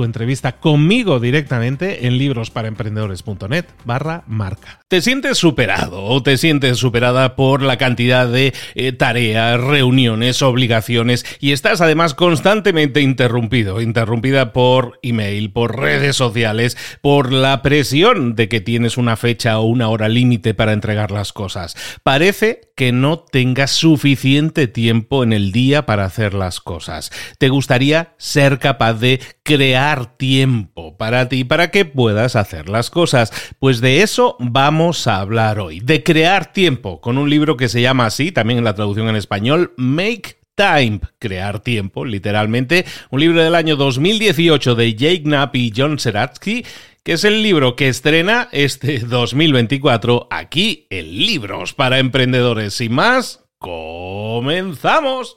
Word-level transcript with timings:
tu 0.00 0.04
entrevista 0.04 0.52
conmigo 0.52 1.20
directamente 1.20 2.06
en 2.06 2.16
librosparaemprendedores.net 2.16 3.66
barra 3.84 4.24
marca. 4.26 4.80
¿Te 4.88 5.02
sientes 5.02 5.36
superado 5.36 6.04
o 6.04 6.22
te 6.22 6.38
sientes 6.38 6.78
superada 6.78 7.36
por 7.36 7.60
la 7.60 7.76
cantidad 7.76 8.26
de 8.26 8.54
eh, 8.76 8.92
tareas, 8.92 9.60
reuniones, 9.60 10.40
obligaciones 10.40 11.26
y 11.38 11.52
estás 11.52 11.82
además 11.82 12.14
constantemente 12.14 13.02
interrumpido, 13.02 13.82
interrumpida 13.82 14.54
por 14.54 14.98
email, 15.02 15.52
por 15.52 15.78
redes 15.78 16.16
sociales, 16.16 16.78
por 17.02 17.30
la 17.30 17.60
presión 17.60 18.34
de 18.36 18.48
que 18.48 18.62
tienes 18.62 18.96
una 18.96 19.16
fecha 19.16 19.58
o 19.58 19.66
una 19.66 19.90
hora 19.90 20.08
límite 20.08 20.54
para 20.54 20.72
entregar 20.72 21.10
las 21.10 21.34
cosas? 21.34 21.76
Parece 22.02 22.69
que 22.80 22.92
no 22.92 23.18
tengas 23.18 23.72
suficiente 23.72 24.66
tiempo 24.66 25.22
en 25.22 25.34
el 25.34 25.52
día 25.52 25.84
para 25.84 26.06
hacer 26.06 26.32
las 26.32 26.60
cosas. 26.60 27.12
¿Te 27.36 27.50
gustaría 27.50 28.14
ser 28.16 28.58
capaz 28.58 28.94
de 28.94 29.20
crear 29.42 30.16
tiempo 30.16 30.96
para 30.96 31.28
ti, 31.28 31.44
para 31.44 31.70
que 31.70 31.84
puedas 31.84 32.36
hacer 32.36 32.70
las 32.70 32.88
cosas. 32.88 33.32
Pues 33.58 33.82
de 33.82 34.00
eso 34.00 34.36
vamos 34.38 35.06
a 35.06 35.16
hablar 35.16 35.60
hoy, 35.60 35.80
de 35.80 36.02
crear 36.02 36.54
tiempo, 36.54 37.02
con 37.02 37.18
un 37.18 37.28
libro 37.28 37.58
que 37.58 37.68
se 37.68 37.82
llama 37.82 38.06
así, 38.06 38.32
también 38.32 38.56
en 38.56 38.64
la 38.64 38.74
traducción 38.74 39.10
en 39.10 39.16
español, 39.16 39.74
Make 39.76 40.40
Time, 40.54 41.00
crear 41.18 41.60
tiempo, 41.60 42.06
literalmente, 42.06 42.86
un 43.10 43.20
libro 43.20 43.42
del 43.42 43.54
año 43.54 43.76
2018 43.76 44.74
de 44.74 44.94
Jake 44.94 45.22
Knapp 45.24 45.54
y 45.54 45.72
John 45.76 45.98
Seratsky, 45.98 46.64
que 47.02 47.12
es 47.12 47.24
el 47.24 47.42
libro 47.42 47.76
que 47.76 47.88
estrena 47.88 48.48
este 48.52 48.98
2024 49.00 50.28
aquí 50.30 50.86
en 50.90 51.10
Libros 51.10 51.74
para 51.74 51.98
Emprendedores. 51.98 52.74
Sin 52.74 52.92
más, 52.92 53.44
comenzamos. 53.58 55.34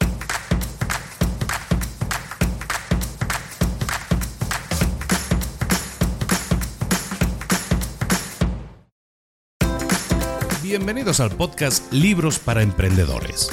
Bienvenidos 10.61 11.19
al 11.19 11.29
podcast 11.31 11.93
Libros 11.93 12.39
para 12.39 12.63
Emprendedores. 12.63 13.49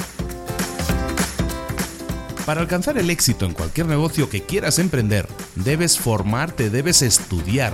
Para 2.45 2.61
alcanzar 2.61 2.97
el 2.97 3.09
éxito 3.11 3.45
en 3.45 3.53
cualquier 3.53 3.85
negocio 3.85 4.29
que 4.29 4.41
quieras 4.41 4.79
emprender, 4.79 5.27
debes 5.55 5.99
formarte, 5.99 6.71
debes 6.71 7.03
estudiar, 7.03 7.73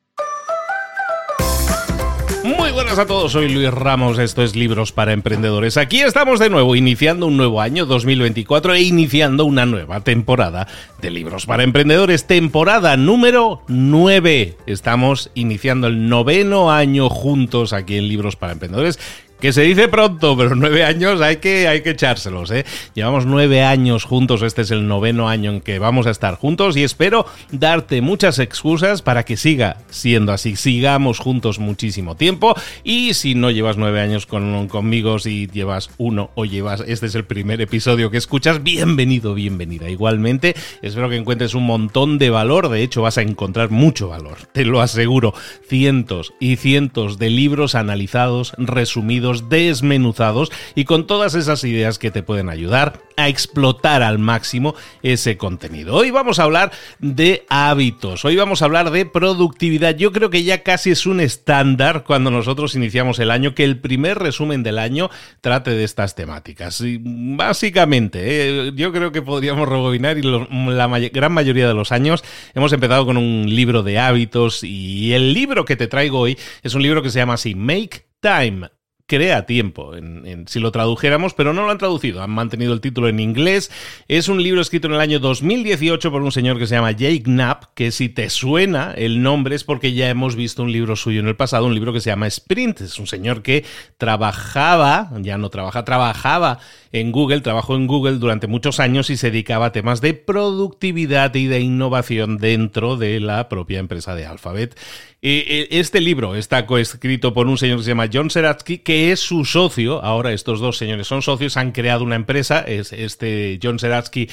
Muy 2.57 2.71
buenas 2.71 2.99
a 2.99 3.05
todos, 3.05 3.31
soy 3.31 3.49
Luis 3.49 3.71
Ramos, 3.71 4.19
esto 4.19 4.43
es 4.43 4.55
Libros 4.55 4.91
para 4.91 5.13
Emprendedores. 5.13 5.77
Aquí 5.77 6.01
estamos 6.01 6.39
de 6.39 6.49
nuevo, 6.49 6.75
iniciando 6.75 7.25
un 7.27 7.37
nuevo 7.37 7.61
año 7.61 7.85
2024 7.85 8.73
e 8.73 8.81
iniciando 8.81 9.45
una 9.45 9.65
nueva 9.65 10.01
temporada 10.01 10.67
de 11.01 11.11
Libros 11.11 11.45
para 11.45 11.63
Emprendedores, 11.63 12.27
temporada 12.27 12.97
número 12.97 13.61
9. 13.67 14.57
Estamos 14.65 15.31
iniciando 15.33 15.87
el 15.87 16.09
noveno 16.09 16.71
año 16.71 17.09
juntos 17.09 17.73
aquí 17.73 17.97
en 17.97 18.07
Libros 18.07 18.35
para 18.35 18.53
Emprendedores 18.53 18.99
que 19.41 19.51
se 19.51 19.63
dice 19.63 19.87
pronto, 19.87 20.37
pero 20.37 20.55
nueve 20.55 20.85
años 20.85 21.19
hay 21.19 21.37
que, 21.37 21.67
hay 21.67 21.81
que 21.81 21.89
echárselos, 21.89 22.51
¿eh? 22.51 22.63
Llevamos 22.93 23.25
nueve 23.25 23.63
años 23.63 24.03
juntos, 24.03 24.43
este 24.43 24.61
es 24.61 24.69
el 24.69 24.87
noveno 24.87 25.27
año 25.27 25.51
en 25.51 25.61
que 25.61 25.79
vamos 25.79 26.05
a 26.05 26.11
estar 26.11 26.35
juntos 26.35 26.77
y 26.77 26.83
espero 26.83 27.25
darte 27.51 28.01
muchas 28.01 28.37
excusas 28.37 29.01
para 29.01 29.23
que 29.23 29.37
siga 29.37 29.77
siendo 29.89 30.31
así, 30.31 30.55
sigamos 30.55 31.17
juntos 31.17 31.57
muchísimo 31.57 32.15
tiempo 32.15 32.53
y 32.83 33.15
si 33.15 33.33
no 33.33 33.49
llevas 33.49 33.77
nueve 33.77 33.99
años 33.99 34.27
con, 34.27 34.67
conmigo, 34.67 35.17
si 35.17 35.47
llevas 35.47 35.89
uno 35.97 36.29
o 36.35 36.45
llevas, 36.45 36.83
este 36.85 37.07
es 37.07 37.15
el 37.15 37.25
primer 37.25 37.61
episodio 37.61 38.11
que 38.11 38.17
escuchas, 38.17 38.61
bienvenido, 38.61 39.33
bienvenida. 39.33 39.89
Igualmente, 39.89 40.55
espero 40.83 41.09
que 41.09 41.15
encuentres 41.15 41.55
un 41.55 41.65
montón 41.65 42.19
de 42.19 42.29
valor, 42.29 42.69
de 42.69 42.83
hecho 42.83 43.01
vas 43.01 43.17
a 43.17 43.23
encontrar 43.23 43.71
mucho 43.71 44.07
valor, 44.07 44.37
te 44.51 44.65
lo 44.65 44.81
aseguro, 44.81 45.33
cientos 45.67 46.31
y 46.39 46.57
cientos 46.57 47.17
de 47.17 47.31
libros 47.31 47.73
analizados, 47.73 48.53
resumidos, 48.59 49.30
desmenuzados 49.49 50.51
y 50.75 50.85
con 50.85 51.07
todas 51.07 51.35
esas 51.35 51.63
ideas 51.63 51.99
que 51.99 52.11
te 52.11 52.23
pueden 52.23 52.49
ayudar 52.49 53.01
a 53.17 53.27
explotar 53.27 54.03
al 54.03 54.19
máximo 54.19 54.75
ese 55.03 55.37
contenido. 55.37 55.95
Hoy 55.95 56.11
vamos 56.11 56.39
a 56.39 56.43
hablar 56.43 56.71
de 56.99 57.45
hábitos, 57.49 58.25
hoy 58.25 58.35
vamos 58.35 58.61
a 58.61 58.65
hablar 58.65 58.91
de 58.91 59.05
productividad. 59.05 59.95
Yo 59.95 60.11
creo 60.11 60.29
que 60.29 60.43
ya 60.43 60.63
casi 60.63 60.91
es 60.91 61.05
un 61.05 61.19
estándar 61.19 62.03
cuando 62.03 62.31
nosotros 62.31 62.75
iniciamos 62.75 63.19
el 63.19 63.31
año 63.31 63.53
que 63.55 63.63
el 63.63 63.79
primer 63.79 64.19
resumen 64.19 64.63
del 64.63 64.79
año 64.79 65.09
trate 65.41 65.71
de 65.71 65.83
estas 65.83 66.15
temáticas. 66.15 66.81
Y 66.81 66.99
básicamente, 67.01 68.19
eh, 68.23 68.71
yo 68.75 68.91
creo 68.91 69.11
que 69.11 69.21
podríamos 69.21 69.67
rebobinar 69.67 70.17
y 70.17 70.23
la 70.23 70.87
gran 71.11 71.31
mayoría 71.31 71.67
de 71.67 71.73
los 71.73 71.91
años 71.91 72.23
hemos 72.53 72.73
empezado 72.73 73.05
con 73.05 73.17
un 73.17 73.45
libro 73.47 73.83
de 73.83 73.99
hábitos 73.99 74.63
y 74.63 75.13
el 75.13 75.33
libro 75.33 75.65
que 75.65 75.75
te 75.75 75.87
traigo 75.87 76.19
hoy 76.19 76.37
es 76.63 76.73
un 76.73 76.81
libro 76.81 77.01
que 77.01 77.09
se 77.09 77.19
llama 77.19 77.33
así, 77.33 77.55
Make 77.55 78.05
Time 78.19 78.80
crea 79.11 79.45
tiempo, 79.45 79.93
en, 79.93 80.45
si 80.47 80.61
lo 80.61 80.71
tradujéramos, 80.71 81.33
pero 81.33 81.51
no 81.51 81.63
lo 81.63 81.71
han 81.71 81.77
traducido, 81.77 82.23
han 82.23 82.29
mantenido 82.29 82.71
el 82.71 82.79
título 82.79 83.09
en 83.09 83.19
inglés. 83.19 83.69
Es 84.07 84.29
un 84.29 84.41
libro 84.41 84.61
escrito 84.61 84.87
en 84.87 84.93
el 84.93 85.01
año 85.01 85.19
2018 85.19 86.09
por 86.09 86.21
un 86.21 86.31
señor 86.31 86.57
que 86.57 86.65
se 86.65 86.75
llama 86.75 86.91
Jake 86.91 87.23
Knapp, 87.23 87.65
que 87.73 87.91
si 87.91 88.07
te 88.07 88.29
suena 88.29 88.93
el 88.95 89.21
nombre 89.21 89.55
es 89.55 89.65
porque 89.65 89.91
ya 89.91 90.09
hemos 90.09 90.37
visto 90.37 90.63
un 90.63 90.71
libro 90.71 90.95
suyo 90.95 91.19
en 91.19 91.27
el 91.27 91.35
pasado, 91.35 91.65
un 91.65 91.73
libro 91.73 91.91
que 91.91 91.99
se 91.99 92.09
llama 92.09 92.27
Sprint. 92.27 92.79
Es 92.79 92.99
un 92.99 93.07
señor 93.07 93.41
que 93.41 93.65
trabajaba, 93.97 95.11
ya 95.19 95.37
no 95.37 95.49
trabaja, 95.49 95.83
trabajaba 95.83 96.59
en 96.91 97.11
Google, 97.11 97.41
trabajó 97.41 97.75
en 97.75 97.87
Google 97.87 98.17
durante 98.17 98.47
muchos 98.47 98.79
años 98.79 99.09
y 99.09 99.17
se 99.17 99.31
dedicaba 99.31 99.67
a 99.67 99.71
temas 99.71 100.01
de 100.01 100.13
productividad 100.13 101.33
y 101.35 101.47
de 101.47 101.59
innovación 101.59 102.37
dentro 102.37 102.97
de 102.97 103.19
la 103.19 103.47
propia 103.49 103.79
empresa 103.79 104.15
de 104.15 104.25
Alphabet. 104.25 104.77
Este 105.21 106.01
libro 106.01 106.35
está 106.35 106.65
coescrito 106.65 107.33
por 107.33 107.47
un 107.47 107.57
señor 107.57 107.77
que 107.77 107.83
se 107.83 107.91
llama 107.91 108.09
John 108.11 108.29
Seratsky, 108.29 108.79
que 108.79 109.11
es 109.11 109.19
su 109.19 109.45
socio. 109.45 110.03
Ahora 110.03 110.33
estos 110.33 110.59
dos 110.59 110.77
señores 110.77 111.07
son 111.07 111.21
socios, 111.21 111.57
han 111.57 111.71
creado 111.71 112.03
una 112.03 112.15
empresa. 112.15 112.59
Es 112.59 112.91
este 112.91 113.59
John 113.61 113.79
Seratsky 113.79 114.29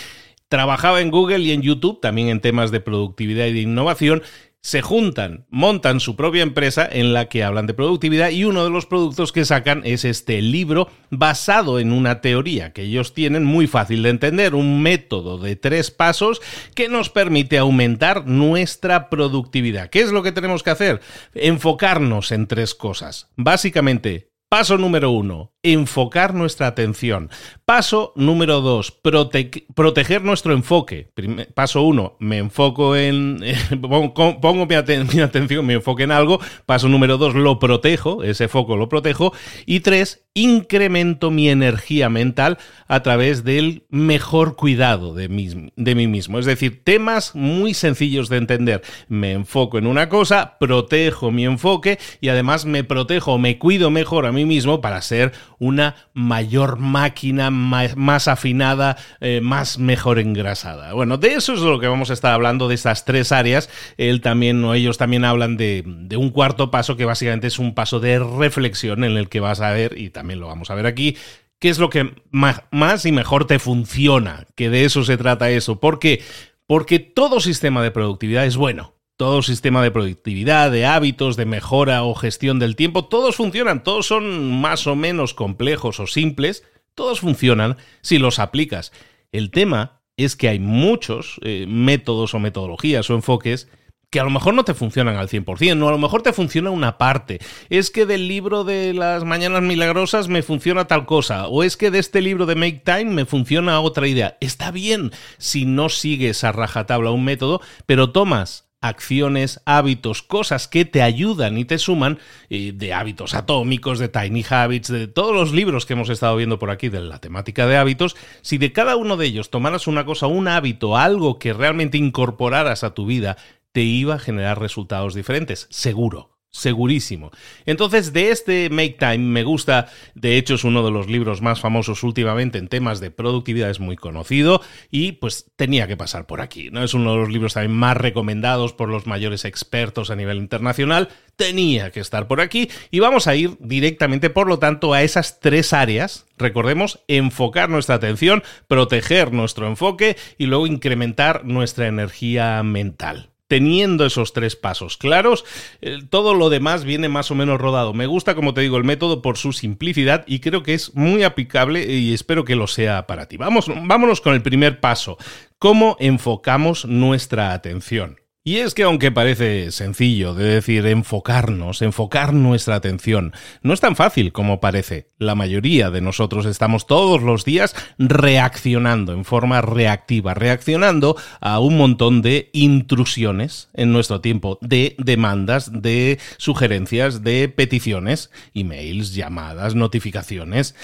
trabajaba 0.49 1.01
en 1.01 1.11
Google 1.11 1.41
y 1.41 1.53
en 1.53 1.63
YouTube, 1.63 2.01
también 2.01 2.29
en 2.29 2.41
temas 2.41 2.71
de 2.71 2.81
productividad 2.81 3.47
y 3.47 3.53
de 3.53 3.61
innovación, 3.61 4.23
se 4.69 4.83
juntan, 4.83 5.47
montan 5.49 5.99
su 5.99 6.15
propia 6.15 6.43
empresa 6.43 6.87
en 6.93 7.15
la 7.15 7.31
que 7.31 7.43
hablan 7.43 7.67
de 7.67 7.73
productividad 7.73 8.29
y 8.29 8.45
uno 8.45 8.65
de 8.65 8.71
los 8.71 8.85
productos 8.85 9.33
que 9.33 9.47
sacan 9.47 9.81
es 9.87 10.05
este 10.05 10.43
libro 10.43 10.91
basado 11.09 11.79
en 11.79 11.91
una 11.91 12.21
teoría 12.21 12.75
que 12.75 12.83
ellos 12.83 13.15
tienen 13.15 13.47
muy 13.47 13.67
fácil 13.67 14.03
de 14.03 14.11
entender, 14.11 14.55
un 14.55 14.83
método 14.83 15.39
de 15.39 15.57
tres 15.57 15.91
pasos 15.91 16.43
que 16.75 16.91
nos 16.91 17.09
permite 17.09 17.57
aumentar 17.57 18.27
nuestra 18.27 19.09
productividad. 19.09 19.89
¿Qué 19.89 20.03
es 20.03 20.13
lo 20.13 20.23
que 20.23 20.33
tenemos 20.33 20.63
que 20.63 20.69
hacer? 20.69 21.01
Enfocarnos 21.33 22.31
en 22.31 22.47
tres 22.47 22.75
cosas. 22.75 23.31
Básicamente, 23.37 24.29
Paso 24.51 24.79
número 24.79 25.11
uno, 25.11 25.53
enfocar 25.63 26.35
nuestra 26.35 26.69
atención. 26.69 27.31
Paso 27.65 28.13
número 28.17 28.61
dos, 28.61 28.93
proteger 28.93 30.23
nuestro 30.23 30.53
enfoque. 30.53 31.11
paso 31.55 31.83
uno, 31.83 32.17
me 32.19 32.39
enfoco 32.39 32.97
en... 32.97 33.41
pongo 33.81 34.67
mi, 34.67 34.75
atención, 34.75 35.67
me 35.67 35.75
enfoque 35.75 36.05
en 36.05 36.13
algo. 36.13 36.41
Paso 36.67 36.89
número 36.89 37.19
dos, 37.19 37.35
lo 37.35 37.59
protejo, 37.59 38.23
ese 38.23 38.49
foco 38.49 38.77
lo 38.77 38.89
protejo. 38.89 39.33
Y 39.67 39.81
tres, 39.81 40.29
incremento 40.35 41.31
mi 41.31 41.49
energía 41.49 42.09
mental 42.09 42.59
a 42.87 43.03
través 43.03 43.45
del 43.45 43.85
mejor 43.91 44.57
cuidado 44.57 45.15
de 45.15 45.29
de 45.29 45.95
mí 45.95 46.07
mismo. 46.07 46.39
Es 46.39 46.47
decir, 46.47 46.83
temas 46.85 47.35
muy 47.35 47.75
sencillos 47.75 48.29
de 48.29 48.39
entender. 48.39 48.83
Me 49.09 49.33
enfoco 49.33 49.79
en 49.79 49.87
una 49.87 50.09
cosa, 50.09 50.57
protejo 50.59 51.31
mi 51.31 51.45
enfoque 51.45 51.99
y 52.21 52.29
además 52.29 52.65
me 52.65 52.85
protejo, 52.85 53.39
me 53.39 53.59
cuido 53.59 53.91
mejor 53.91 54.27
a 54.27 54.33
mí 54.33 54.45
mismo 54.45 54.81
para 54.81 55.03
ser 55.03 55.33
una 55.59 55.97
mayor 56.15 56.79
máquina, 56.79 57.51
más, 57.51 58.29
afinada, 58.29 58.97
eh, 59.21 59.41
más 59.43 59.79
mejor 59.79 60.19
engrasada. 60.19 60.93
Bueno, 60.93 61.17
de 61.17 61.35
eso 61.35 61.55
es 61.55 61.61
lo 61.61 61.81
que 61.81 61.89
vamos 61.89 62.11
a 62.11 62.13
estar 62.13 62.33
hablando, 62.33 62.69
de 62.69 62.75
estas 62.75 63.05
tres 63.05 63.33
áreas. 63.33 63.69
Él 63.97 64.21
también, 64.21 64.65
o 64.65 64.75
ellos 64.75 64.99
también 64.99 65.25
hablan 65.25 65.57
de, 65.57 65.83
de 65.87 66.17
un 66.17 66.31
cuarto 66.31 66.71
paso 66.71 66.97
que 66.97 67.05
básicamente 67.05 67.47
es 67.47 67.59
un 67.59 67.75
paso 67.75 68.01
de 68.01 68.19
reflexión 68.19 69.05
en 69.05 69.17
el 69.17 69.29
que 69.29 69.41
vas 69.41 69.61
a 69.61 69.71
ver, 69.71 69.99
y 69.99 70.11
también 70.11 70.41
lo 70.41 70.47
vamos 70.47 70.71
a 70.71 70.75
ver 70.75 70.87
aquí, 70.87 71.17
qué 71.59 71.69
es 71.69 71.79
lo 71.79 71.91
que 71.91 72.15
más 72.31 73.07
y 73.07 73.13
mejor 73.13 73.47
te 73.47 73.59
funciona, 73.59 74.47
que 74.55 74.71
de 74.71 74.85
eso 74.85 75.05
se 75.05 75.17
trata 75.17 75.51
eso. 75.51 75.81
¿Por 75.81 75.99
qué? 75.99 76.23
Porque 76.67 76.99
todo 76.99 77.41
sistema 77.41 77.83
de 77.83 77.91
productividad 77.91 78.47
es 78.47 78.57
bueno 78.57 78.98
todo 79.19 79.43
sistema 79.43 79.83
de 79.83 79.91
productividad, 79.91 80.71
de 80.71 80.87
hábitos, 80.87 81.37
de 81.37 81.45
mejora 81.45 82.05
o 82.05 82.15
gestión 82.15 82.61
del 82.61 82.77
tiempo, 82.77 83.07
todos 83.07 83.35
funcionan, 83.35 83.83
todos 83.83 84.07
son 84.07 84.61
más 84.61 84.87
o 84.87 84.95
menos 84.95 85.35
complejos 85.35 85.99
o 85.99 86.07
simples, 86.07 86.65
todos 86.95 87.19
funcionan 87.19 87.77
si 88.01 88.19
los 88.19 88.39
aplicas. 88.39 88.93
El 89.33 89.51
tema 89.51 90.03
es 90.17 90.37
que 90.37 90.49
hay 90.49 90.61
muchos 90.61 91.41
eh, 91.43 91.67
métodos 91.69 92.33
o 92.33 92.39
metodologías 92.39 93.11
o 93.11 93.15
enfoques 93.15 93.69
que 94.09 94.21
a 94.21 94.25
lo 94.25 94.31
mejor 94.31 94.55
no 94.55 94.65
te 94.65 94.73
funcionan 94.73 95.17
al 95.17 95.29
100%, 95.29 95.83
o 95.83 95.89
a 95.89 95.93
lo 95.93 95.99
mejor 95.99 96.23
te 96.23 96.33
funciona 96.33 96.71
una 96.71 96.97
parte. 96.97 97.41
Es 97.71 97.91
que 97.91 98.07
del 98.07 98.29
libro 98.29 98.63
de 98.63 98.95
las 98.95 99.25
mañanas 99.25 99.63
milagrosas 99.63 100.29
me 100.29 100.43
funciona 100.43 100.87
tal 100.87 101.07
cosa, 101.07 101.49
o 101.49 101.65
es 101.65 101.77
que 101.77 101.91
de 101.91 101.99
este 101.99 102.23
libro 102.23 102.47
de 102.47 102.55
Make 102.55 102.83
Time 102.85 103.07
me 103.07 103.27
funciona 103.27 103.81
otra 103.81 104.07
idea. 104.07 104.39
Está 104.41 104.71
bien 104.71 105.11
si 105.39 105.67
no 105.67 105.89
sigues 105.89 106.45
a 106.45 106.53
rajatabla 106.53 107.11
un 107.11 107.25
método, 107.25 107.61
pero 107.85 108.13
tomas 108.13 108.68
acciones, 108.81 109.61
hábitos, 109.65 110.23
cosas 110.23 110.69
que 110.69 110.85
te 110.85 111.03
ayudan 111.03 111.59
y 111.59 111.65
te 111.65 111.79
suman, 111.79 112.19
de 112.49 112.93
hábitos 112.95 113.35
atómicos, 113.35 113.99
de 113.99 114.09
Tiny 114.09 114.45
Habits, 114.49 114.89
de 114.89 115.09
todos 115.09 115.35
los 115.35 115.53
libros 115.53 115.87
que 115.87 115.95
hemos 115.95 116.09
estado 116.09 116.37
viendo 116.37 116.59
por 116.59 116.71
aquí 116.71 116.89
de 116.89 117.01
la 117.01 117.19
temática 117.19 117.67
de 117.67 117.77
hábitos, 117.77 118.17
si 118.43 118.59
de 118.59 118.73
cada 118.73 118.97
uno 118.97 119.17
de 119.17 119.27
ellos 119.27 119.51
tomaras 119.51 119.87
una 119.87 120.05
cosa, 120.05 120.27
un 120.27 120.49
hábito, 120.49 120.97
algo 120.97 121.39
que 121.39 121.53
realmente 121.53 121.99
incorporaras 121.99 122.85
a 122.85 122.95
tu 122.95 123.07
vida, 123.07 123.37
te 123.73 123.83
iba 123.83 124.15
a 124.15 124.19
generar 124.19 124.61
resultados 124.61 125.15
diferentes, 125.15 125.67
seguro 125.71 126.38
segurísimo. 126.51 127.31
Entonces, 127.67 128.13
de 128.13 128.31
este 128.31 128.71
Make 128.71 128.97
Time 128.99 129.19
me 129.19 129.45
gusta, 129.45 129.89
de 130.15 130.37
hecho 130.37 130.55
es 130.55 130.65
uno 130.65 130.85
de 130.85 130.91
los 130.91 131.09
libros 131.09 131.43
más 131.43 131.61
famosos 131.61 132.03
últimamente 132.03 132.59
en 132.59 132.69
temas 132.69 133.01
de 133.01 133.11
productividad, 133.11 133.71
es 133.71 133.81
muy 133.81 133.97
conocido 133.97 134.63
y 134.91 135.13
pues 135.13 135.51
tenía 135.57 135.87
que 135.87 135.97
pasar 135.97 136.27
por 136.27 136.41
aquí, 136.41 136.71
¿no? 136.71 136.83
Es 136.83 136.95
uno 136.95 137.13
de 137.13 137.19
los 137.19 137.29
libros 137.29 137.55
también 137.55 137.77
más 137.77 137.97
recomendados 137.97 138.73
por 138.73 138.89
los 138.89 139.07
mayores 139.07 139.45
expertos 139.45 140.11
a 140.11 140.17
nivel 140.17 140.39
internacional, 140.39 141.09
tenía 141.37 141.91
que 141.91 142.01
estar 142.01 142.27
por 142.27 142.41
aquí 142.41 142.71
y 142.91 143.01
vamos 143.01 143.27
a 143.27 143.37
ir 143.37 143.57
directamente, 143.61 144.31
por 144.31 144.49
lo 144.49 144.59
tanto, 144.59 144.95
a 144.95 145.03
esas 145.03 145.41
tres 145.41 145.73
áreas. 145.73 146.27
Recordemos, 146.39 147.01
enfocar 147.09 147.69
nuestra 147.69 147.97
atención, 147.97 148.43
proteger 148.69 149.33
nuestro 149.33 149.67
enfoque 149.67 150.17
y 150.39 150.47
luego 150.47 150.67
incrementar 150.67 151.45
nuestra 151.45 151.89
energía 151.89 152.63
mental 152.63 153.31
teniendo 153.49 154.07
esos 154.07 154.33
tres 154.33 154.55
pasos 154.55 154.97
claros, 154.97 155.45
eh, 155.81 155.99
todo 156.09 156.35
lo 156.35 156.51
demás 156.51 156.85
viene 156.85 157.09
más 157.09 157.31
o 157.31 157.35
menos 157.35 157.61
rodado. 157.61 157.95
Me 157.95 158.07
gusta, 158.07 158.35
como 158.35 158.55
te 158.55 158.61
digo, 158.61 158.77
el 158.77 158.85
método 158.85 159.23
por 159.23 159.37
su 159.37 159.53
simplicidad 159.53 160.25
y 160.27 160.39
creo 160.41 160.63
que 160.63 160.75
es 160.75 160.95
muy 160.95 161.25
aplicable 161.25 161.85
y 161.93 162.13
espero 162.13 162.45
que 162.45 162.57
lo 162.57 162.67
sea 162.67 163.07
para 163.07 163.27
ti. 163.27 163.37
Vamos, 163.37 163.67
vámonos 163.83 164.21
con 164.21 164.35
el 164.35 164.43
primer 164.43 164.81
paso. 164.81 165.17
¿Cómo 165.59 165.97
enfocamos 165.99 166.85
nuestra 166.85 167.53
atención? 167.53 168.19
Y 168.49 168.61
es 168.61 168.73
que 168.73 168.85
aunque 168.85 169.13
parece 169.13 169.71
sencillo 169.73 170.33
de 170.33 170.45
decir 170.45 170.87
enfocarnos, 170.87 171.83
enfocar 171.83 172.33
nuestra 172.33 172.77
atención, 172.77 173.35
no 173.61 173.75
es 173.75 173.81
tan 173.81 173.95
fácil 173.95 174.33
como 174.33 174.59
parece. 174.59 175.11
La 175.19 175.35
mayoría 175.35 175.91
de 175.91 176.01
nosotros 176.01 176.47
estamos 176.47 176.87
todos 176.87 177.21
los 177.21 177.45
días 177.45 177.77
reaccionando 177.99 179.13
en 179.13 179.27
forma 179.27 179.61
reactiva, 179.61 180.33
reaccionando 180.33 181.15
a 181.43 181.61
un 181.61 181.77
montón 181.77 182.23
de 182.23 182.49
intrusiones 182.55 183.69
en 183.75 183.93
nuestro 183.93 184.23
tiempo, 184.23 184.59
de 184.63 184.97
demandas, 184.97 185.83
de 185.83 186.19
sugerencias, 186.39 187.23
de 187.23 187.51
peticiones, 187.51 188.31
emails, 188.55 189.15
llamadas, 189.15 189.75
notificaciones, 189.75 190.75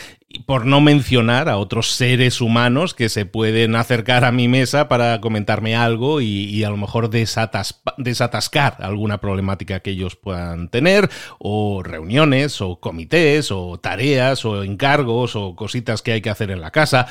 por 0.46 0.66
no 0.66 0.80
mencionar 0.80 1.48
a 1.48 1.58
otros 1.58 1.92
seres 1.92 2.40
humanos 2.40 2.94
que 2.94 3.08
se 3.08 3.26
pueden 3.26 3.76
acercar 3.76 4.24
a 4.24 4.32
mi 4.32 4.48
mesa 4.48 4.88
para 4.88 5.20
comentarme 5.20 5.76
algo 5.76 6.20
y, 6.20 6.62
a 6.64 6.70
lo 6.70 6.76
mejor 6.76 7.10
desatascar 7.10 8.76
alguna 8.80 9.18
problemática 9.18 9.80
que 9.80 9.90
ellos 9.90 10.16
puedan 10.16 10.68
tener, 10.68 11.10
o 11.38 11.82
reuniones, 11.82 12.60
o 12.60 12.80
comités, 12.80 13.50
o 13.50 13.78
tareas, 13.78 14.44
o 14.44 14.62
encargos, 14.62 15.36
o 15.36 15.56
cositas 15.56 16.02
que 16.02 16.12
hay 16.12 16.22
que 16.22 16.30
hacer 16.30 16.50
en 16.50 16.60
la 16.60 16.70
casa. 16.70 17.06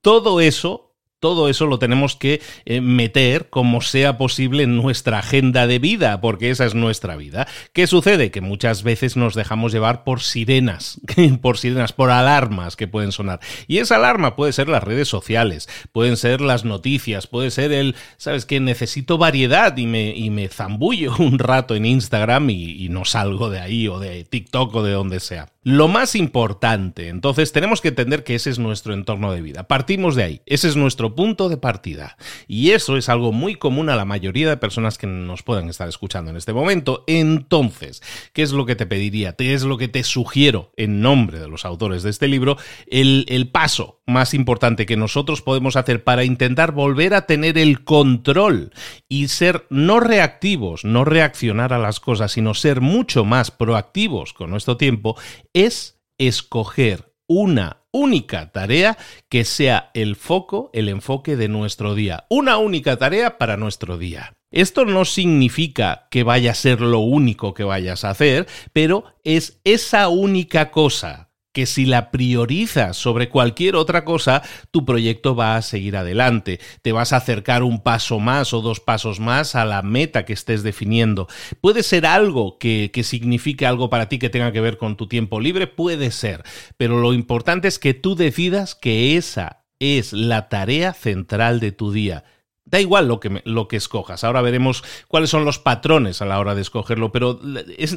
Todo 0.00 0.40
eso 0.40 0.91
todo 1.22 1.48
eso 1.48 1.66
lo 1.66 1.78
tenemos 1.78 2.16
que 2.16 2.42
eh, 2.64 2.80
meter 2.80 3.48
como 3.48 3.80
sea 3.80 4.18
posible 4.18 4.64
en 4.64 4.76
nuestra 4.76 5.20
agenda 5.20 5.68
de 5.68 5.78
vida, 5.78 6.20
porque 6.20 6.50
esa 6.50 6.66
es 6.66 6.74
nuestra 6.74 7.14
vida. 7.14 7.46
¿Qué 7.72 7.86
sucede? 7.86 8.32
Que 8.32 8.40
muchas 8.40 8.82
veces 8.82 9.16
nos 9.16 9.36
dejamos 9.36 9.72
llevar 9.72 10.02
por 10.02 10.20
sirenas, 10.20 11.00
por 11.40 11.58
sirenas, 11.58 11.92
por 11.92 12.10
alarmas 12.10 12.74
que 12.74 12.88
pueden 12.88 13.12
sonar. 13.12 13.38
Y 13.68 13.78
esa 13.78 13.94
alarma 13.94 14.34
puede 14.34 14.52
ser 14.52 14.68
las 14.68 14.82
redes 14.82 15.06
sociales, 15.06 15.68
pueden 15.92 16.16
ser 16.16 16.40
las 16.40 16.64
noticias, 16.64 17.28
puede 17.28 17.52
ser 17.52 17.70
el, 17.70 17.94
¿sabes 18.16 18.44
que 18.44 18.58
Necesito 18.58 19.16
variedad 19.16 19.76
y 19.76 19.86
me, 19.86 20.16
y 20.16 20.30
me 20.30 20.48
zambullo 20.48 21.14
un 21.20 21.38
rato 21.38 21.76
en 21.76 21.84
Instagram 21.84 22.50
y, 22.50 22.84
y 22.84 22.88
no 22.88 23.04
salgo 23.04 23.48
de 23.48 23.60
ahí 23.60 23.86
o 23.86 24.00
de 24.00 24.24
TikTok 24.24 24.74
o 24.74 24.82
de 24.82 24.92
donde 24.92 25.20
sea. 25.20 25.52
Lo 25.62 25.88
más 25.88 26.14
importante. 26.16 27.08
Entonces 27.08 27.52
tenemos 27.52 27.80
que 27.80 27.88
entender 27.88 28.24
que 28.24 28.34
ese 28.34 28.50
es 28.50 28.58
nuestro 28.58 28.94
entorno 28.94 29.32
de 29.32 29.42
vida. 29.42 29.68
Partimos 29.68 30.16
de 30.16 30.24
ahí, 30.24 30.42
ese 30.46 30.68
es 30.68 30.76
nuestro 30.76 31.14
punto 31.14 31.48
de 31.48 31.56
partida. 31.56 32.16
Y 32.48 32.70
eso 32.70 32.96
es 32.96 33.08
algo 33.08 33.32
muy 33.32 33.54
común 33.54 33.88
a 33.88 33.96
la 33.96 34.04
mayoría 34.04 34.48
de 34.48 34.56
personas 34.56 34.98
que 34.98 35.06
nos 35.06 35.42
puedan 35.42 35.68
estar 35.68 35.88
escuchando 35.88 36.30
en 36.30 36.36
este 36.36 36.52
momento. 36.52 37.04
Entonces, 37.06 38.02
¿qué 38.32 38.42
es 38.42 38.52
lo 38.52 38.66
que 38.66 38.76
te 38.76 38.86
pediría? 38.86 39.34
¿Qué 39.34 39.54
es 39.54 39.62
lo 39.62 39.78
que 39.78 39.88
te 39.88 40.02
sugiero 40.02 40.72
en 40.76 41.00
nombre 41.00 41.38
de 41.38 41.48
los 41.48 41.64
autores 41.64 42.02
de 42.02 42.10
este 42.10 42.28
libro? 42.28 42.56
El, 42.86 43.24
el 43.28 43.48
paso 43.48 44.00
más 44.06 44.34
importante 44.34 44.86
que 44.86 44.96
nosotros 44.96 45.42
podemos 45.42 45.76
hacer 45.76 46.02
para 46.02 46.24
intentar 46.24 46.72
volver 46.72 47.14
a 47.14 47.26
tener 47.26 47.56
el 47.56 47.84
control 47.84 48.72
y 49.08 49.28
ser 49.28 49.66
no 49.70 50.00
reactivos, 50.00 50.84
no 50.84 51.04
reaccionar 51.04 51.72
a 51.72 51.78
las 51.78 52.00
cosas, 52.00 52.32
sino 52.32 52.54
ser 52.54 52.80
mucho 52.80 53.24
más 53.24 53.50
proactivos 53.50 54.32
con 54.32 54.50
nuestro 54.50 54.76
tiempo, 54.76 55.16
es 55.54 56.00
escoger 56.18 57.12
una 57.26 57.82
única 57.92 58.52
tarea 58.52 58.98
que 59.28 59.44
sea 59.44 59.90
el 59.94 60.16
foco, 60.16 60.70
el 60.72 60.88
enfoque 60.88 61.36
de 61.36 61.48
nuestro 61.48 61.94
día. 61.94 62.26
Una 62.28 62.58
única 62.58 62.96
tarea 62.96 63.38
para 63.38 63.56
nuestro 63.56 63.98
día. 63.98 64.34
Esto 64.50 64.84
no 64.84 65.04
significa 65.04 66.08
que 66.10 66.24
vaya 66.24 66.50
a 66.50 66.54
ser 66.54 66.80
lo 66.80 66.98
único 67.00 67.54
que 67.54 67.64
vayas 67.64 68.04
a 68.04 68.10
hacer, 68.10 68.46
pero 68.72 69.04
es 69.24 69.60
esa 69.64 70.08
única 70.08 70.70
cosa 70.70 71.31
que 71.52 71.66
si 71.66 71.84
la 71.84 72.10
priorizas 72.10 72.96
sobre 72.96 73.28
cualquier 73.28 73.76
otra 73.76 74.04
cosa, 74.04 74.42
tu 74.70 74.84
proyecto 74.84 75.36
va 75.36 75.56
a 75.56 75.62
seguir 75.62 75.96
adelante. 75.96 76.60
Te 76.82 76.92
vas 76.92 77.12
a 77.12 77.18
acercar 77.18 77.62
un 77.62 77.82
paso 77.82 78.18
más 78.18 78.52
o 78.52 78.60
dos 78.60 78.80
pasos 78.80 79.20
más 79.20 79.54
a 79.54 79.64
la 79.64 79.82
meta 79.82 80.24
que 80.24 80.32
estés 80.32 80.62
definiendo. 80.62 81.28
Puede 81.60 81.82
ser 81.82 82.06
algo 82.06 82.58
que, 82.58 82.90
que 82.92 83.02
signifique 83.02 83.66
algo 83.66 83.90
para 83.90 84.08
ti 84.08 84.18
que 84.18 84.30
tenga 84.30 84.52
que 84.52 84.60
ver 84.60 84.78
con 84.78 84.96
tu 84.96 85.06
tiempo 85.06 85.40
libre, 85.40 85.66
puede 85.66 86.10
ser, 86.10 86.42
pero 86.76 87.00
lo 87.00 87.12
importante 87.12 87.68
es 87.68 87.78
que 87.78 87.94
tú 87.94 88.14
decidas 88.14 88.74
que 88.74 89.16
esa 89.16 89.64
es 89.78 90.12
la 90.12 90.48
tarea 90.48 90.94
central 90.94 91.60
de 91.60 91.72
tu 91.72 91.92
día. 91.92 92.24
Da 92.72 92.80
igual 92.80 93.06
lo 93.06 93.20
que, 93.20 93.42
lo 93.44 93.68
que 93.68 93.76
escojas. 93.76 94.24
Ahora 94.24 94.40
veremos 94.40 94.82
cuáles 95.06 95.28
son 95.28 95.44
los 95.44 95.58
patrones 95.58 96.22
a 96.22 96.26
la 96.26 96.40
hora 96.40 96.54
de 96.54 96.62
escogerlo, 96.62 97.12
pero 97.12 97.38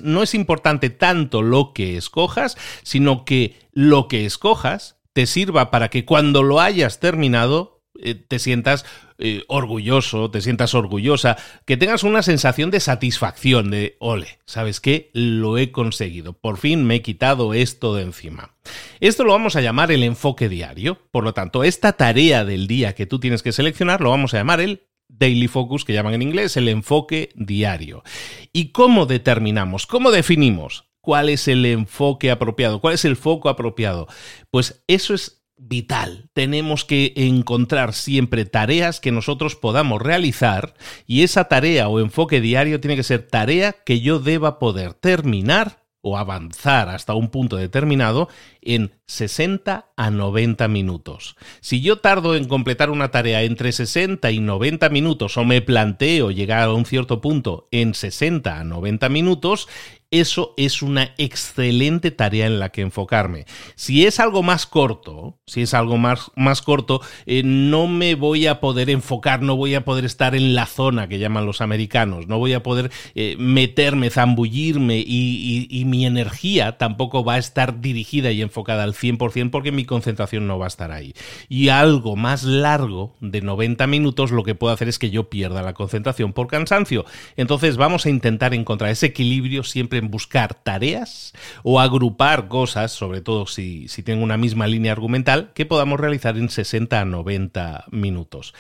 no 0.04 0.22
es 0.22 0.36
importante 0.36 0.90
tanto 0.90 1.42
lo 1.42 1.72
que 1.74 1.96
escojas, 1.96 2.58
sino 2.84 3.24
que 3.24 3.56
lo 3.72 4.10
que 4.10 4.26
escojas 4.26 4.98
te 5.14 5.28
sirva 5.28 5.72
para 5.72 5.88
que 5.88 6.04
cuando 6.04 6.44
lo 6.44 6.60
hayas 6.60 7.00
terminado 7.00 7.80
eh, 8.02 8.16
te 8.16 8.38
sientas 8.38 8.86
eh, 9.18 9.44
orgulloso, 9.48 10.30
te 10.30 10.42
sientas 10.42 10.74
orgullosa, 10.74 11.38
que 11.66 11.78
tengas 11.78 12.04
una 12.04 12.22
sensación 12.22 12.72
de 12.72 12.80
satisfacción, 12.80 13.72
de, 13.72 13.96
ole, 14.00 14.40
¿sabes 14.46 14.80
qué? 14.80 15.10
Lo 15.14 15.58
he 15.58 15.72
conseguido, 15.72 16.34
por 16.34 16.58
fin 16.58 16.84
me 16.84 16.96
he 16.96 17.02
quitado 17.02 17.54
esto 17.54 17.96
de 17.96 18.04
encima. 18.04 18.56
Esto 19.00 19.24
lo 19.24 19.32
vamos 19.32 19.56
a 19.56 19.62
llamar 19.62 19.92
el 19.92 20.04
enfoque 20.04 20.50
diario, 20.50 21.00
por 21.12 21.24
lo 21.24 21.34
tanto, 21.34 21.64
esta 21.64 21.94
tarea 21.94 22.44
del 22.44 22.68
día 22.68 22.94
que 22.94 23.06
tú 23.06 23.20
tienes 23.20 23.42
que 23.42 23.52
seleccionar 23.52 24.02
lo 24.02 24.10
vamos 24.10 24.34
a 24.34 24.38
llamar 24.38 24.60
el 24.60 24.82
Daily 25.08 25.48
Focus, 25.48 25.86
que 25.86 25.94
llaman 25.94 26.16
en 26.16 26.22
inglés 26.22 26.58
el 26.58 26.68
enfoque 26.68 27.30
diario. 27.36 28.04
¿Y 28.52 28.72
cómo 28.72 29.06
determinamos, 29.06 29.88
cómo 29.88 30.12
definimos 30.12 30.86
cuál 31.02 31.30
es 31.30 31.48
el 31.48 31.66
enfoque 31.66 32.32
apropiado, 32.32 32.82
cuál 32.82 32.96
es 32.96 33.06
el 33.06 33.16
foco 33.16 33.50
apropiado? 33.50 34.08
Pues 34.52 34.84
eso 34.88 35.14
es 35.14 35.45
vital. 35.58 36.30
Tenemos 36.34 36.86
que 36.86 37.14
encontrar 37.16 37.94
siempre 37.94 38.46
tareas 38.46 39.00
que 39.00 39.12
nosotros 39.12 39.56
podamos 39.56 40.02
realizar 40.02 40.74
y 41.08 41.24
esa 41.24 41.46
tarea 41.46 41.88
o 41.88 42.00
enfoque 42.00 42.42
diario 42.42 42.80
tiene 42.80 42.96
que 42.96 43.04
ser 43.04 43.28
tarea 43.28 43.74
que 43.74 44.02
yo 44.02 44.20
deba 44.20 44.60
poder 44.60 44.94
terminar 44.94 45.86
o 46.02 46.18
avanzar 46.18 46.90
hasta 46.90 47.16
un 47.16 47.30
punto 47.30 47.56
determinado 47.56 48.30
en 48.66 48.92
60 49.08 49.92
a 49.96 50.10
90 50.10 50.68
minutos. 50.68 51.36
Si 51.62 51.82
yo 51.82 52.00
tardo 52.00 52.36
en 52.36 52.48
completar 52.48 52.90
una 52.90 53.12
tarea 53.12 53.44
entre 53.44 53.72
60 53.72 54.32
y 54.32 54.40
90 54.40 54.90
minutos 54.90 55.38
o 55.38 55.46
me 55.46 55.62
planteo 55.62 56.32
llegar 56.32 56.64
a 56.64 56.74
un 56.74 56.86
cierto 56.86 57.22
punto 57.22 57.68
en 57.72 57.94
60 57.94 58.60
a 58.60 58.64
90 58.64 59.10
minutos, 59.10 59.68
eso 60.12 60.54
es 60.56 60.82
una 60.82 61.14
excelente 61.18 62.12
tarea 62.12 62.48
en 62.48 62.60
la 62.60 62.70
que 62.70 62.82
enfocarme. 62.82 63.46
Si 63.76 64.06
es 64.06 64.20
algo 64.20 64.44
más 64.44 64.66
corto, 64.66 65.40
si 65.46 65.64
es 65.64 65.74
algo 65.74 65.98
más, 65.98 66.32
más 66.36 66.62
corto, 66.62 67.02
eh, 67.26 67.42
no 67.44 67.88
me 67.88 68.16
voy 68.16 68.48
a 68.48 68.60
poder 68.60 68.90
enfocar, 68.90 69.42
no 69.42 69.56
voy 69.56 69.76
a 69.76 69.84
poder 69.84 70.06
estar 70.06 70.36
en 70.36 70.56
la 70.56 70.68
zona 70.68 71.08
que 71.08 71.20
llaman 71.20 71.46
los 71.46 71.60
americanos, 71.60 72.28
no 72.28 72.38
voy 72.38 72.54
a 72.54 72.64
poder 72.64 72.92
eh, 73.16 73.36
meterme, 73.40 74.10
zambullirme 74.10 75.00
y, 75.00 75.68
y, 75.70 75.86
mi 75.86 76.06
energía 76.06 76.78
tampoco 76.78 77.24
va 77.24 77.36
a 77.36 77.40
estar 77.40 77.82
dirigida 77.82 78.32
y 78.32 78.42
enfocada 78.42 78.55
al 78.84 78.94
100% 78.94 79.50
porque 79.50 79.72
mi 79.72 79.86
concentración 79.86 80.48
no 80.48 80.58
va 80.58 80.66
a 80.66 80.68
estar 80.68 80.92
ahí. 80.92 81.14
Y 81.50 81.70
algo 81.70 82.16
más 82.16 82.44
largo 82.44 83.16
de 83.20 83.42
90 83.42 83.88
minutos 83.88 84.32
lo 84.32 84.44
que 84.44 84.56
puedo 84.56 84.74
hacer 84.74 84.88
es 84.88 85.00
que 85.00 85.10
yo 85.10 85.30
pierda 85.30 85.62
la 85.62 85.74
concentración 85.74 86.34
por 86.34 86.48
cansancio. 86.48 87.06
Entonces 87.36 87.78
vamos 87.78 88.06
a 88.06 88.10
intentar 88.10 88.54
encontrar 88.54 88.92
ese 88.92 89.08
equilibrio 89.08 89.64
siempre 89.64 90.00
en 90.00 90.10
buscar 90.10 90.54
tareas 90.54 91.34
o 91.64 91.80
agrupar 91.80 92.48
cosas, 92.48 92.92
sobre 92.92 93.22
todo 93.22 93.48
si, 93.48 93.88
si 93.88 94.04
tengo 94.04 94.24
una 94.24 94.38
misma 94.38 94.68
línea 94.68 94.92
argumental, 94.92 95.52
que 95.54 95.66
podamos 95.66 96.00
realizar 96.00 96.38
en 96.38 96.50
60 96.50 97.00
a 97.00 97.06
90 97.06 97.86
minutos. 97.92 98.54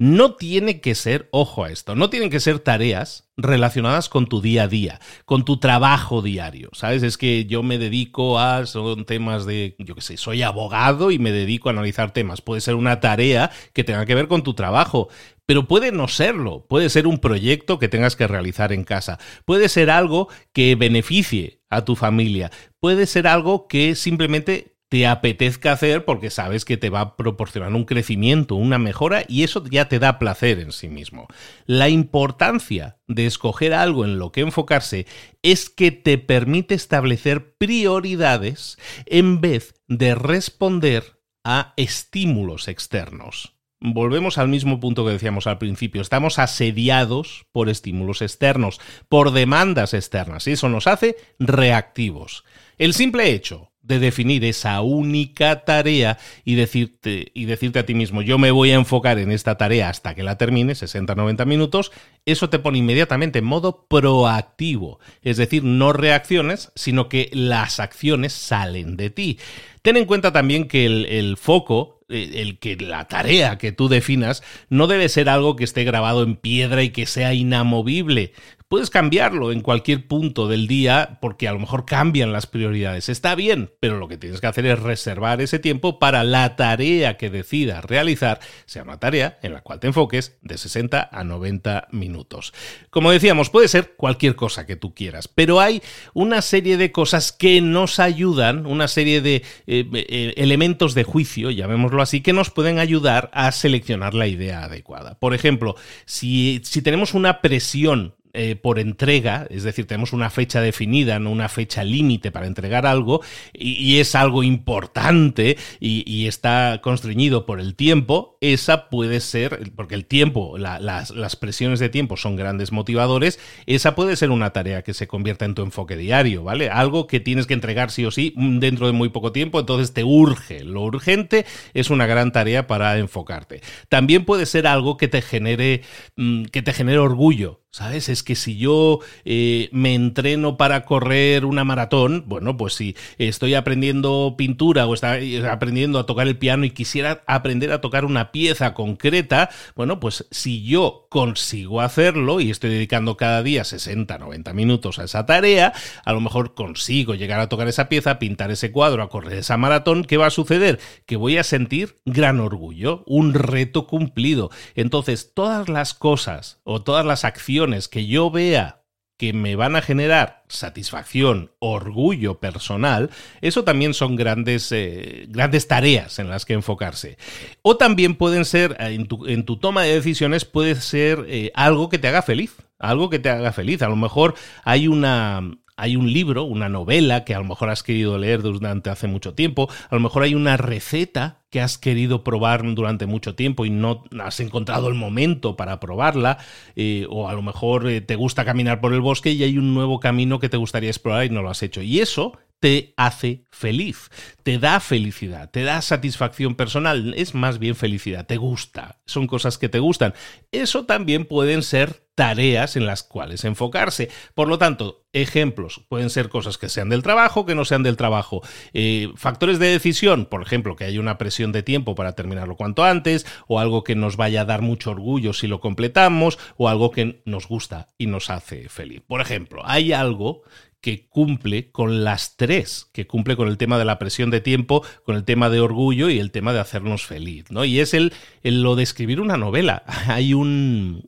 No 0.00 0.36
tiene 0.36 0.80
que 0.80 0.94
ser, 0.94 1.28
ojo 1.32 1.64
a 1.64 1.72
esto, 1.72 1.96
no 1.96 2.08
tienen 2.08 2.30
que 2.30 2.38
ser 2.38 2.60
tareas 2.60 3.28
relacionadas 3.36 4.08
con 4.08 4.28
tu 4.28 4.40
día 4.40 4.62
a 4.62 4.68
día, 4.68 5.00
con 5.24 5.44
tu 5.44 5.58
trabajo 5.58 6.22
diario, 6.22 6.70
¿sabes? 6.72 7.02
Es 7.02 7.18
que 7.18 7.46
yo 7.46 7.64
me 7.64 7.78
dedico 7.78 8.38
a, 8.38 8.64
son 8.66 9.06
temas 9.06 9.44
de, 9.44 9.74
yo 9.80 9.96
qué 9.96 10.00
sé, 10.00 10.16
soy 10.16 10.42
abogado 10.42 11.10
y 11.10 11.18
me 11.18 11.32
dedico 11.32 11.68
a 11.68 11.72
analizar 11.72 12.12
temas. 12.12 12.40
Puede 12.42 12.60
ser 12.60 12.76
una 12.76 13.00
tarea 13.00 13.50
que 13.72 13.82
tenga 13.82 14.06
que 14.06 14.14
ver 14.14 14.28
con 14.28 14.44
tu 14.44 14.54
trabajo, 14.54 15.08
pero 15.46 15.66
puede 15.66 15.90
no 15.90 16.06
serlo, 16.06 16.64
puede 16.68 16.90
ser 16.90 17.08
un 17.08 17.18
proyecto 17.18 17.80
que 17.80 17.88
tengas 17.88 18.14
que 18.14 18.28
realizar 18.28 18.72
en 18.72 18.84
casa, 18.84 19.18
puede 19.44 19.68
ser 19.68 19.90
algo 19.90 20.28
que 20.52 20.76
beneficie 20.76 21.60
a 21.70 21.84
tu 21.84 21.96
familia, 21.96 22.52
puede 22.78 23.06
ser 23.06 23.26
algo 23.26 23.66
que 23.66 23.96
simplemente 23.96 24.77
te 24.88 25.06
apetezca 25.06 25.72
hacer 25.72 26.04
porque 26.04 26.30
sabes 26.30 26.64
que 26.64 26.76
te 26.76 26.90
va 26.90 27.00
a 27.00 27.16
proporcionar 27.16 27.72
un 27.74 27.84
crecimiento, 27.84 28.54
una 28.54 28.78
mejora 28.78 29.24
y 29.28 29.42
eso 29.42 29.62
ya 29.70 29.88
te 29.88 29.98
da 29.98 30.18
placer 30.18 30.60
en 30.60 30.72
sí 30.72 30.88
mismo. 30.88 31.28
La 31.66 31.88
importancia 31.88 32.98
de 33.06 33.26
escoger 33.26 33.74
algo 33.74 34.04
en 34.04 34.18
lo 34.18 34.32
que 34.32 34.40
enfocarse 34.40 35.06
es 35.42 35.68
que 35.68 35.90
te 35.90 36.18
permite 36.18 36.74
establecer 36.74 37.54
prioridades 37.56 38.78
en 39.06 39.40
vez 39.40 39.74
de 39.88 40.14
responder 40.14 41.18
a 41.44 41.74
estímulos 41.76 42.68
externos. 42.68 43.54
Volvemos 43.80 44.38
al 44.38 44.48
mismo 44.48 44.80
punto 44.80 45.04
que 45.04 45.12
decíamos 45.12 45.46
al 45.46 45.58
principio. 45.58 46.02
Estamos 46.02 46.40
asediados 46.40 47.46
por 47.52 47.68
estímulos 47.68 48.22
externos, 48.22 48.80
por 49.08 49.30
demandas 49.30 49.94
externas, 49.94 50.48
y 50.48 50.52
eso 50.52 50.68
nos 50.68 50.88
hace 50.88 51.16
reactivos. 51.38 52.44
El 52.76 52.92
simple 52.92 53.30
hecho 53.30 53.67
de 53.88 53.98
definir 53.98 54.44
esa 54.44 54.80
única 54.82 55.64
tarea 55.64 56.18
y 56.44 56.54
decirte, 56.54 57.32
y 57.34 57.46
decirte 57.46 57.78
a 57.78 57.86
ti 57.86 57.94
mismo, 57.94 58.22
yo 58.22 58.38
me 58.38 58.50
voy 58.50 58.70
a 58.70 58.74
enfocar 58.74 59.18
en 59.18 59.32
esta 59.32 59.56
tarea 59.56 59.88
hasta 59.88 60.14
que 60.14 60.22
la 60.22 60.36
termine, 60.36 60.74
60-90 60.74 61.46
minutos, 61.46 61.90
eso 62.26 62.50
te 62.50 62.58
pone 62.58 62.78
inmediatamente 62.78 63.38
en 63.38 63.46
modo 63.46 63.86
proactivo. 63.88 65.00
Es 65.22 65.38
decir, 65.38 65.64
no 65.64 65.94
reacciones, 65.94 66.70
sino 66.74 67.08
que 67.08 67.30
las 67.32 67.80
acciones 67.80 68.34
salen 68.34 68.96
de 68.96 69.08
ti. 69.08 69.38
Ten 69.80 69.96
en 69.96 70.04
cuenta 70.04 70.32
también 70.32 70.68
que 70.68 70.84
el, 70.84 71.36
foco 71.38 72.00
eh, 72.10 72.32
el 72.34 72.58
que 72.58 72.76
la 72.76 73.08
tarea 73.08 73.56
que 73.56 73.72
tú 73.72 73.88
definas 73.88 74.42
no 74.68 74.86
debe 74.86 75.08
ser 75.08 75.30
algo 75.30 75.56
que 75.56 75.64
esté 75.64 75.84
grabado 75.84 76.22
en 76.22 76.36
piedra 76.36 76.82
y 76.82 76.90
que 76.90 77.06
sea 77.06 77.32
inamovible. 77.32 78.32
Puedes 78.68 78.90
cambiarlo 78.90 79.50
en 79.50 79.62
cualquier 79.62 80.06
punto 80.06 80.46
del 80.46 80.68
día 80.68 81.16
porque 81.22 81.48
a 81.48 81.52
lo 81.52 81.58
mejor 81.58 81.86
cambian 81.86 82.34
las 82.34 82.46
prioridades. 82.46 83.08
Está 83.08 83.34
bien, 83.34 83.72
pero 83.80 83.96
lo 83.96 84.08
que 84.08 84.18
tienes 84.18 84.42
que 84.42 84.46
hacer 84.46 84.66
es 84.66 84.78
reservar 84.78 85.40
ese 85.40 85.58
tiempo 85.58 85.98
para 85.98 86.22
la 86.22 86.54
tarea 86.54 87.16
que 87.16 87.30
decidas 87.30 87.82
realizar, 87.82 88.40
sea 88.66 88.82
una 88.82 89.00
tarea 89.00 89.38
en 89.40 89.54
la 89.54 89.62
cual 89.62 89.80
te 89.80 89.86
enfoques 89.86 90.36
de 90.42 90.58
60 90.58 91.08
a 91.10 91.24
90 91.24 91.88
minutos. 91.92 92.52
Como 92.90 93.10
decíamos, 93.10 93.48
puede 93.48 93.68
ser 93.68 93.94
cualquier 93.96 94.36
cosa 94.36 94.66
que 94.66 94.76
tú 94.76 94.94
quieras, 94.94 95.28
pero 95.28 95.60
hay 95.60 95.82
una 96.12 96.42
serie 96.42 96.76
de 96.76 96.92
cosas 96.92 97.32
que 97.32 97.62
nos 97.62 97.98
ayudan, 97.98 98.66
una 98.66 98.86
serie 98.86 99.22
de 99.22 99.36
eh, 99.66 99.88
eh, 99.94 100.34
elementos 100.36 100.92
de 100.92 101.04
juicio, 101.04 101.50
llamémoslo 101.50 102.02
así, 102.02 102.20
que 102.20 102.34
nos 102.34 102.50
pueden 102.50 102.78
ayudar 102.78 103.30
a 103.32 103.50
seleccionar 103.50 104.12
la 104.12 104.26
idea 104.26 104.64
adecuada. 104.64 105.18
Por 105.18 105.32
ejemplo, 105.32 105.74
si, 106.04 106.60
si 106.64 106.82
tenemos 106.82 107.14
una 107.14 107.40
presión 107.40 108.17
eh, 108.34 108.56
por 108.56 108.78
entrega, 108.78 109.46
es 109.50 109.62
decir, 109.62 109.86
tenemos 109.86 110.12
una 110.12 110.30
fecha 110.30 110.60
definida, 110.60 111.18
no 111.18 111.30
una 111.30 111.48
fecha 111.48 111.84
límite 111.84 112.30
para 112.30 112.46
entregar 112.46 112.86
algo, 112.86 113.22
y, 113.52 113.98
es 113.98 114.14
algo 114.14 114.42
importante 114.42 115.56
y, 115.80 116.26
está 116.26 116.80
constreñido 116.82 117.46
por 117.46 117.60
el 117.60 117.74
tiempo, 117.74 118.36
esa 118.40 118.88
puede 118.90 119.20
ser, 119.20 119.72
porque 119.74 119.94
el 119.94 120.04
tiempo, 120.04 120.58
las, 120.58 121.10
las, 121.10 121.36
presiones 121.36 121.80
de 121.80 121.88
tiempo 121.88 122.16
son 122.16 122.36
grandes 122.36 122.72
motivadores, 122.72 123.38
esa 123.66 123.94
puede 123.94 124.16
ser 124.16 124.30
una 124.30 124.50
tarea 124.50 124.82
que 124.82 124.94
se 124.94 125.06
convierta 125.06 125.44
en 125.44 125.54
tu 125.54 125.62
enfoque 125.62 125.96
diario, 125.96 126.44
¿vale? 126.44 126.68
Algo 126.70 127.06
que 127.06 127.20
tienes 127.20 127.46
que 127.46 127.54
entregar 127.54 127.90
sí 127.90 128.04
o 128.04 128.10
sí 128.10 128.34
dentro 128.36 128.86
de 128.86 128.92
muy 128.92 129.08
poco 129.08 129.32
tiempo, 129.32 129.60
entonces 129.60 129.94
te 129.94 130.04
urge. 130.04 130.64
Lo 130.64 130.82
urgente 130.82 131.46
es 131.74 131.90
una 131.90 132.06
gran 132.06 132.32
tarea 132.32 132.66
para 132.66 132.98
enfocarte. 132.98 133.62
También 133.88 134.24
puede 134.24 134.46
ser 134.46 134.66
algo 134.66 134.96
que 134.96 135.08
te 135.08 135.22
genere, 135.22 135.82
mm, 136.16 136.44
que 136.44 136.62
te 136.62 136.72
genere 136.72 136.98
orgullo. 136.98 137.60
¿Sabes? 137.70 138.08
Es 138.08 138.22
que 138.22 138.34
si 138.34 138.56
yo 138.56 139.00
eh, 139.26 139.68
me 139.72 139.94
entreno 139.94 140.56
para 140.56 140.86
correr 140.86 141.44
una 141.44 141.64
maratón, 141.64 142.24
bueno, 142.26 142.56
pues 142.56 142.72
si 142.72 142.96
estoy 143.18 143.52
aprendiendo 143.52 144.36
pintura 144.38 144.86
o 144.86 144.94
estoy 144.94 145.36
aprendiendo 145.36 145.98
a 145.98 146.06
tocar 146.06 146.28
el 146.28 146.38
piano 146.38 146.64
y 146.64 146.70
quisiera 146.70 147.22
aprender 147.26 147.70
a 147.70 147.82
tocar 147.82 148.06
una 148.06 148.32
pieza 148.32 148.72
concreta, 148.72 149.50
bueno, 149.76 150.00
pues 150.00 150.26
si 150.30 150.64
yo 150.64 151.08
consigo 151.10 151.82
hacerlo 151.82 152.40
y 152.40 152.50
estoy 152.50 152.70
dedicando 152.70 153.18
cada 153.18 153.42
día 153.42 153.64
60, 153.64 154.16
90 154.16 154.54
minutos 154.54 154.98
a 154.98 155.04
esa 155.04 155.26
tarea, 155.26 155.74
a 156.06 156.12
lo 156.14 156.22
mejor 156.22 156.54
consigo 156.54 157.14
llegar 157.16 157.38
a 157.38 157.50
tocar 157.50 157.68
esa 157.68 157.90
pieza, 157.90 158.18
pintar 158.18 158.50
ese 158.50 158.72
cuadro, 158.72 159.02
a 159.02 159.10
correr 159.10 159.34
esa 159.34 159.58
maratón, 159.58 160.04
¿qué 160.04 160.16
va 160.16 160.28
a 160.28 160.30
suceder? 160.30 160.80
Que 161.04 161.16
voy 161.16 161.36
a 161.36 161.44
sentir 161.44 161.96
gran 162.06 162.40
orgullo, 162.40 163.04
un 163.06 163.34
reto 163.34 163.86
cumplido. 163.86 164.50
Entonces, 164.74 165.32
todas 165.34 165.68
las 165.68 165.92
cosas 165.92 166.60
o 166.64 166.80
todas 166.80 167.04
las 167.04 167.26
acciones 167.26 167.57
que 167.88 168.06
yo 168.06 168.30
vea 168.30 168.78
que 169.18 169.32
me 169.32 169.56
van 169.56 169.74
a 169.74 169.82
generar 169.82 170.44
satisfacción, 170.48 171.50
orgullo 171.58 172.38
personal, 172.38 173.10
eso 173.40 173.64
también 173.64 173.92
son 173.92 174.14
grandes, 174.14 174.70
eh, 174.70 175.26
grandes 175.28 175.66
tareas 175.66 176.20
en 176.20 176.30
las 176.30 176.44
que 176.44 176.52
enfocarse. 176.52 177.18
O 177.62 177.76
también 177.76 178.14
pueden 178.14 178.44
ser, 178.44 178.76
eh, 178.78 178.94
en 178.94 179.08
tu, 179.08 179.26
en 179.26 179.44
tu 179.44 179.56
toma 179.56 179.82
de 179.82 179.94
decisiones, 179.94 180.44
puede 180.44 180.76
ser 180.76 181.26
eh, 181.28 181.50
algo 181.54 181.88
que 181.88 181.98
te 181.98 182.06
haga 182.06 182.22
feliz, 182.22 182.54
algo 182.78 183.10
que 183.10 183.18
te 183.18 183.28
haga 183.28 183.52
feliz. 183.52 183.82
A 183.82 183.88
lo 183.88 183.96
mejor 183.96 184.34
hay 184.62 184.86
una, 184.86 185.42
hay 185.76 185.96
un 185.96 186.12
libro, 186.12 186.44
una 186.44 186.68
novela 186.68 187.24
que 187.24 187.34
a 187.34 187.38
lo 187.38 187.44
mejor 187.44 187.70
has 187.70 187.82
querido 187.82 188.18
leer 188.18 188.42
durante 188.42 188.88
hace 188.88 189.08
mucho 189.08 189.34
tiempo, 189.34 189.68
a 189.90 189.94
lo 189.96 190.00
mejor 190.00 190.22
hay 190.22 190.36
una 190.36 190.56
receta 190.56 191.37
que 191.50 191.60
has 191.60 191.78
querido 191.78 192.24
probar 192.24 192.62
durante 192.74 193.06
mucho 193.06 193.34
tiempo 193.34 193.64
y 193.64 193.70
no 193.70 194.04
has 194.20 194.40
encontrado 194.40 194.88
el 194.88 194.94
momento 194.94 195.56
para 195.56 195.80
probarla, 195.80 196.38
eh, 196.76 197.06
o 197.08 197.28
a 197.28 197.32
lo 197.32 197.42
mejor 197.42 197.88
eh, 197.88 198.00
te 198.00 198.16
gusta 198.16 198.44
caminar 198.44 198.80
por 198.80 198.92
el 198.92 199.00
bosque 199.00 199.32
y 199.32 199.42
hay 199.42 199.58
un 199.58 199.74
nuevo 199.74 200.00
camino 200.00 200.38
que 200.38 200.48
te 200.48 200.56
gustaría 200.56 200.90
explorar 200.90 201.24
y 201.24 201.30
no 201.30 201.42
lo 201.42 201.50
has 201.50 201.62
hecho. 201.62 201.82
Y 201.82 202.00
eso 202.00 202.38
te 202.60 202.92
hace 202.96 203.44
feliz, 203.50 204.10
te 204.42 204.58
da 204.58 204.80
felicidad, 204.80 205.50
te 205.50 205.62
da 205.62 205.80
satisfacción 205.80 206.56
personal, 206.56 207.14
es 207.16 207.34
más 207.34 207.58
bien 207.58 207.76
felicidad, 207.76 208.26
te 208.26 208.36
gusta, 208.36 209.00
son 209.06 209.26
cosas 209.26 209.58
que 209.58 209.68
te 209.68 209.78
gustan. 209.78 210.14
Eso 210.50 210.84
también 210.84 211.24
pueden 211.24 211.62
ser 211.62 212.08
tareas 212.18 212.74
en 212.74 212.84
las 212.84 213.04
cuales 213.04 213.44
enfocarse. 213.44 214.10
Por 214.34 214.48
lo 214.48 214.58
tanto, 214.58 215.04
ejemplos 215.12 215.84
pueden 215.88 216.10
ser 216.10 216.28
cosas 216.28 216.58
que 216.58 216.68
sean 216.68 216.88
del 216.88 217.04
trabajo, 217.04 217.46
que 217.46 217.54
no 217.54 217.64
sean 217.64 217.84
del 217.84 217.96
trabajo. 217.96 218.42
Eh, 218.72 219.12
factores 219.14 219.60
de 219.60 219.68
decisión, 219.68 220.26
por 220.26 220.42
ejemplo, 220.42 220.74
que 220.74 220.82
haya 220.82 220.98
una 220.98 221.16
presión 221.16 221.37
de 221.46 221.62
tiempo 221.62 221.94
para 221.94 222.12
terminarlo 222.14 222.56
cuanto 222.56 222.84
antes, 222.84 223.26
o 223.46 223.60
algo 223.60 223.84
que 223.84 223.94
nos 223.94 224.16
vaya 224.16 224.42
a 224.42 224.44
dar 224.44 224.62
mucho 224.62 224.90
orgullo 224.90 225.32
si 225.32 225.46
lo 225.46 225.60
completamos, 225.60 226.38
o 226.56 226.68
algo 226.68 226.90
que 226.90 227.22
nos 227.24 227.46
gusta 227.46 227.88
y 227.96 228.06
nos 228.06 228.30
hace 228.30 228.68
feliz. 228.68 229.02
Por 229.06 229.20
ejemplo, 229.20 229.62
hay 229.64 229.92
algo 229.92 230.42
que 230.80 231.08
cumple 231.08 231.70
con 231.70 232.04
las 232.04 232.36
tres, 232.36 232.88
que 232.92 233.06
cumple 233.06 233.36
con 233.36 233.48
el 233.48 233.58
tema 233.58 233.78
de 233.78 233.84
la 233.84 233.98
presión 233.98 234.30
de 234.30 234.40
tiempo, 234.40 234.84
con 235.04 235.16
el 235.16 235.24
tema 235.24 235.50
de 235.50 235.60
orgullo 235.60 236.08
y 236.08 236.18
el 236.18 236.30
tema 236.30 236.52
de 236.52 236.60
hacernos 236.60 237.04
feliz, 237.04 237.46
¿no? 237.50 237.64
Y 237.64 237.80
es 237.80 237.94
el, 237.94 238.12
el 238.42 238.62
lo 238.62 238.76
de 238.76 238.84
escribir 238.84 239.20
una 239.20 239.36
novela. 239.36 239.82
Hay 240.06 240.34
un, 240.34 241.04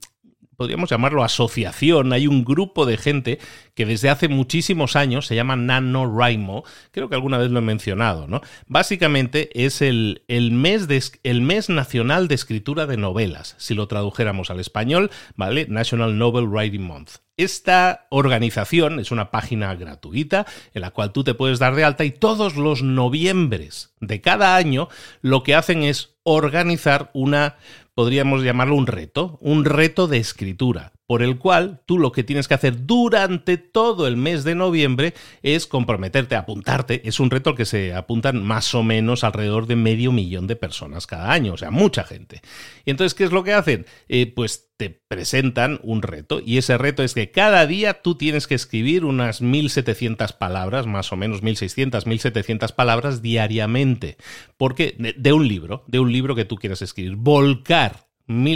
podríamos 0.61 0.91
llamarlo 0.91 1.25
asociación, 1.25 2.13
hay 2.13 2.27
un 2.27 2.45
grupo 2.45 2.85
de 2.85 2.99
gente 2.99 3.39
que 3.75 3.87
desde 3.87 4.11
hace 4.11 4.29
muchísimos 4.29 4.95
años 4.95 5.25
se 5.27 5.35
llama 5.35 5.57
NaNoWriMo, 5.57 6.65
creo 6.91 7.09
que 7.09 7.15
alguna 7.15 7.39
vez 7.39 7.51
lo 7.51 7.61
he 7.61 7.63
mencionado, 7.63 8.29
¿no? 8.29 8.43
Básicamente 8.67 9.49
es 9.65 9.81
el, 9.81 10.23
el, 10.29 10.51
mes 10.51 10.87
de, 10.87 11.03
el 11.23 11.41
mes 11.41 11.71
nacional 11.71 12.29
de 12.29 12.35
escritura 12.35 12.85
de 12.85 12.99
novelas, 12.99 13.55
si 13.57 13.73
lo 13.73 13.89
tradujéramos 13.89 14.51
al 14.51 14.61
español, 14.61 15.11
¿vale? 15.35 15.65
National 15.67 16.19
Novel 16.19 16.45
Writing 16.45 16.83
Month. 16.83 17.13
Esta 17.39 18.07
organización 18.11 19.01
es 19.01 19.11
una 19.13 19.31
página 19.31 19.75
gratuita 19.75 20.45
en 20.75 20.83
la 20.83 20.91
cual 20.91 21.11
tú 21.11 21.25
te 21.25 21.33
puedes 21.33 21.59
dar 21.59 21.75
de 21.75 21.85
alta 21.85 22.05
y 22.05 22.11
todos 22.11 22.57
los 22.57 22.83
noviembres 22.83 23.95
de 24.01 24.21
cada 24.21 24.57
año 24.57 24.91
lo 25.23 25.43
que 25.43 25.55
hacen 25.55 25.83
es 25.83 26.17
organizar 26.23 27.11
una 27.15 27.57
podríamos 27.95 28.43
llamarlo 28.43 28.75
un 28.75 28.87
reto, 28.87 29.39
un 29.41 29.65
reto 29.65 30.07
de 30.07 30.19
escritura, 30.19 30.93
por 31.11 31.25
el 31.25 31.39
cual 31.39 31.81
tú 31.87 31.99
lo 31.99 32.13
que 32.13 32.23
tienes 32.23 32.47
que 32.47 32.55
hacer 32.55 32.87
durante 32.87 33.57
todo 33.59 34.07
el 34.07 34.17
mes 34.17 34.45
de 34.45 34.55
noviembre 34.55 35.13
es 35.43 35.67
comprometerte, 35.67 36.37
apuntarte. 36.37 37.03
Es 37.09 37.19
un 37.19 37.33
reto 37.33 37.51
al 37.51 37.57
que 37.57 37.65
se 37.65 37.95
apuntan 37.95 38.45
más 38.45 38.77
o 38.77 38.85
menos 38.85 39.25
alrededor 39.25 39.67
de 39.67 39.75
medio 39.75 40.13
millón 40.13 40.47
de 40.47 40.55
personas 40.55 41.09
cada 41.09 41.33
año, 41.33 41.55
o 41.55 41.57
sea, 41.57 41.73
mucha 41.73 42.05
gente. 42.05 42.43
Y 42.85 42.93
entonces, 42.93 43.15
¿qué 43.15 43.25
es 43.25 43.33
lo 43.33 43.43
que 43.43 43.55
hacen? 43.55 43.87
Eh, 44.09 44.33
pues 44.33 44.71
te 44.77 44.89
presentan 45.09 45.81
un 45.83 46.03
reto 46.03 46.41
y 46.47 46.59
ese 46.59 46.79
reto 46.79 47.03
es 47.03 47.15
que 47.15 47.33
cada 47.33 47.67
día 47.67 48.03
tú 48.03 48.15
tienes 48.15 48.47
que 48.47 48.55
escribir 48.55 49.05
unas 49.05 49.43
1700 49.43 50.33
palabras, 50.35 50.87
más 50.87 51.13
o 51.13 51.17
menos 51.17 51.43
1600, 51.43 52.07
1700 52.07 52.71
palabras 52.71 53.21
diariamente, 53.21 54.17
porque 54.57 54.95
de 54.97 55.33
un 55.33 55.49
libro, 55.49 55.83
de 55.89 55.99
un 55.99 56.13
libro 56.13 56.37
que 56.37 56.45
tú 56.45 56.55
quieras 56.55 56.83
escribir, 56.83 57.17
volcar 57.17 58.10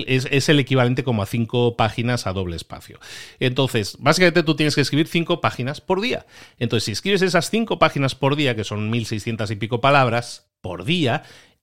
es, 0.06 0.48
el 0.48 0.60
equivalente 0.60 1.04
como 1.04 1.22
a 1.22 1.26
cinco 1.26 1.76
páginas 1.76 2.26
a 2.26 2.32
doble 2.32 2.56
espacio. 2.56 2.98
Entonces, 3.40 3.96
básicamente 3.98 4.42
tú 4.42 4.54
tienes 4.56 4.74
que 4.74 4.80
escribir 4.80 5.08
cinco 5.08 5.40
páginas 5.40 5.80
por 5.80 6.00
día. 6.00 6.26
Entonces, 6.58 6.84
si 6.84 6.92
escribes 6.92 7.22
esas 7.22 7.50
cinco 7.50 7.78
páginas 7.78 8.14
por 8.14 8.36
día, 8.36 8.54
que 8.54 8.64
son 8.64 8.90
1600 8.90 9.50
y 9.50 9.56
pico 9.56 9.80
palabras 9.80 10.50
por 10.60 10.84
día, 10.84 11.22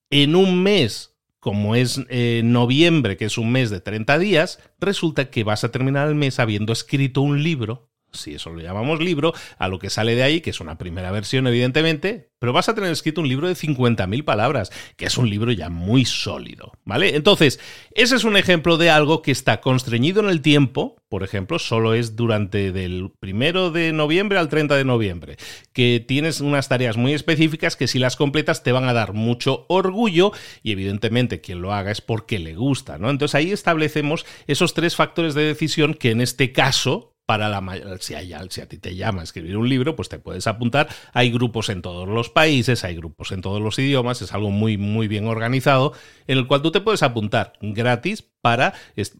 en 0.09 0.35
un 0.35 0.61
mes, 0.61 1.15
como 1.39 1.75
es 1.75 2.01
eh, 2.09 2.41
noviembre, 2.43 3.17
que 3.17 3.25
es 3.25 3.37
un 3.37 3.51
mes 3.51 3.69
de 3.69 3.79
30 3.79 4.19
días, 4.19 4.59
resulta 4.79 5.29
que 5.29 5.43
vas 5.43 5.63
a 5.63 5.71
terminar 5.71 6.07
el 6.07 6.15
mes 6.15 6.39
habiendo 6.39 6.73
escrito 6.73 7.21
un 7.21 7.43
libro 7.43 7.90
si 8.13 8.35
eso 8.35 8.49
lo 8.49 8.61
llamamos 8.61 8.99
libro, 8.99 9.33
a 9.57 9.67
lo 9.67 9.79
que 9.79 9.89
sale 9.89 10.15
de 10.15 10.23
ahí, 10.23 10.41
que 10.41 10.49
es 10.49 10.59
una 10.59 10.77
primera 10.77 11.11
versión, 11.11 11.47
evidentemente, 11.47 12.31
pero 12.39 12.53
vas 12.53 12.69
a 12.69 12.75
tener 12.75 12.91
escrito 12.91 13.21
un 13.21 13.27
libro 13.27 13.47
de 13.47 13.53
50.000 13.53 14.23
palabras, 14.23 14.71
que 14.97 15.05
es 15.05 15.17
un 15.17 15.29
libro 15.29 15.51
ya 15.51 15.69
muy 15.69 16.05
sólido, 16.05 16.73
¿vale? 16.85 17.15
Entonces, 17.15 17.59
ese 17.93 18.15
es 18.15 18.23
un 18.23 18.35
ejemplo 18.35 18.77
de 18.77 18.89
algo 18.89 19.21
que 19.21 19.31
está 19.31 19.61
constreñido 19.61 20.21
en 20.21 20.29
el 20.29 20.41
tiempo, 20.41 20.95
por 21.07 21.23
ejemplo, 21.23 21.59
solo 21.59 21.93
es 21.93 22.15
durante 22.15 22.71
del 22.71 23.11
primero 23.19 23.69
de 23.69 23.91
noviembre 23.93 24.39
al 24.39 24.49
30 24.49 24.75
de 24.75 24.85
noviembre, 24.85 25.37
que 25.73 26.03
tienes 26.05 26.41
unas 26.41 26.67
tareas 26.67 26.97
muy 26.97 27.13
específicas 27.13 27.75
que 27.75 27.87
si 27.87 27.99
las 27.99 28.15
completas 28.15 28.63
te 28.63 28.71
van 28.71 28.85
a 28.85 28.93
dar 28.93 29.13
mucho 29.13 29.65
orgullo 29.67 30.31
y 30.63 30.71
evidentemente 30.71 31.41
quien 31.41 31.61
lo 31.61 31.73
haga 31.73 31.91
es 31.91 32.01
porque 32.01 32.39
le 32.39 32.55
gusta, 32.55 32.97
¿no? 32.97 33.09
Entonces 33.09 33.35
ahí 33.35 33.51
establecemos 33.51 34.25
esos 34.47 34.73
tres 34.73 34.95
factores 34.95 35.33
de 35.33 35.43
decisión 35.43 35.93
que 35.93 36.11
en 36.11 36.21
este 36.21 36.51
caso 36.53 37.10
para 37.31 37.47
la 37.47 37.63
si, 38.01 38.13
hay, 38.13 38.33
si 38.49 38.59
a 38.59 38.67
ti 38.67 38.77
te 38.77 38.93
llama 38.93 39.21
a 39.21 39.23
escribir 39.23 39.55
un 39.55 39.69
libro, 39.69 39.95
pues 39.95 40.09
te 40.09 40.19
puedes 40.19 40.47
apuntar. 40.47 40.89
Hay 41.13 41.31
grupos 41.31 41.69
en 41.69 41.81
todos 41.81 42.05
los 42.05 42.29
países, 42.29 42.83
hay 42.83 42.97
grupos 42.97 43.31
en 43.31 43.39
todos 43.39 43.61
los 43.61 43.79
idiomas, 43.79 44.21
es 44.21 44.33
algo 44.33 44.51
muy, 44.51 44.77
muy 44.77 45.07
bien 45.07 45.27
organizado, 45.27 45.93
en 46.27 46.39
el 46.39 46.45
cual 46.45 46.61
tú 46.61 46.71
te 46.71 46.81
puedes 46.81 47.03
apuntar 47.03 47.53
gratis 47.61 48.25
para 48.41 48.73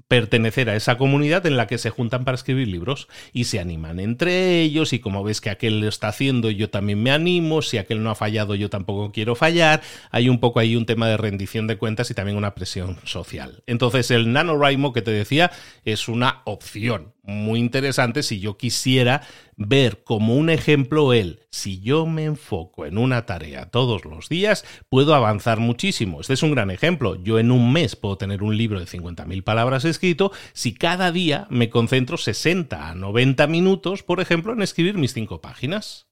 pertenecer 0.07 0.69
a 0.69 0.75
esa 0.75 0.97
comunidad 0.97 1.45
en 1.45 1.55
la 1.55 1.67
que 1.67 1.77
se 1.77 1.89
juntan 1.89 2.25
para 2.25 2.35
escribir 2.35 2.67
libros 2.67 3.07
y 3.33 3.45
se 3.45 3.59
animan 3.59 3.99
entre 3.99 4.61
ellos 4.61 4.93
y 4.93 4.99
como 4.99 5.23
ves 5.23 5.41
que 5.41 5.51
aquel 5.51 5.79
lo 5.79 5.87
está 5.87 6.07
haciendo 6.07 6.49
yo 6.49 6.69
también 6.69 7.01
me 7.01 7.11
animo, 7.11 7.61
si 7.61 7.77
aquel 7.77 8.01
no 8.03 8.09
ha 8.09 8.15
fallado 8.15 8.55
yo 8.55 8.69
tampoco 8.69 9.11
quiero 9.11 9.35
fallar, 9.35 9.81
hay 10.09 10.27
un 10.27 10.39
poco 10.39 10.59
ahí 10.59 10.75
un 10.75 10.87
tema 10.87 11.07
de 11.07 11.17
rendición 11.17 11.67
de 11.67 11.77
cuentas 11.77 12.09
y 12.09 12.15
también 12.15 12.35
una 12.35 12.55
presión 12.55 12.97
social. 13.03 13.63
Entonces 13.67 14.11
el 14.11 14.33
NaNoWriMo 14.33 14.91
que 14.91 15.03
te 15.03 15.11
decía 15.11 15.51
es 15.85 16.07
una 16.07 16.41
opción 16.45 17.13
muy 17.23 17.59
interesante 17.59 18.23
si 18.23 18.39
yo 18.39 18.57
quisiera 18.57 19.21
ver 19.55 20.03
como 20.03 20.35
un 20.35 20.49
ejemplo 20.49 21.13
el, 21.13 21.41
si 21.51 21.79
yo 21.79 22.05
me 22.05 22.25
enfoco 22.25 22.85
en 22.85 22.97
una 22.97 23.25
tarea 23.25 23.69
todos 23.69 24.05
los 24.05 24.27
días, 24.27 24.65
puedo 24.89 25.13
avanzar 25.13 25.59
muchísimo. 25.59 26.21
Este 26.21 26.33
es 26.33 26.43
un 26.43 26.51
gran 26.51 26.71
ejemplo. 26.71 27.15
Yo 27.15 27.39
en 27.39 27.51
un 27.51 27.71
mes 27.71 27.95
puedo 27.95 28.17
tener 28.17 28.43
un 28.43 28.57
libro 28.57 28.79
de 28.79 28.87
50.000 28.87 29.43
palabras 29.43 29.85
escrito 29.85 30.31
si 30.53 30.73
cada 30.73 31.11
día 31.11 31.47
me 31.49 31.69
concentro 31.69 32.17
60 32.17 32.89
a 32.89 32.95
90 32.95 33.47
minutos, 33.47 34.03
por 34.03 34.19
ejemplo, 34.19 34.53
en 34.53 34.61
escribir 34.61 34.97
mis 34.97 35.13
cinco 35.13 35.41
páginas. 35.41 36.10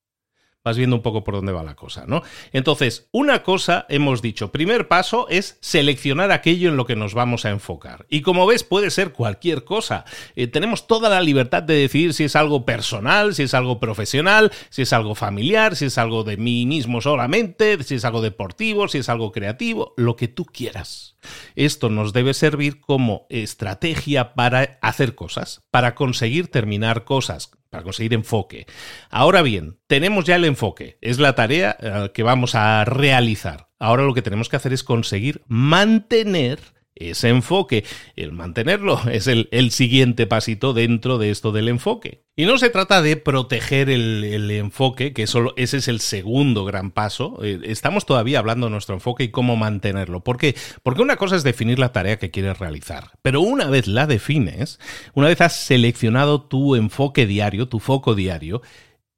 Vas 0.63 0.77
viendo 0.77 0.95
un 0.95 1.01
poco 1.01 1.23
por 1.23 1.35
dónde 1.35 1.51
va 1.51 1.63
la 1.63 1.75
cosa, 1.75 2.05
¿no? 2.05 2.21
Entonces, 2.51 3.07
una 3.11 3.43
cosa 3.43 3.85
hemos 3.89 4.21
dicho, 4.21 4.51
primer 4.51 4.87
paso 4.87 5.27
es 5.29 5.57
seleccionar 5.61 6.31
aquello 6.31 6.69
en 6.69 6.77
lo 6.77 6.85
que 6.85 6.95
nos 6.95 7.13
vamos 7.13 7.45
a 7.45 7.49
enfocar. 7.49 8.05
Y 8.09 8.21
como 8.21 8.45
ves, 8.45 8.63
puede 8.63 8.91
ser 8.91 9.13
cualquier 9.13 9.63
cosa. 9.63 10.05
Eh, 10.35 10.47
tenemos 10.47 10.87
toda 10.87 11.09
la 11.09 11.21
libertad 11.21 11.63
de 11.63 11.75
decidir 11.75 12.13
si 12.13 12.25
es 12.25 12.35
algo 12.35 12.65
personal, 12.65 13.35
si 13.35 13.43
es 13.43 13.53
algo 13.53 13.79
profesional, 13.79 14.51
si 14.69 14.81
es 14.81 14.93
algo 14.93 15.15
familiar, 15.15 15.75
si 15.75 15.85
es 15.85 15.97
algo 15.97 16.23
de 16.23 16.37
mí 16.37 16.65
mismo 16.65 17.01
solamente, 17.01 17.81
si 17.83 17.95
es 17.95 18.05
algo 18.05 18.21
deportivo, 18.21 18.87
si 18.87 18.99
es 18.99 19.09
algo 19.09 19.31
creativo, 19.31 19.93
lo 19.97 20.15
que 20.15 20.27
tú 20.27 20.45
quieras. 20.45 21.15
Esto 21.55 21.89
nos 21.89 22.13
debe 22.13 22.33
servir 22.33 22.79
como 22.79 23.25
estrategia 23.29 24.33
para 24.33 24.77
hacer 24.81 25.15
cosas, 25.15 25.63
para 25.71 25.95
conseguir 25.95 26.49
terminar 26.49 27.03
cosas, 27.03 27.51
para 27.69 27.83
conseguir 27.83 28.13
enfoque. 28.13 28.65
Ahora 29.09 29.41
bien, 29.41 29.79
tenemos 29.87 30.25
ya 30.25 30.35
el 30.35 30.45
enfoque, 30.45 30.97
es 31.01 31.19
la 31.19 31.35
tarea 31.35 31.77
eh, 31.79 32.11
que 32.13 32.23
vamos 32.23 32.55
a 32.55 32.83
realizar. 32.85 33.69
Ahora 33.79 34.03
lo 34.03 34.13
que 34.13 34.21
tenemos 34.21 34.49
que 34.49 34.55
hacer 34.55 34.73
es 34.73 34.83
conseguir 34.83 35.41
mantener 35.47 36.59
ese 36.99 37.29
enfoque. 37.29 37.85
El 38.15 38.31
mantenerlo 38.31 39.01
es 39.11 39.27
el, 39.27 39.47
siguiente 39.71 40.27
pasito 40.27 40.73
dentro 40.73 41.17
de 41.17 41.31
esto 41.31 41.51
del 41.51 41.67
enfoque. 41.67 42.23
Y 42.35 42.45
no 42.45 42.57
se 42.57 42.69
trata 42.69 43.01
de 43.01 43.17
proteger 43.17 43.89
el, 43.89 44.49
enfoque, 44.51 45.11
que 45.13 45.27
solo, 45.27 45.53
ese 45.57 45.77
es 45.77 45.87
el 45.87 45.99
segundo 45.99 46.63
gran 46.63 46.91
paso. 46.91 47.39
Eh, 47.43 47.59
estamos 47.63 48.05
todavía 48.05 48.39
hablando 48.39 48.67
de 48.67 48.71
nuestro 48.71 48.95
enfoque 48.95 49.25
y 49.25 49.29
cómo 49.29 49.57
mantenerlo. 49.57 50.23
¿Por 50.23 50.37
qué? 50.37 50.55
Porque 50.81 51.01
una 51.01 51.17
cosa 51.17 51.35
es 51.35 51.43
definir 51.43 51.79
la 51.79 51.91
tarea 51.91 52.17
que 52.17 52.31
quieres 52.31 52.57
realizar. 52.57 53.11
Pero 53.21 53.41
una 53.41 53.67
vez 53.67 53.87
la 53.87 54.07
defines, 54.07 54.79
una 55.13 55.27
vez 55.27 55.41
has 55.41 55.55
seleccionado 55.55 56.41
tu 56.41 56.75
enfoque 56.75 57.25
diario, 57.25 57.67
tu 57.67 57.79
foco 57.79 58.15
diario, 58.15 58.61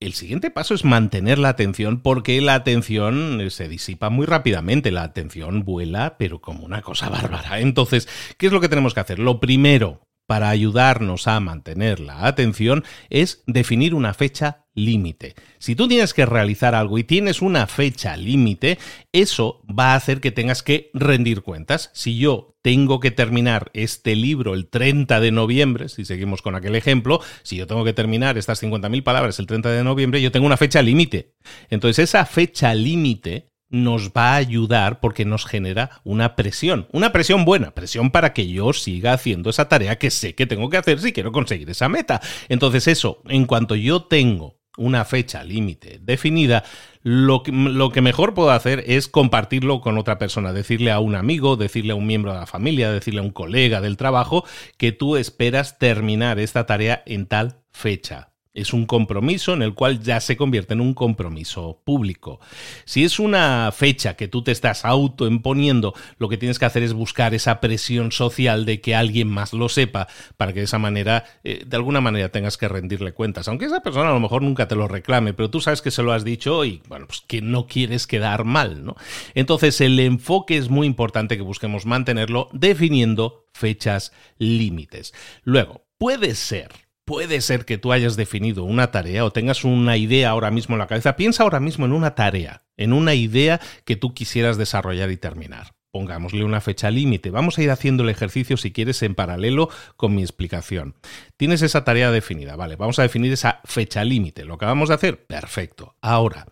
el 0.02 0.14
siguiente 0.14 0.50
paso 0.50 0.74
es 0.74 0.84
mantener 0.84 1.38
la 1.38 1.50
atención 1.50 2.02
porque 2.02 2.42
la 2.42 2.56
atención 2.56 3.40
eh, 3.40 3.50
se 3.52 3.70
disipa 3.70 4.10
muy 4.10 4.26
rápidamente, 4.26 4.92
la 4.92 5.04
atención 5.04 5.64
vuela, 5.64 6.18
pero 6.18 6.42
como 6.42 6.66
una 6.66 6.82
cosa 6.82 7.08
bárbara. 7.10 7.60
Entonces, 7.60 8.10
¿qué 8.38 8.48
es 8.48 8.52
lo 8.52 8.60
que 8.60 8.68
tenemos 8.68 8.94
que 8.94 9.00
hacer? 9.00 9.20
Lo 9.20 9.40
primero, 9.40 10.02
para 10.32 10.50
ayudarnos 10.50 11.28
a 11.28 11.42
mantener 11.42 12.00
la 12.00 12.26
atención 12.26 12.86
es 13.10 13.44
definir 13.48 13.94
una 13.94 14.14
fecha 14.14 14.64
límite. 14.74 15.36
Si 15.60 15.76
tú 15.76 15.90
tienes 15.90 16.14
que 16.14 16.26
realizar 16.26 16.74
algo 16.74 16.98
y 16.98 17.04
tienes 17.04 17.42
una 17.42 17.68
fecha 17.68 18.16
límite, 18.16 18.80
eso 19.12 19.62
va 19.68 19.92
a 19.92 19.96
hacer 19.96 20.22
que 20.22 20.32
tengas 20.32 20.64
que 20.64 20.90
rendir 20.94 21.42
cuentas. 21.42 21.92
Si 21.94 22.18
yo 22.18 22.56
tengo 22.62 23.02
que 23.02 23.12
terminar 23.12 23.72
este 23.74 24.16
libro 24.16 24.54
el 24.54 24.70
30 24.70 25.20
de 25.20 25.32
noviembre, 25.32 25.90
si 25.90 26.06
seguimos 26.06 26.42
con 26.42 26.56
aquel 26.56 26.78
ejemplo, 26.78 27.20
si 27.44 27.58
yo 27.58 27.68
tengo 27.68 27.84
que 27.84 27.92
terminar 27.92 28.38
estas 28.38 28.64
50.000 28.64 29.04
palabras 29.04 29.38
el 29.38 29.48
30 29.48 29.70
de 29.70 29.84
noviembre, 29.84 30.22
yo 30.22 30.32
tengo 30.32 30.46
una 30.46 30.56
fecha 30.56 30.82
límite. 30.82 31.34
Entonces 31.70 32.08
esa 32.08 32.26
fecha 32.26 32.74
límite 32.74 33.51
nos 33.72 34.10
va 34.10 34.34
a 34.34 34.36
ayudar 34.36 35.00
porque 35.00 35.26
nos 35.26 35.46
genera 35.46 35.90
una 36.04 36.36
presión, 36.36 36.88
una 36.92 37.12
presión 37.12 37.46
buena, 37.46 37.72
presión 37.72 38.12
para 38.12 38.34
que 38.34 38.48
yo 38.48 38.74
siga 38.74 39.14
haciendo 39.14 39.50
esa 39.50 39.68
tarea 39.68 39.98
que 39.98 40.12
sé 40.12 40.36
que 40.36 40.46
tengo 40.46 40.70
que 40.70 40.78
hacer 40.78 41.00
si 41.00 41.14
quiero 41.14 41.32
conseguir 41.32 41.70
esa 41.70 41.90
meta. 41.90 42.22
Entonces 42.50 42.88
eso, 42.88 43.22
en 43.28 43.46
cuanto 43.46 43.76
yo 43.76 44.04
tengo 44.04 44.60
una 44.78 45.06
fecha 45.06 45.44
límite 45.44 46.00
definida, 46.02 46.64
lo 47.04 47.44
que, 47.44 47.52
lo 47.52 47.92
que, 47.92 48.02
mejor 48.02 48.34
puedo 48.34 48.52
hacer 48.52 48.84
es 48.88 49.08
compartirlo 49.08 49.82
con 49.82 49.98
otra 49.98 50.18
persona, 50.18 50.54
decirle 50.54 50.92
a 50.92 51.00
un 51.00 51.16
amigo, 51.16 51.56
decirle 51.56 51.94
a 51.94 51.96
un 51.96 52.08
miembro 52.08 52.34
de 52.34 52.40
la 52.40 52.46
familia, 52.46 52.92
decirle 52.92 53.22
a 53.22 53.24
un 53.24 53.32
colega 53.32 53.82
del 53.82 53.98
trabajo 53.98 54.46
que 54.78 54.92
tú 54.92 55.18
esperas 55.18 55.78
terminar 55.78 56.40
esta 56.40 56.66
tarea 56.66 57.04
en 57.06 57.26
tal 57.26 57.58
fecha. 57.72 58.31
Es 58.54 58.74
un 58.74 58.86
compromiso 58.86 59.54
en 59.54 59.62
el 59.62 59.74
cual 59.74 60.02
ya 60.02 60.20
se 60.20 60.36
convierte 60.36 60.74
en 60.74 60.82
un 60.82 60.94
compromiso 60.94 61.82
público. 61.86 62.42
Si 62.84 63.06
es 63.06 63.18
una 63.18 63.72
fecha 63.72 64.18
que 64.18 64.28
tú 64.28 64.44
te 64.44 64.52
estás 64.52 64.84
autoimponiendo, 64.84 65.94
lo 66.18 66.28
que 66.28 66.38
tienes 66.38 66.60
que 66.60 66.66
hacer 66.66 66.84
es 66.84 66.92
buscar 66.92 67.34
esa 67.34 67.62
presión 67.62 68.12
social 68.12 68.66
de 68.66 68.82
que 68.82 68.94
alguien 68.94 69.30
más 69.30 69.54
lo 69.54 69.70
sepa 69.70 70.10
para 70.36 70.52
que 70.52 70.60
de 70.60 70.66
esa 70.66 70.80
manera, 70.80 71.24
eh, 71.46 71.64
de 71.66 71.78
alguna 71.78 72.02
manera, 72.02 72.28
tengas 72.30 72.58
que 72.58 72.68
rendirle 72.68 73.14
cuentas. 73.14 73.48
Aunque 73.48 73.66
esa 73.66 73.80
persona 73.80 74.10
a 74.10 74.14
lo 74.14 74.20
mejor 74.20 74.42
nunca 74.42 74.68
te 74.68 74.76
lo 74.76 74.90
reclame, 74.90 75.34
pero 75.34 75.50
tú 75.50 75.62
sabes 75.62 75.82
que 75.82 75.92
se 75.92 76.04
lo 76.04 76.12
has 76.12 76.26
dicho 76.26 76.66
y, 76.66 76.82
bueno, 76.90 77.08
pues 77.08 77.24
que 77.26 77.42
no 77.42 77.68
quieres 77.68 78.06
quedar 78.06 78.44
mal, 78.44 78.84
¿no? 78.84 78.98
Entonces, 79.34 79.80
el 79.80 79.98
enfoque 79.98 80.58
es 80.58 80.70
muy 80.70 80.88
importante 80.88 81.38
que 81.38 81.44
busquemos 81.44 81.86
mantenerlo 81.86 82.50
definiendo 82.52 83.46
fechas 83.54 84.12
límites. 84.38 85.14
Luego, 85.44 85.86
puede 85.98 86.36
ser 86.36 86.70
Puede 87.12 87.42
ser 87.42 87.66
que 87.66 87.78
tú 87.78 87.92
hayas 87.92 88.16
definido 88.16 88.64
una 88.64 88.90
tarea 88.90 89.26
o 89.26 89.34
tengas 89.34 89.66
una 89.66 89.98
idea 89.98 90.30
ahora 90.30 90.50
mismo 90.50 90.76
en 90.76 90.80
la 90.80 90.88
cabeza. 90.88 91.18
Piensa 91.18 91.44
ahora 91.44 91.60
mismo 91.60 91.84
en 91.84 91.92
una 91.92 92.16
tarea, 92.16 92.64
en 92.78 92.94
una 92.94 93.16
idea 93.16 93.60
que 93.84 93.98
tú 93.98 94.14
quisieras 94.14 94.56
desarrollar 94.56 95.12
y 95.12 95.18
terminar. 95.18 95.76
Pongámosle 95.92 96.46
una 96.46 96.62
fecha 96.62 96.90
límite. 96.90 97.30
Vamos 97.30 97.58
a 97.58 97.64
ir 97.64 97.70
haciendo 97.70 98.04
el 98.04 98.10
ejercicio 98.10 98.56
si 98.56 98.72
quieres 98.72 99.04
en 99.04 99.14
paralelo 99.14 99.68
con 99.98 100.16
mi 100.16 100.22
explicación. 100.22 100.96
Tienes 101.36 101.62
esa 101.64 101.84
tarea 101.84 102.12
definida, 102.12 102.56
vale, 102.56 102.78
vamos 102.78 102.98
a 102.98 103.02
definir 103.02 103.34
esa 103.34 103.60
fecha 103.66 104.06
límite. 104.06 104.46
¿Lo 104.46 104.54
acabamos 104.54 104.88
de 104.88 104.96
hacer? 104.96 105.26
Perfecto. 105.26 105.98
Ahora, 106.00 106.46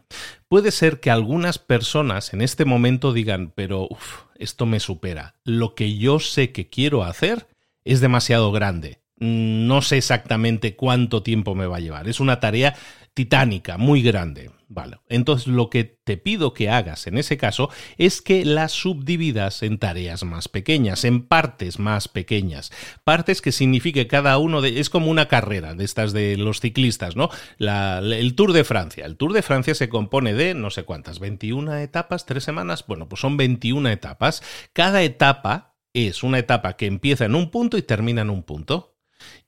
puede 0.49 0.71
ser 0.71 0.99
que 0.99 1.09
algunas 1.09 1.57
personas 1.57 2.33
en 2.33 2.41
este 2.41 2.65
momento 2.65 3.13
digan, 3.13 3.53
pero 3.55 3.87
esto 4.35 4.65
me 4.65 4.81
supera. 4.81 5.35
Lo 5.45 5.73
que 5.73 5.95
yo 5.95 6.19
sé 6.19 6.51
que 6.51 6.67
quiero 6.67 7.05
hacer 7.05 7.47
es 7.85 8.01
demasiado 8.01 8.51
grande 8.51 8.98
no 9.19 9.81
sé 9.81 9.97
exactamente 9.97 10.75
cuánto 10.75 11.23
tiempo 11.23 11.55
me 11.55 11.67
va 11.67 11.77
a 11.77 11.81
llevar. 11.81 12.07
Es 12.07 12.19
una 12.19 12.39
tarea 12.39 12.75
titánica, 13.13 13.77
muy 13.77 14.01
grande. 14.01 14.51
Vale. 14.71 14.99
Entonces 15.09 15.47
lo 15.47 15.71
que 15.71 15.83
te 15.83 16.15
pido 16.17 16.53
que 16.53 16.69
hagas 16.69 17.07
en 17.07 17.17
ese 17.17 17.37
caso 17.37 17.71
es 17.97 18.21
que 18.21 18.45
la 18.45 18.67
subdividas 18.67 19.63
en 19.63 19.79
tareas 19.79 20.23
más 20.23 20.47
pequeñas, 20.47 21.03
en 21.05 21.23
partes 21.23 21.79
más 21.79 22.07
pequeñas. 22.07 22.71
Partes 23.03 23.41
que 23.41 23.51
signifique 23.51 24.05
cada 24.05 24.37
uno 24.37 24.61
de... 24.61 24.79
Es 24.79 24.91
como 24.91 25.09
una 25.09 25.27
carrera 25.27 25.73
de 25.73 25.83
estas 25.83 26.13
de 26.13 26.37
los 26.37 26.59
ciclistas, 26.59 27.15
¿no? 27.15 27.31
el 27.57 28.35
Tour 28.35 28.53
de 28.53 28.63
Francia. 28.63 29.07
El 29.07 29.17
Tour 29.17 29.33
de 29.33 29.41
Francia 29.41 29.73
se 29.73 29.89
compone 29.89 30.35
de 30.35 30.53
no 30.53 30.69
sé 30.69 30.83
cuántas, 30.83 31.17
21 31.19 31.75
etapas, 31.77 32.27
tres 32.27 32.43
semanas. 32.43 32.85
Bueno, 32.87 33.09
pues 33.09 33.21
son 33.21 33.37
21 33.37 33.89
etapas. 33.89 34.43
Cada 34.71 35.01
etapa 35.01 35.75
es 35.93 36.21
una 36.21 36.37
etapa 36.37 36.77
que 36.77 36.85
empieza 36.85 37.25
en 37.25 37.33
un 37.33 37.49
punto 37.49 37.75
y 37.75 37.81
termina 37.81 38.21
en 38.21 38.29
un 38.29 38.43
punto. 38.43 38.98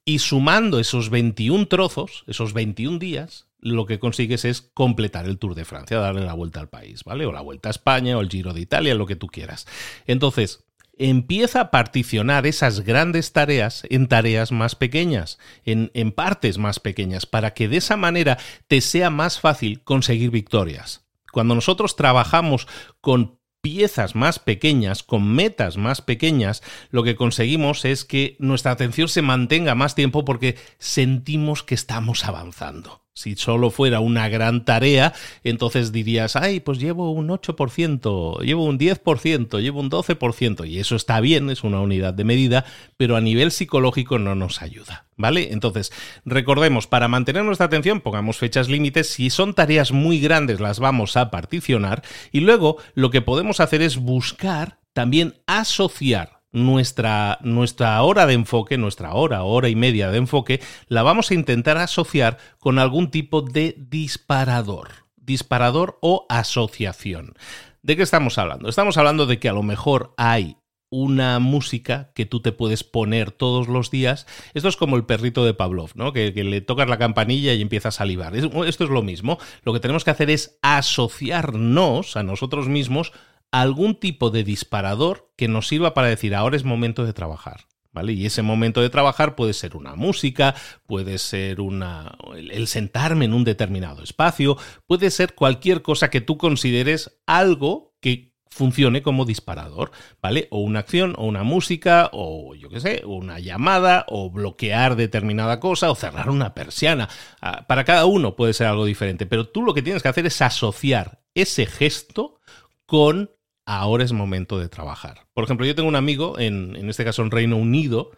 Y 0.04 0.20
sumando 0.20 0.80
esos 0.80 1.10
21 1.10 1.68
trozos, 1.68 2.24
esos 2.28 2.54
21 2.54 2.98
días, 2.98 3.48
lo 3.60 3.86
que 3.86 4.00
consigues 4.00 4.46
es 4.46 4.62
completar 4.62 5.26
el 5.26 5.38
Tour 5.38 5.54
de 5.54 5.66
Francia, 5.66 6.00
darle 6.00 6.26
la 6.26 6.34
vuelta 6.34 6.60
al 6.60 6.70
país, 6.70 7.04
¿vale? 7.04 7.26
O 7.26 7.32
la 7.32 7.42
vuelta 7.42 7.70
a 7.70 7.72
España, 7.72 8.18
o 8.18 8.22
el 8.22 8.30
Giro 8.30 8.54
de 8.54 8.62
Italia, 8.62 8.96
lo 8.96 9.06
que 9.06 9.16
tú 9.16 9.28
quieras. 9.28 9.68
Entonces, 10.08 10.66
empieza 10.98 11.62
a 11.62 11.72
particionar 11.72 12.48
esas 12.48 12.82
grandes 12.82 13.32
tareas 13.32 13.84
en 13.90 14.08
tareas 14.08 14.52
más 14.52 14.76
pequeñas, 14.76 15.38
en, 15.66 15.92
en, 15.94 16.12
partes 16.12 16.58
más 16.58 16.80
pequeñas, 16.80 17.28
para 17.28 17.54
que 17.54 17.68
de 17.68 17.78
esa 17.78 17.98
manera 17.98 18.40
te 18.68 18.82
sea 18.82 19.12
más 19.12 19.40
fácil 19.40 19.84
conseguir 19.84 20.32
victorias. 20.32 21.06
Cuando 21.32 21.56
nosotros 21.56 21.96
trabajamos 21.96 22.68
con 23.00 23.40
piezas 23.62 24.16
más 24.16 24.40
pequeñas, 24.40 25.04
con 25.04 25.32
metas 25.34 25.78
más 25.78 26.02
pequeñas, 26.02 26.64
lo 26.90 27.04
que 27.04 27.16
conseguimos 27.16 27.86
es 27.86 28.06
que 28.06 28.36
nuestra 28.40 28.72
atención 28.72 29.08
se 29.08 29.22
mantenga 29.22 29.76
más 29.76 29.96
tiempo 29.96 30.26
porque 30.26 30.58
sentimos 30.80 31.64
que 31.64 31.76
estamos 31.76 32.26
avanzando. 32.26 33.02
Si 33.14 33.36
solo 33.36 33.72
fuera 33.72 34.00
una 34.00 34.30
gran 34.30 34.64
tarea, 34.64 35.14
entonces 35.44 35.92
dirías, 35.92 36.38
ay, 36.38 36.62
pues 36.62 36.80
llevo 36.80 37.12
un 37.12 37.28
8%, 37.28 38.40
llevo 38.42 38.64
un 38.64 38.80
10%, 38.80 39.60
llevo 39.60 39.82
un 39.82 39.92
12%, 39.92 40.66
y 40.66 40.80
eso 40.80 40.96
está 40.96 41.20
bien, 41.20 41.50
es 41.50 41.66
una 41.66 41.82
unidad 41.82 42.14
de 42.14 42.24
medida, 42.24 42.64
pero 42.96 43.18
a 43.18 43.22
nivel 43.22 43.52
psicológico 43.52 44.18
no 44.18 44.34
nos 44.36 44.62
ayuda, 44.62 45.08
¿vale? 45.18 45.52
Entonces, 45.52 45.92
recordemos, 46.24 46.88
para 46.88 47.10
mantener 47.10 47.44
nuestra 47.44 47.66
atención, 47.66 48.00
pongamos 48.00 48.38
fechas 48.38 48.70
límites, 48.70 49.10
si 49.10 49.30
son 49.30 49.54
tareas 49.54 49.92
muy 49.92 50.22
grandes 50.22 50.62
las 50.62 50.80
vamos 50.80 51.18
a 51.18 51.32
particionar, 51.32 52.04
y 52.32 52.40
luego 52.40 52.78
lo 52.94 53.10
que 53.10 53.22
podemos 53.22 53.60
hacer 53.60 53.82
es 53.82 53.98
buscar 53.98 54.80
también 54.94 55.36
asociar 55.48 56.41
nuestra, 56.52 57.40
nuestra 57.42 58.02
hora 58.02 58.26
de 58.26 58.34
enfoque, 58.34 58.78
nuestra 58.78 59.14
hora, 59.14 59.44
hora 59.44 59.70
y 59.70 59.76
media 59.76 60.12
de 60.12 60.18
enfoque, 60.18 60.62
la 60.88 61.04
vamos 61.04 61.32
a 61.32 61.34
intentar 61.34 61.78
asociar 61.78 62.38
con 62.60 62.80
algún 62.80 63.12
tipo 63.12 63.42
de 63.42 63.76
disparador, 63.78 64.90
disparador 65.16 65.98
o 66.02 66.26
asociación. 66.30 67.34
¿De 67.82 67.96
qué 67.96 68.04
estamos 68.04 68.38
hablando? 68.38 68.70
Estamos 68.70 68.98
hablando 68.98 69.26
de 69.26 69.40
que 69.40 69.50
a 69.50 69.54
lo 69.54 69.64
mejor 69.64 70.14
hay 70.18 70.58
una 70.92 71.40
música 71.40 72.12
que 72.14 72.26
tú 72.26 72.42
te 72.42 72.52
puedes 72.52 72.84
poner 72.84 73.32
todos 73.32 73.70
los 73.70 73.90
días. 73.92 74.28
Esto 74.54 74.68
es 74.68 74.76
como 74.76 74.98
el 74.98 75.06
perrito 75.06 75.46
de 75.46 75.54
Pavlov, 75.54 75.92
¿no? 75.96 76.12
Que, 76.12 76.34
que, 76.34 76.44
le 76.44 76.60
tocas 76.60 76.90
la 76.90 76.98
campanilla 76.98 77.54
y 77.54 77.62
empieza 77.62 77.90
a 77.90 77.94
salivar. 77.94 78.36
Esto 78.36 78.66
es 78.66 78.90
lo 78.90 79.02
mismo. 79.02 79.40
Lo 79.64 79.72
que 79.72 79.80
tenemos 79.80 80.04
que 80.04 80.12
hacer 80.12 80.30
es 80.30 80.60
asociarnos 80.62 82.18
a 82.18 82.24
nosotros 82.24 82.68
mismos 82.68 83.14
algún 83.52 83.96
tipo 83.96 84.30
de 84.30 84.44
disparador 84.44 85.32
que 85.36 85.48
nos 85.48 85.68
sirva 85.68 85.94
para 85.94 86.08
decir 86.08 86.34
ahora 86.36 86.56
es 86.56 86.64
momento 86.64 87.06
de 87.06 87.14
trabajar. 87.14 87.68
¿Vale? 87.94 88.14
Y 88.14 88.26
ese 88.26 88.42
momento 88.42 88.82
de 88.82 88.90
trabajar 88.90 89.36
puede 89.36 89.52
ser 89.52 89.76
una 89.76 89.96
música, 89.96 90.56
puede 90.88 91.18
ser 91.18 91.60
una, 91.60 92.18
el, 92.38 92.68
sentarme 92.68 93.26
en 93.26 93.34
un 93.34 93.44
determinado 93.44 94.02
espacio, 94.02 94.58
puede 94.88 95.12
ser 95.12 95.36
cualquier 95.36 95.82
cosa 95.82 96.10
que 96.10 96.22
tú 96.22 96.38
consideres 96.38 97.20
algo 97.26 97.94
que 98.00 98.32
funcione 98.50 99.02
como 99.02 99.26
disparador, 99.26 99.92
¿vale? 100.22 100.48
O 100.52 100.60
una 100.60 100.80
acción, 100.80 101.16
o 101.18 101.26
una 101.26 101.44
música, 101.44 102.10
o 102.14 102.56
yo 102.56 102.70
qué 102.70 102.80
sé, 102.80 103.02
una 103.06 103.40
llamada, 103.40 104.06
o 104.08 104.32
bloquear 104.32 104.96
determinada 104.96 105.60
cosa, 105.60 105.92
o 105.92 105.96
cerrar 105.96 106.30
una 106.30 106.54
persiana. 106.54 107.10
Ah, 107.42 107.66
para 107.68 107.84
cada 107.84 108.06
uno 108.06 108.38
puede 108.38 108.54
ser 108.54 108.68
algo 108.68 108.86
diferente, 108.86 109.26
pero 109.26 109.50
tú 109.50 109.64
lo 109.64 109.74
que 109.74 109.82
tienes 109.82 110.02
que 110.02 110.10
hacer 110.10 110.26
es 110.26 110.42
asociar 110.42 111.22
ese 111.34 111.66
gesto 111.66 112.40
con 112.86 113.32
ahora 113.66 114.04
es 114.04 114.12
momento 114.12 114.60
de 114.60 114.70
trabajar. 114.70 115.28
Por 115.34 115.44
ejemplo, 115.44 115.66
yo 115.66 115.76
tengo 115.76 115.90
un 115.90 115.96
amigo, 115.96 116.40
en, 116.40 116.76
en 116.76 116.90
este 116.90 117.06
caso 117.06 117.22
en 117.22 117.32
Reino 117.32 117.58
Unido, 117.58 118.12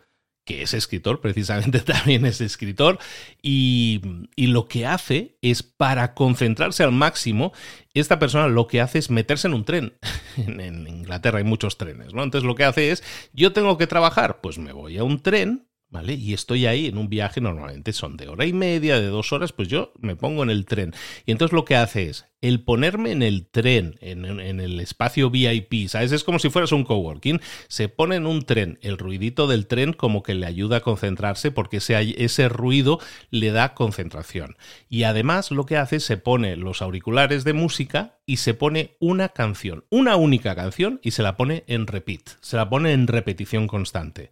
que 0.46 0.62
es 0.62 0.74
escritor, 0.74 1.22
precisamente 1.22 1.80
también 1.82 2.26
es 2.26 2.42
escritor, 2.42 3.00
y, 3.42 4.02
y, 4.36 4.48
lo 4.48 4.68
que 4.68 4.86
hace 4.86 5.38
es 5.42 5.64
para 5.64 6.14
concentrarse 6.14 6.84
al 6.84 6.92
máximo, 6.92 7.54
esta 7.94 8.20
persona 8.20 8.48
lo 8.48 8.68
que 8.68 8.82
hace 8.82 9.00
es 9.00 9.10
meterse 9.10 9.48
en 9.48 9.54
un 9.54 9.66
tren. 9.66 9.94
En, 10.36 10.60
en 10.60 10.88
Inglaterra 10.88 11.38
hay 11.38 11.44
muchos 11.44 11.78
trenes, 11.78 12.16
¿no? 12.16 12.24
Entonces 12.24 12.48
lo 12.48 12.56
que 12.56 12.64
hace 12.64 12.90
es, 12.90 13.04
yo 13.34 13.54
tengo 13.54 13.78
que 13.78 13.86
trabajar, 13.86 14.42
pues 14.42 14.58
me 14.58 14.74
voy 14.74 14.98
a 14.98 15.04
un 15.04 15.22
tren, 15.22 15.68
¿vale? 15.90 16.16
Y 16.16 16.34
estoy 16.34 16.66
ahí 16.66 16.88
en 16.88 16.98
un 16.98 17.08
viaje, 17.08 17.40
normalmente 17.40 17.94
son 17.94 18.18
de 18.18 18.30
hora 18.30 18.48
y 18.48 18.52
media, 18.52 19.00
de 19.00 19.06
dos 19.06 19.32
horas, 19.32 19.54
pues 19.54 19.68
yo 19.68 19.94
me 20.00 20.16
pongo 20.16 20.42
en 20.42 20.50
el 20.50 20.66
tren. 20.66 20.92
Y 21.28 21.32
entonces 21.32 21.54
lo 21.54 21.66
que 21.66 21.76
hace 21.76 22.10
es, 22.10 22.26
el 22.44 22.60
ponerme 22.60 23.12
en 23.12 23.24
el 23.24 23.48
tren, 23.48 23.96
en, 24.02 24.26
el 24.60 24.80
espacio 24.82 25.30
VIP, 25.30 25.88
¿sabes? 25.88 26.12
Es 26.12 26.26
como 26.26 26.40
si 26.40 26.50
fueras 26.50 26.74
un 26.74 26.84
coworking, 26.84 27.40
se 27.70 27.88
pone 27.88 28.18
en 28.18 28.26
un 28.26 28.42
tren, 28.42 28.80
el 28.82 28.98
ruidito 28.98 29.48
del 29.48 29.66
tren 29.66 29.94
como 29.94 30.24
que 30.24 30.34
le 30.34 30.46
ayuda 30.46 30.78
a 30.78 30.82
concentrarse 30.82 31.52
porque 31.52 31.78
ese, 31.78 32.22
ese 32.22 32.50
ruido 32.50 33.00
le 33.30 33.52
da 33.52 33.74
concentración. 33.74 34.58
Y 34.90 35.04
además 35.04 35.52
lo 35.52 35.66
que 35.66 35.78
hace 35.78 35.96
es 35.96 36.04
se 36.04 36.18
pone 36.18 36.58
los 36.58 36.82
auriculares 36.82 37.46
de 37.46 37.54
música 37.54 38.18
y 38.26 38.38
se 38.38 38.54
pone 38.54 38.98
una 39.00 39.30
canción, 39.30 39.86
una 39.90 40.18
única 40.18 40.54
canción 40.54 41.00
y 41.02 41.12
se 41.12 41.24
la 41.24 41.38
pone 41.38 41.64
en 41.68 41.88
repeat, 41.88 42.30
se 42.42 42.58
la 42.58 42.70
pone 42.70 42.92
en 42.92 43.08
repetición 43.08 43.68
constante. 43.68 44.32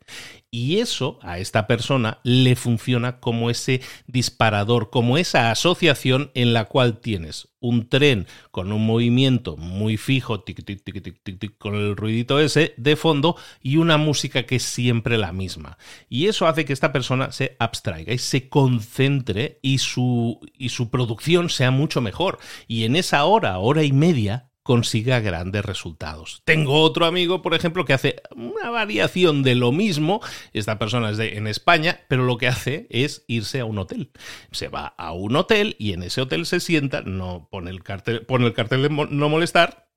Y 0.49 0.79
eso 0.79 1.17
a 1.21 1.39
esta 1.39 1.65
persona 1.65 2.19
le 2.23 2.57
funciona 2.57 3.21
como 3.21 3.49
ese 3.49 3.79
disparador, 4.07 4.89
como 4.89 5.17
esa 5.17 5.49
asociación 5.49 6.29
en 6.33 6.51
la 6.51 6.65
cual 6.65 6.99
tienes 6.99 7.50
un 7.61 7.87
tren 7.87 8.27
con 8.51 8.73
un 8.73 8.85
movimiento 8.85 9.55
muy 9.55 9.95
fijo, 9.95 10.41
tic, 10.41 10.65
tic, 10.65 10.83
tic, 10.83 11.01
tic, 11.01 11.23
tic, 11.23 11.39
tic, 11.39 11.57
con 11.57 11.75
el 11.75 11.95
ruidito 11.95 12.39
ese 12.39 12.73
de 12.75 12.95
fondo 12.97 13.37
y 13.61 13.77
una 13.77 13.97
música 13.97 14.43
que 14.43 14.57
es 14.57 14.63
siempre 14.63 15.17
la 15.17 15.31
misma. 15.31 15.77
Y 16.09 16.27
eso 16.27 16.47
hace 16.47 16.65
que 16.65 16.73
esta 16.73 16.91
persona 16.91 17.31
se 17.31 17.55
abstraiga 17.59 18.13
y 18.13 18.17
se 18.17 18.49
concentre 18.49 19.59
y 19.61 19.77
su, 19.77 20.39
y 20.57 20.69
su 20.69 20.89
producción 20.89 21.49
sea 21.49 21.71
mucho 21.71 22.01
mejor. 22.01 22.39
Y 22.67 22.83
en 22.83 22.95
esa 22.95 23.23
hora, 23.23 23.57
hora 23.59 23.83
y 23.83 23.93
media, 23.93 24.50
consiga 24.63 25.19
grandes 25.19 25.65
resultados. 25.65 26.41
Tengo 26.45 26.81
otro 26.81 27.05
amigo, 27.05 27.41
por 27.41 27.53
ejemplo, 27.53 27.85
que 27.85 27.93
hace 27.93 28.21
una 28.35 28.69
variación 28.69 29.43
de 29.43 29.55
lo 29.55 29.71
mismo. 29.71 30.21
Esta 30.53 30.77
persona 30.79 31.09
es 31.09 31.17
de, 31.17 31.37
en 31.37 31.47
España, 31.47 32.01
pero 32.07 32.23
lo 32.23 32.37
que 32.37 32.47
hace 32.47 32.87
es 32.89 33.23
irse 33.27 33.59
a 33.59 33.65
un 33.65 33.79
hotel. 33.79 34.11
Se 34.51 34.67
va 34.67 34.87
a 34.97 35.13
un 35.13 35.35
hotel 35.35 35.75
y 35.79 35.93
en 35.93 36.03
ese 36.03 36.21
hotel 36.21 36.45
se 36.45 36.59
sienta, 36.59 37.01
no 37.01 37.47
pone 37.49 37.71
el 37.71 37.83
cartel, 37.83 38.25
pone 38.25 38.45
el 38.45 38.53
cartel 38.53 38.83
de 38.83 38.89
no 38.89 39.29
molestar. 39.29 39.89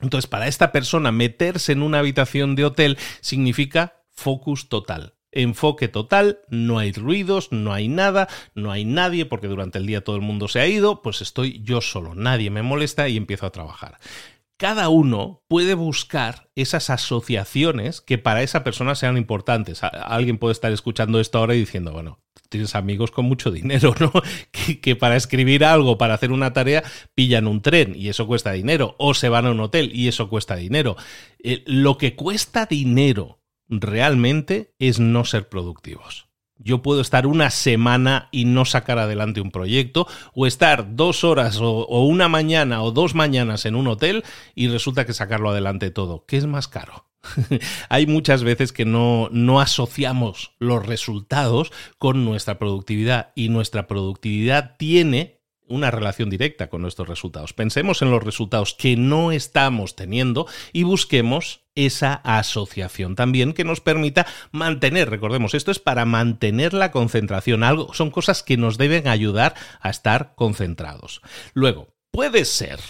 Entonces, 0.00 0.28
para 0.28 0.46
esta 0.46 0.70
persona, 0.70 1.10
meterse 1.10 1.72
en 1.72 1.82
una 1.82 1.98
habitación 1.98 2.54
de 2.54 2.66
hotel 2.66 2.98
significa 3.20 4.04
focus 4.10 4.68
total 4.68 5.17
enfoque 5.38 5.88
total, 5.88 6.40
no 6.48 6.78
hay 6.78 6.92
ruidos, 6.92 7.52
no 7.52 7.72
hay 7.72 7.88
nada, 7.88 8.28
no 8.54 8.70
hay 8.72 8.84
nadie 8.84 9.24
porque 9.26 9.46
durante 9.48 9.78
el 9.78 9.86
día 9.86 10.04
todo 10.04 10.16
el 10.16 10.22
mundo 10.22 10.48
se 10.48 10.60
ha 10.60 10.66
ido, 10.66 11.02
pues 11.02 11.22
estoy 11.22 11.60
yo 11.62 11.80
solo, 11.80 12.14
nadie 12.14 12.50
me 12.50 12.62
molesta 12.62 13.08
y 13.08 13.16
empiezo 13.16 13.46
a 13.46 13.52
trabajar. 13.52 13.98
Cada 14.56 14.88
uno 14.88 15.44
puede 15.46 15.74
buscar 15.74 16.50
esas 16.56 16.90
asociaciones 16.90 18.00
que 18.00 18.18
para 18.18 18.42
esa 18.42 18.64
persona 18.64 18.96
sean 18.96 19.16
importantes. 19.16 19.84
Alguien 19.84 20.36
puede 20.36 20.50
estar 20.50 20.72
escuchando 20.72 21.20
esto 21.20 21.38
ahora 21.38 21.54
y 21.54 21.60
diciendo, 21.60 21.92
bueno, 21.92 22.18
tienes 22.48 22.74
amigos 22.74 23.12
con 23.12 23.26
mucho 23.26 23.52
dinero, 23.52 23.94
¿no? 24.00 24.12
Que, 24.82 24.96
para 24.96 25.14
escribir 25.14 25.64
algo, 25.64 25.96
para 25.96 26.14
hacer 26.14 26.32
una 26.32 26.52
tarea, 26.52 26.82
pillan 27.14 27.46
un 27.46 27.62
tren 27.62 27.94
y 27.94 28.08
eso 28.08 28.26
cuesta 28.26 28.50
dinero, 28.50 28.96
o 28.98 29.14
se 29.14 29.28
van 29.28 29.46
a 29.46 29.52
un 29.52 29.60
hotel 29.60 29.92
y 29.94 30.08
eso 30.08 30.28
cuesta 30.28 30.56
dinero. 30.56 30.96
Eh, 31.38 31.62
lo 31.66 31.96
que 31.96 32.16
cuesta 32.16 32.66
dinero 32.66 33.37
realmente 33.68 34.74
es 34.78 34.98
no 35.00 35.24
ser 35.24 35.48
productivos. 35.48 36.28
Yo 36.60 36.82
puedo 36.82 37.00
estar 37.00 37.26
una 37.26 37.50
semana 37.50 38.28
y 38.32 38.44
no 38.44 38.64
sacar 38.64 38.98
adelante 38.98 39.40
un 39.40 39.52
proyecto, 39.52 40.08
o 40.34 40.46
estar 40.46 40.96
dos 40.96 41.22
horas 41.22 41.58
o, 41.60 41.86
una 42.04 42.28
mañana 42.28 42.82
o 42.82 42.90
dos 42.90 43.14
mañanas 43.14 43.64
en 43.64 43.76
un 43.76 43.86
hotel 43.86 44.24
y 44.56 44.66
resulta 44.66 45.06
que 45.06 45.12
sacarlo 45.12 45.50
adelante 45.50 45.90
todo. 45.90 46.24
¿Qué 46.26 46.36
es 46.36 46.46
más 46.46 46.66
caro? 46.66 47.06
Hay 47.88 48.06
muchas 48.06 48.42
veces 48.42 48.72
que 48.72 48.84
no, 48.84 49.28
no 49.30 49.60
asociamos 49.60 50.52
los 50.58 50.84
resultados 50.84 51.70
con 51.98 52.24
nuestra 52.24 52.58
productividad 52.58 53.30
y 53.36 53.50
nuestra 53.50 53.86
productividad 53.86 54.76
tiene 54.78 55.38
una 55.68 55.90
relación 55.90 56.30
directa 56.30 56.68
con 56.68 56.82
nuestros 56.82 57.08
resultados. 57.08 57.52
Pensemos 57.52 58.02
en 58.02 58.10
los 58.10 58.22
resultados 58.22 58.74
que 58.74 58.96
no 58.96 59.32
estamos 59.32 59.94
teniendo 59.94 60.46
y 60.72 60.82
busquemos 60.82 61.60
esa 61.86 62.14
asociación 62.14 63.14
también 63.14 63.52
que 63.52 63.64
nos 63.64 63.80
permita 63.80 64.26
mantener, 64.50 65.10
recordemos, 65.10 65.54
esto 65.54 65.70
es 65.70 65.78
para 65.78 66.04
mantener 66.04 66.74
la 66.74 66.90
concentración, 66.90 67.62
algo 67.62 67.94
son 67.94 68.10
cosas 68.10 68.42
que 68.42 68.56
nos 68.56 68.78
deben 68.78 69.08
ayudar 69.08 69.54
a 69.80 69.90
estar 69.90 70.34
concentrados. 70.34 71.22
Luego, 71.54 71.94
puede 72.10 72.44
ser 72.44 72.80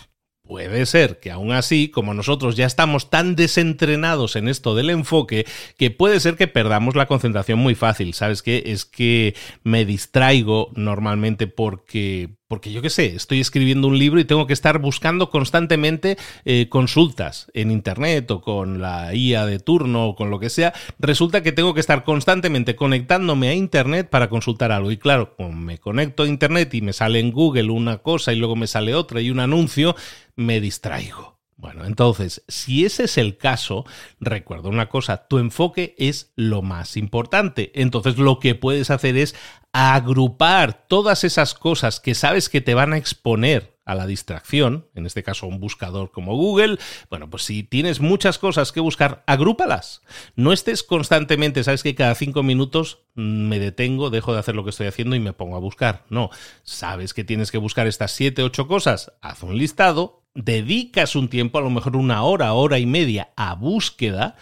Puede 0.49 0.87
ser 0.87 1.21
que 1.21 1.31
aún 1.31 1.53
así, 1.53 1.91
como 1.91 2.15
nosotros 2.15 2.57
ya 2.57 2.65
estamos 2.65 3.11
tan 3.11 3.37
desentrenados 3.37 4.35
en 4.35 4.49
esto 4.49 4.75
del 4.75 4.89
enfoque, 4.89 5.45
que 5.77 5.91
puede 5.91 6.21
ser 6.21 6.37
que 6.37 6.49
perdamos 6.49 6.97
la 6.97 7.05
concentración 7.05 7.59
muy 7.59 7.75
fácil. 7.75 8.15
¿Sabes 8.15 8.41
qué? 8.41 8.63
Es 8.65 8.87
que 8.87 9.37
me 9.63 9.85
distraigo 9.85 10.73
normalmente 10.75 11.49
porque, 11.49 12.38
porque 12.49 12.73
yo 12.73 12.81
qué 12.81 12.89
sé, 12.89 13.15
estoy 13.15 13.41
escribiendo 13.41 13.87
un 13.87 13.99
libro 13.99 14.19
y 14.19 14.25
tengo 14.25 14.47
que 14.47 14.55
estar 14.55 14.79
buscando 14.79 15.29
constantemente 15.29 16.17
eh, 16.47 16.69
consultas 16.71 17.51
en 17.53 17.71
Internet 17.71 18.31
o 18.31 18.41
con 18.41 18.81
la 18.81 19.15
IA 19.15 19.45
de 19.45 19.59
turno 19.59 20.09
o 20.09 20.17
con 20.17 20.31
lo 20.31 20.41
que 20.41 20.49
sea. 20.49 20.73
Resulta 20.99 21.43
que 21.43 21.53
tengo 21.53 21.75
que 21.75 21.81
estar 21.81 22.05
constantemente 22.05 22.75
conectándome 22.75 23.49
a 23.51 23.55
Internet 23.55 24.09
para 24.09 24.31
consultar 24.31 24.73
algo. 24.73 24.91
Y 24.91 24.97
claro, 24.97 25.37
como 25.37 25.53
me 25.53 25.79
conecto 25.79 26.23
a 26.23 26.29
Internet 26.29 26.73
y 26.73 26.81
me 26.81 26.95
sale 26.95 27.21
en 27.21 27.33
Google 27.33 27.71
una 27.71 27.99
cosa 27.99 28.33
y 28.33 28.37
luego 28.37 28.57
me 28.57 28.67
sale 28.67 28.95
otra 28.95 29.21
y 29.21 29.31
un 29.31 29.41
anuncio, 29.41 29.95
me 30.35 30.61
distraigo. 30.61 31.39
Bueno, 31.59 31.85
entonces, 31.85 32.45
si 32.47 32.85
ese 32.85 33.05
es 33.05 33.19
el 33.19 33.37
caso, 33.37 33.85
recuerda 34.21 34.69
una 34.69 34.89
cosa, 34.89 35.27
tu 35.27 35.39
enfoque 35.39 35.97
es 35.99 36.33
lo 36.37 36.63
más 36.63 36.97
importante. 36.97 37.73
Entonces, 37.75 38.17
lo 38.17 38.39
que 38.39 38.55
puedes 38.55 38.93
hacer 38.93 39.17
es 39.17 39.35
agrupar 39.81 40.89
todas 40.89 41.23
esas 41.23 41.55
cosas 41.55 42.01
que 42.01 42.17
sabes 42.17 42.49
que 42.49 42.61
te 42.61 42.75
van 42.75 42.93
a 42.93 42.97
exponer 42.97 43.79
a 43.85 43.95
la 43.95 44.09
distracción, 44.09 44.89
en 44.97 45.07
este 45.07 45.23
caso 45.23 45.47
un 45.47 45.61
buscador 45.61 46.11
como 46.11 46.35
Google, 46.35 46.79
bueno, 47.11 47.31
pues 47.31 47.45
si 47.45 47.63
tienes 47.63 48.01
muchas 48.01 48.39
cosas 48.39 48.73
que 48.73 48.81
buscar, 48.81 49.23
agrúpalas. 49.29 50.03
No 50.35 50.53
estés 50.53 50.83
constantemente, 50.83 51.63
sabes 51.63 51.85
que 51.85 51.95
cada 51.95 52.17
cinco 52.17 52.43
minutos 52.43 53.05
me 53.15 53.61
detengo, 53.61 54.11
dejo 54.11 54.33
de 54.33 54.41
hacer 54.41 54.57
lo 54.57 54.65
que 54.65 54.71
estoy 54.71 54.89
haciendo 54.89 55.15
y 55.15 55.21
me 55.21 55.33
pongo 55.33 55.55
a 55.55 55.61
buscar. 55.61 56.05
No, 56.11 56.31
sabes 56.65 57.15
que 57.15 57.23
tienes 57.23 57.53
que 57.53 57.59
buscar 57.59 57.87
estas 57.87 58.11
siete, 58.11 58.43
ocho 58.43 58.67
cosas, 58.67 59.13
haz 59.23 59.45
un 59.45 59.57
listado, 59.57 60.25
dedicas 60.35 61.15
un 61.15 61.29
tiempo, 61.29 61.59
a 61.59 61.63
lo 61.63 61.71
mejor 61.71 61.95
una 61.95 62.25
hora, 62.25 62.53
hora 62.53 62.81
y 62.81 62.87
media 62.87 63.31
a 63.37 63.55
búsqueda, 63.55 64.35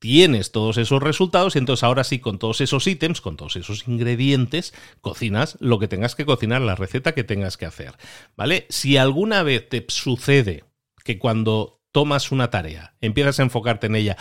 tienes 0.00 0.50
todos 0.50 0.78
esos 0.78 1.02
resultados 1.02 1.54
y 1.54 1.58
entonces 1.58 1.84
ahora 1.84 2.02
sí 2.02 2.18
con 2.18 2.38
todos 2.38 2.60
esos 2.60 2.86
ítems, 2.86 3.20
con 3.20 3.36
todos 3.36 3.54
esos 3.56 3.86
ingredientes, 3.86 4.74
cocinas 5.00 5.56
lo 5.60 5.78
que 5.78 5.88
tengas 5.88 6.16
que 6.16 6.24
cocinar, 6.24 6.62
la 6.62 6.74
receta 6.74 7.12
que 7.12 7.22
tengas 7.22 7.56
que 7.56 7.66
hacer, 7.66 7.94
¿vale? 8.36 8.66
Si 8.70 8.96
alguna 8.96 9.42
vez 9.44 9.68
te 9.68 9.84
sucede 9.88 10.64
que 11.04 11.18
cuando 11.18 11.80
tomas 11.92 12.32
una 12.32 12.50
tarea, 12.50 12.94
empiezas 13.00 13.38
a 13.38 13.44
enfocarte 13.44 13.86
en 13.86 13.94
ella 13.94 14.16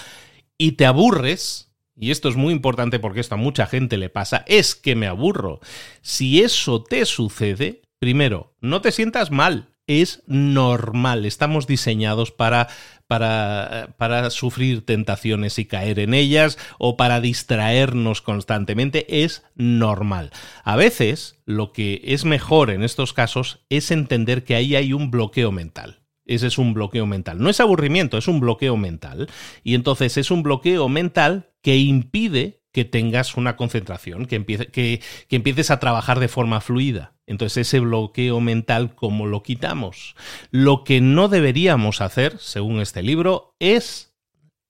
y 0.58 0.74
te 0.74 0.86
aburres, 0.86 1.72
y 1.96 2.12
esto 2.12 2.28
es 2.30 2.36
muy 2.36 2.54
importante 2.54 3.00
porque 3.00 3.22
esto 3.22 3.36
a 3.36 3.38
mucha 3.40 3.66
gente 3.66 3.98
le 3.98 4.10
pasa, 4.10 4.44
es 4.48 4.76
que 4.76 4.96
me 4.96 5.08
aburro. 5.08 5.62
Si 6.02 6.42
eso 6.42 6.84
te 6.84 7.06
sucede, 7.06 7.82
primero, 8.00 8.54
no 8.60 8.82
te 8.82 8.92
sientas 8.92 9.32
mal, 9.32 9.70
es 9.90 10.22
normal. 10.28 11.26
Estamos 11.26 11.66
diseñados 11.66 12.32
para, 12.32 12.68
para, 13.08 13.96
para, 13.98 14.30
sufrir 14.30 14.86
tentaciones 14.86 15.58
y 15.58 15.66
caer 15.66 15.98
en 15.98 16.14
ellas 16.14 16.60
o 16.78 16.96
para 16.96 17.20
distraernos 17.20 18.22
constantemente. 18.22 19.24
Es 19.24 19.44
normal. 19.56 20.30
A 20.64 20.76
veces 20.76 21.42
lo 21.46 21.74
que 21.74 22.02
es 22.04 22.24
mejor 22.24 22.70
en 22.70 22.84
estos 22.84 23.14
casos 23.14 23.66
es 23.70 23.90
entender 23.90 24.44
que 24.44 24.54
ahí 24.54 24.76
hay 24.76 24.94
un 24.94 25.10
bloqueo 25.10 25.52
mental. 25.52 26.04
Ese 26.26 26.46
es 26.46 26.60
un 26.60 26.76
bloqueo 26.76 27.08
mental. 27.08 27.40
No 27.42 27.50
es 27.50 27.60
aburrimiento, 27.60 28.20
es 28.20 28.28
un 28.28 28.40
bloqueo 28.40 28.78
mental. 28.78 29.28
Y 29.64 29.74
entonces 29.74 30.18
es 30.18 30.30
un 30.30 30.44
bloqueo 30.44 30.88
mental 30.88 31.50
que 31.64 31.78
impide 31.78 32.60
que 32.72 32.86
tengas 32.86 33.36
una 33.36 33.56
concentración, 33.56 34.28
que, 34.28 34.46
que, 34.46 35.02
que, 35.28 35.36
empieces 35.36 35.72
a 35.72 35.80
trabajar 35.80 36.20
de 36.20 36.28
forma 36.28 36.62
fluida. 36.62 37.16
Entonces 37.30 37.68
ese 37.68 37.80
bloqueo 37.80 38.42
mental, 38.42 38.96
¿cómo 38.96 39.28
lo 39.28 39.44
quitamos? 39.44 40.16
Lo 40.50 40.84
que 40.84 41.00
no 41.00 41.28
deberíamos 41.28 42.02
hacer, 42.02 42.40
según 42.40 42.82
este 42.82 43.04
libro, 43.04 43.56
es 43.60 44.16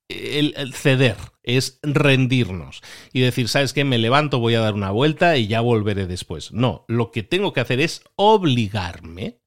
el, 0.09 0.73
ceder, 0.73 1.15
es 1.41 1.79
rendirnos 1.83 2.81
y 3.13 3.21
decir, 3.21 3.47
¿sabes 3.47 3.71
qué? 3.71 3.85
Me 3.85 3.97
levanto, 3.97 4.39
voy 4.39 4.55
a 4.55 4.59
dar 4.59 4.73
una 4.73 4.91
vuelta 4.91 5.37
y 5.37 5.47
ya 5.47 5.61
volveré 5.61 6.05
después. 6.05 6.51
No, 6.51 6.83
lo 6.89 7.11
que 7.11 7.23
tengo 7.23 7.53
que 7.53 7.61
hacer 7.61 7.79
es 7.79 8.03
obligarme 8.17 9.39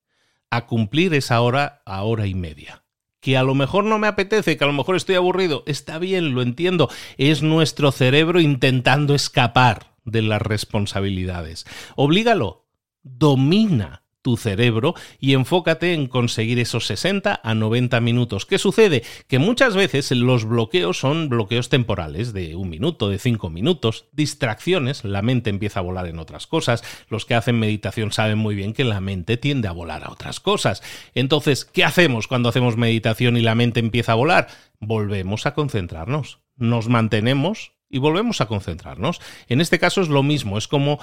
a 0.51 0.67
cumplir 0.67 1.13
esa 1.13 1.43
hora 1.43 1.83
a 1.85 2.05
hora 2.05 2.27
y 2.27 2.35
media. 2.35 2.83
Que 3.21 3.37
a 3.37 3.43
lo 3.43 3.55
mejor 3.55 3.85
no 3.85 3.99
me 3.99 4.07
apetece, 4.07 4.57
que 4.57 4.65
a 4.65 4.69
lo 4.69 4.73
mejor 4.73 4.97
estoy 4.97 5.17
aburrido, 5.17 5.65
está 5.67 5.99
bien, 5.99 6.35
lo 6.35 6.41
entiendo. 6.41 6.89
Es 7.19 7.43
nuestro 7.43 7.93
cerebro 7.93 8.41
intentando 8.41 9.15
escapar 9.15 9.93
de 10.07 10.23
las 10.23 10.43
responsabilidades. 10.43 11.67
Oblígalo, 11.95 12.62
domina 13.03 14.03
tu 14.23 14.37
cerebro 14.37 14.95
y 15.19 15.35
enfócate 15.35 15.93
en 15.93 16.07
conseguir 16.07 16.59
esos 16.61 16.87
60 16.87 17.41
a 17.43 17.55
90 17.55 18.01
minutos. 18.01 18.47
¿Qué 18.47 18.59
sucede? 18.59 19.03
Que 19.27 19.39
muchas 19.39 19.75
veces 19.75 20.11
los 20.13 20.45
bloqueos 20.45 20.99
son 20.99 21.29
bloqueos 21.29 21.69
temporales 21.69 22.33
de 22.33 22.57
un 22.57 22.71
minuto, 22.71 23.09
de 23.09 23.19
cinco 23.19 23.51
minutos, 23.51 24.07
distracciones, 24.13 25.05
la 25.05 25.23
mente 25.23 25.51
empieza 25.51 25.81
a 25.81 25.83
volar 25.83 26.07
en 26.07 26.21
otras 26.21 26.47
cosas, 26.47 26.83
los 27.09 27.27
que 27.27 27.35
hacen 27.35 27.59
meditación 27.59 28.13
saben 28.13 28.39
muy 28.39 28.55
bien 28.55 28.73
que 28.73 28.85
la 28.85 29.01
mente 29.01 29.37
tiende 29.37 29.69
a 29.69 29.73
volar 29.73 30.05
a 30.05 30.13
otras 30.13 30.41
cosas. 30.41 30.83
Entonces, 31.15 31.65
¿qué 31.65 31.85
hacemos 31.85 32.29
cuando 32.29 32.49
hacemos 32.49 32.77
meditación 32.77 33.37
y 33.37 33.43
la 33.43 33.57
mente 33.57 33.81
empieza 33.81 34.13
a 34.13 34.17
volar? 34.17 34.49
Volvemos 34.79 35.47
a 35.47 35.55
concentrarnos. 35.55 36.39
Nos 36.57 36.89
mantenemos 36.89 37.73
y 37.93 37.99
volvemos 37.99 38.41
a 38.41 38.47
concentrarnos. 38.47 39.21
En 39.49 39.61
este 39.61 39.79
caso 39.79 40.01
es 40.01 40.09
lo 40.09 40.25
mismo, 40.25 40.59
es 40.59 40.67
como 40.67 40.99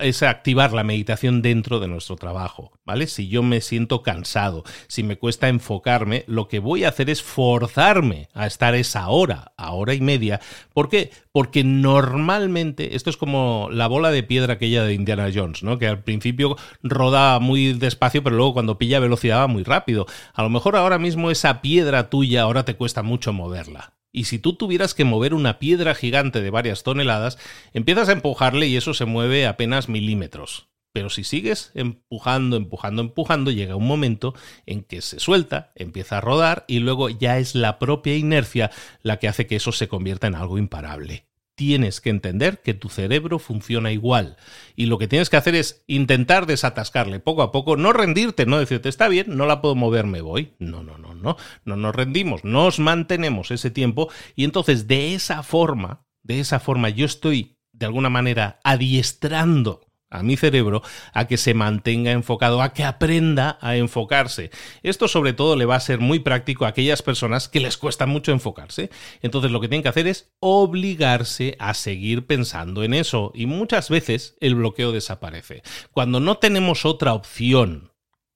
es 0.00 0.22
activar 0.22 0.72
la 0.72 0.82
meditación 0.82 1.42
dentro 1.42 1.78
de 1.78 1.86
nuestro 1.86 2.16
trabajo, 2.16 2.72
¿vale? 2.84 3.06
Si 3.06 3.28
yo 3.28 3.42
me 3.42 3.60
siento 3.60 4.02
cansado, 4.02 4.64
si 4.88 5.02
me 5.02 5.18
cuesta 5.18 5.48
enfocarme, 5.48 6.24
lo 6.26 6.48
que 6.48 6.58
voy 6.58 6.84
a 6.84 6.88
hacer 6.88 7.10
es 7.10 7.22
forzarme 7.22 8.28
a 8.32 8.46
estar 8.46 8.74
esa 8.74 9.08
hora, 9.08 9.52
a 9.58 9.72
hora 9.72 9.92
y 9.94 10.00
media. 10.00 10.40
¿Por 10.72 10.88
qué? 10.88 11.10
Porque 11.32 11.64
normalmente, 11.64 12.96
esto 12.96 13.10
es 13.10 13.18
como 13.18 13.68
la 13.70 13.86
bola 13.86 14.10
de 14.10 14.22
piedra 14.22 14.54
aquella 14.54 14.84
de 14.84 14.94
Indiana 14.94 15.28
Jones, 15.32 15.62
¿no? 15.62 15.78
Que 15.78 15.86
al 15.86 16.02
principio 16.02 16.56
roda 16.82 17.38
muy 17.40 17.74
despacio, 17.74 18.22
pero 18.22 18.36
luego 18.36 18.54
cuando 18.54 18.78
pilla 18.78 19.00
velocidad 19.00 19.40
va 19.40 19.46
muy 19.48 19.64
rápido. 19.64 20.06
A 20.32 20.42
lo 20.42 20.48
mejor 20.48 20.76
ahora 20.76 20.98
mismo 20.98 21.30
esa 21.30 21.60
piedra 21.60 22.08
tuya 22.08 22.42
ahora 22.42 22.64
te 22.64 22.74
cuesta 22.74 23.02
mucho 23.02 23.34
moverla. 23.34 23.92
Y 24.12 24.24
si 24.24 24.38
tú 24.38 24.54
tuvieras 24.54 24.94
que 24.94 25.04
mover 25.04 25.32
una 25.34 25.58
piedra 25.58 25.94
gigante 25.94 26.42
de 26.42 26.50
varias 26.50 26.82
toneladas, 26.82 27.38
empiezas 27.72 28.08
a 28.08 28.12
empujarle 28.12 28.66
y 28.66 28.76
eso 28.76 28.94
se 28.94 29.06
mueve 29.06 29.46
apenas 29.46 29.88
milímetros. 29.88 30.68
Pero 30.92 31.08
si 31.08 31.24
sigues 31.24 31.70
empujando, 31.74 32.56
empujando, 32.56 33.00
empujando, 33.00 33.50
llega 33.50 33.76
un 33.76 33.86
momento 33.86 34.34
en 34.66 34.82
que 34.82 35.00
se 35.00 35.18
suelta, 35.18 35.72
empieza 35.74 36.18
a 36.18 36.20
rodar 36.20 36.66
y 36.68 36.80
luego 36.80 37.08
ya 37.08 37.38
es 37.38 37.54
la 37.54 37.78
propia 37.78 38.14
inercia 38.14 38.70
la 39.02 39.18
que 39.18 39.28
hace 39.28 39.46
que 39.46 39.56
eso 39.56 39.72
se 39.72 39.88
convierta 39.88 40.26
en 40.26 40.34
algo 40.34 40.58
imparable 40.58 41.31
tienes 41.54 42.00
que 42.00 42.10
entender 42.10 42.62
que 42.62 42.74
tu 42.74 42.88
cerebro 42.88 43.38
funciona 43.38 43.92
igual. 43.92 44.36
Y 44.76 44.86
lo 44.86 44.98
que 44.98 45.08
tienes 45.08 45.30
que 45.30 45.36
hacer 45.36 45.54
es 45.54 45.84
intentar 45.86 46.46
desatascarle 46.46 47.20
poco 47.20 47.42
a 47.42 47.52
poco, 47.52 47.76
no 47.76 47.92
rendirte, 47.92 48.46
no 48.46 48.58
decirte, 48.58 48.88
está 48.88 49.08
bien, 49.08 49.36
no 49.36 49.46
la 49.46 49.60
puedo 49.60 49.74
mover, 49.74 50.06
me 50.06 50.20
voy. 50.20 50.54
No, 50.58 50.82
no, 50.82 50.98
no, 50.98 51.14
no, 51.14 51.36
no 51.64 51.76
nos 51.76 51.94
rendimos, 51.94 52.44
nos 52.44 52.78
mantenemos 52.78 53.50
ese 53.50 53.70
tiempo 53.70 54.10
y 54.34 54.44
entonces 54.44 54.86
de 54.86 55.14
esa 55.14 55.42
forma, 55.42 56.06
de 56.22 56.40
esa 56.40 56.60
forma 56.60 56.88
yo 56.88 57.06
estoy 57.06 57.58
de 57.72 57.86
alguna 57.86 58.10
manera 58.10 58.60
adiestrando 58.64 59.91
a 60.12 60.22
mi 60.22 60.36
cerebro 60.36 60.82
a 61.12 61.26
que 61.26 61.36
se 61.36 61.54
mantenga 61.54 62.12
enfocado, 62.12 62.62
a 62.62 62.72
que 62.72 62.84
aprenda 62.84 63.58
a 63.60 63.76
enfocarse. 63.76 64.50
Esto 64.82 65.08
sobre 65.08 65.32
todo 65.32 65.56
le 65.56 65.64
va 65.64 65.76
a 65.76 65.80
ser 65.80 65.98
muy 65.98 66.20
práctico 66.20 66.64
a 66.64 66.68
aquellas 66.68 67.02
personas 67.02 67.48
que 67.48 67.60
les 67.60 67.76
cuesta 67.76 68.06
mucho 68.06 68.32
enfocarse. 68.32 68.90
Entonces 69.22 69.50
lo 69.50 69.60
que 69.60 69.68
tienen 69.68 69.82
que 69.82 69.88
hacer 69.88 70.06
es 70.06 70.32
obligarse 70.40 71.56
a 71.58 71.74
seguir 71.74 72.26
pensando 72.26 72.84
en 72.84 72.94
eso 72.94 73.32
y 73.34 73.46
muchas 73.46 73.88
veces 73.88 74.36
el 74.40 74.54
bloqueo 74.54 74.92
desaparece. 74.92 75.62
Cuando 75.90 76.20
no 76.20 76.38
tenemos 76.38 76.84
otra 76.84 77.14
opción 77.14 77.92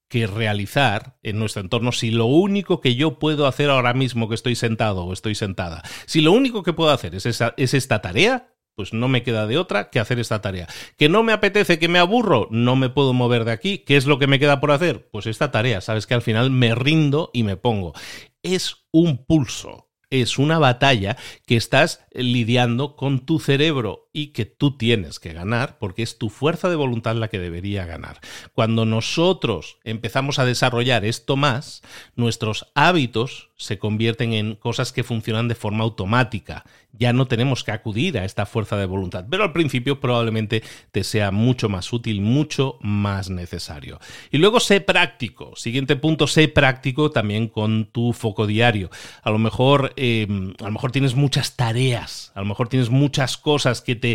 que 0.08 0.26
realizar 0.26 1.18
en 1.22 1.38
nuestro 1.38 1.62
entorno 1.62 1.90
si 1.92 2.10
lo 2.10 2.26
único 2.26 2.80
que 2.80 2.94
yo 2.94 3.18
puedo 3.18 3.46
hacer 3.46 3.70
ahora 3.70 3.92
mismo 3.92 4.28
que 4.28 4.36
estoy 4.36 4.54
sentado 4.54 5.04
o 5.04 5.12
estoy 5.12 5.34
sentada, 5.34 5.82
si 6.06 6.20
lo 6.20 6.32
único 6.32 6.62
que 6.62 6.72
puedo 6.72 6.90
hacer 6.90 7.14
es, 7.14 7.26
es 7.26 7.74
esta 7.74 8.02
tarea, 8.02 8.55
pues 8.76 8.92
no 8.92 9.08
me 9.08 9.22
queda 9.22 9.46
de 9.46 9.58
otra 9.58 9.90
que 9.90 9.98
hacer 9.98 10.20
esta 10.20 10.40
tarea. 10.40 10.68
¿Que 10.96 11.08
no 11.08 11.22
me 11.22 11.32
apetece, 11.32 11.78
que 11.78 11.88
me 11.88 11.98
aburro? 11.98 12.46
No 12.50 12.76
me 12.76 12.90
puedo 12.90 13.12
mover 13.12 13.44
de 13.44 13.52
aquí. 13.52 13.78
¿Qué 13.78 13.96
es 13.96 14.06
lo 14.06 14.18
que 14.18 14.26
me 14.26 14.38
queda 14.38 14.60
por 14.60 14.70
hacer? 14.70 15.08
Pues 15.10 15.26
esta 15.26 15.50
tarea. 15.50 15.80
Sabes 15.80 16.06
que 16.06 16.14
al 16.14 16.22
final 16.22 16.50
me 16.50 16.74
rindo 16.74 17.30
y 17.32 17.42
me 17.42 17.56
pongo. 17.56 17.94
Es 18.42 18.86
un 18.92 19.24
pulso 19.24 19.86
es 20.10 20.38
una 20.38 20.58
batalla 20.58 21.16
que 21.46 21.56
estás 21.56 22.06
lidiando 22.12 22.96
con 22.96 23.26
tu 23.26 23.40
cerebro 23.40 24.05
y 24.16 24.28
que 24.28 24.46
tú 24.46 24.76
tienes 24.76 25.20
que 25.20 25.32
ganar 25.32 25.78
porque 25.78 26.02
es 26.02 26.16
tu 26.16 26.30
fuerza 26.30 26.68
de 26.68 26.76
voluntad 26.76 27.16
la 27.16 27.28
que 27.28 27.38
debería 27.38 27.84
ganar. 27.84 28.20
Cuando 28.54 28.86
nosotros 28.86 29.78
empezamos 29.84 30.38
a 30.38 30.44
desarrollar 30.44 31.04
esto 31.04 31.36
más, 31.36 31.82
nuestros 32.14 32.66
hábitos 32.74 33.50
se 33.58 33.78
convierten 33.78 34.32
en 34.32 34.54
cosas 34.54 34.92
que 34.92 35.04
funcionan 35.04 35.48
de 35.48 35.54
forma 35.54 35.84
automática. 35.84 36.64
Ya 36.92 37.12
no 37.12 37.26
tenemos 37.26 37.64
que 37.64 37.72
acudir 37.72 38.18
a 38.18 38.24
esta 38.24 38.46
fuerza 38.46 38.76
de 38.76 38.86
voluntad, 38.86 39.26
pero 39.30 39.44
al 39.44 39.52
principio 39.52 40.00
probablemente 40.00 40.62
te 40.92 41.04
sea 41.04 41.30
mucho 41.30 41.68
más 41.68 41.92
útil, 41.92 42.20
mucho 42.20 42.78
más 42.80 43.28
necesario. 43.28 43.98
Y 44.30 44.38
luego 44.38 44.60
sé 44.60 44.80
práctico. 44.80 45.56
Siguiente 45.56 45.96
punto, 45.96 46.26
sé 46.26 46.48
práctico 46.48 47.10
también 47.10 47.48
con 47.48 47.86
tu 47.86 48.12
foco 48.12 48.46
diario. 48.46 48.90
A 49.22 49.30
lo 49.30 49.38
mejor 49.38 49.94
Em, 49.96 50.54
a 50.60 50.64
lo 50.64 50.72
mejor 50.72 50.92
tienes 50.92 51.14
muchas 51.14 51.56
tareas, 51.56 52.30
a 52.34 52.40
lo 52.40 52.46
mejor 52.46 52.68
tienes 52.68 52.90
muchas 52.90 53.36
cosas 53.36 53.80
que 53.80 53.96
te... 53.96 54.05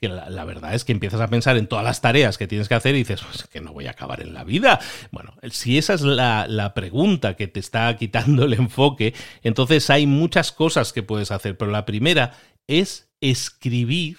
que 0.00 0.08
la, 0.08 0.44
verdad 0.44 0.74
es 0.74 0.84
que 0.84 0.92
empiezas 0.92 1.20
a 1.20 1.28
pensar 1.28 1.56
en 1.56 1.66
todas 1.66 1.84
las 1.84 2.00
tareas 2.00 2.38
que 2.38 2.46
tienes 2.46 2.68
que 2.68 2.74
hacer 2.74 2.94
y 2.94 2.98
dices, 2.98 3.20
pues 3.22 3.44
que 3.44 3.60
no 3.60 3.72
voy 3.72 3.86
a 3.86 3.92
acabar 3.92 4.22
en 4.22 4.34
la 4.34 4.44
vida. 4.44 4.80
Bueno, 5.10 5.34
si 5.50 5.78
esa 5.78 5.94
es 5.94 6.02
la, 6.02 6.46
la 6.48 6.74
pregunta 6.74 7.34
que 7.34 7.48
te 7.48 7.60
está 7.60 7.94
quitando 7.96 8.44
el 8.44 8.54
enfoque, 8.54 9.14
entonces 9.42 9.90
hay 9.90 10.06
muchas 10.06 10.52
cosas 10.52 10.92
que 10.92 11.02
puedes 11.02 11.30
hacer, 11.30 11.56
pero 11.56 11.70
la 11.70 11.84
primera 11.84 12.32
es 12.66 13.10
escribir 13.20 14.16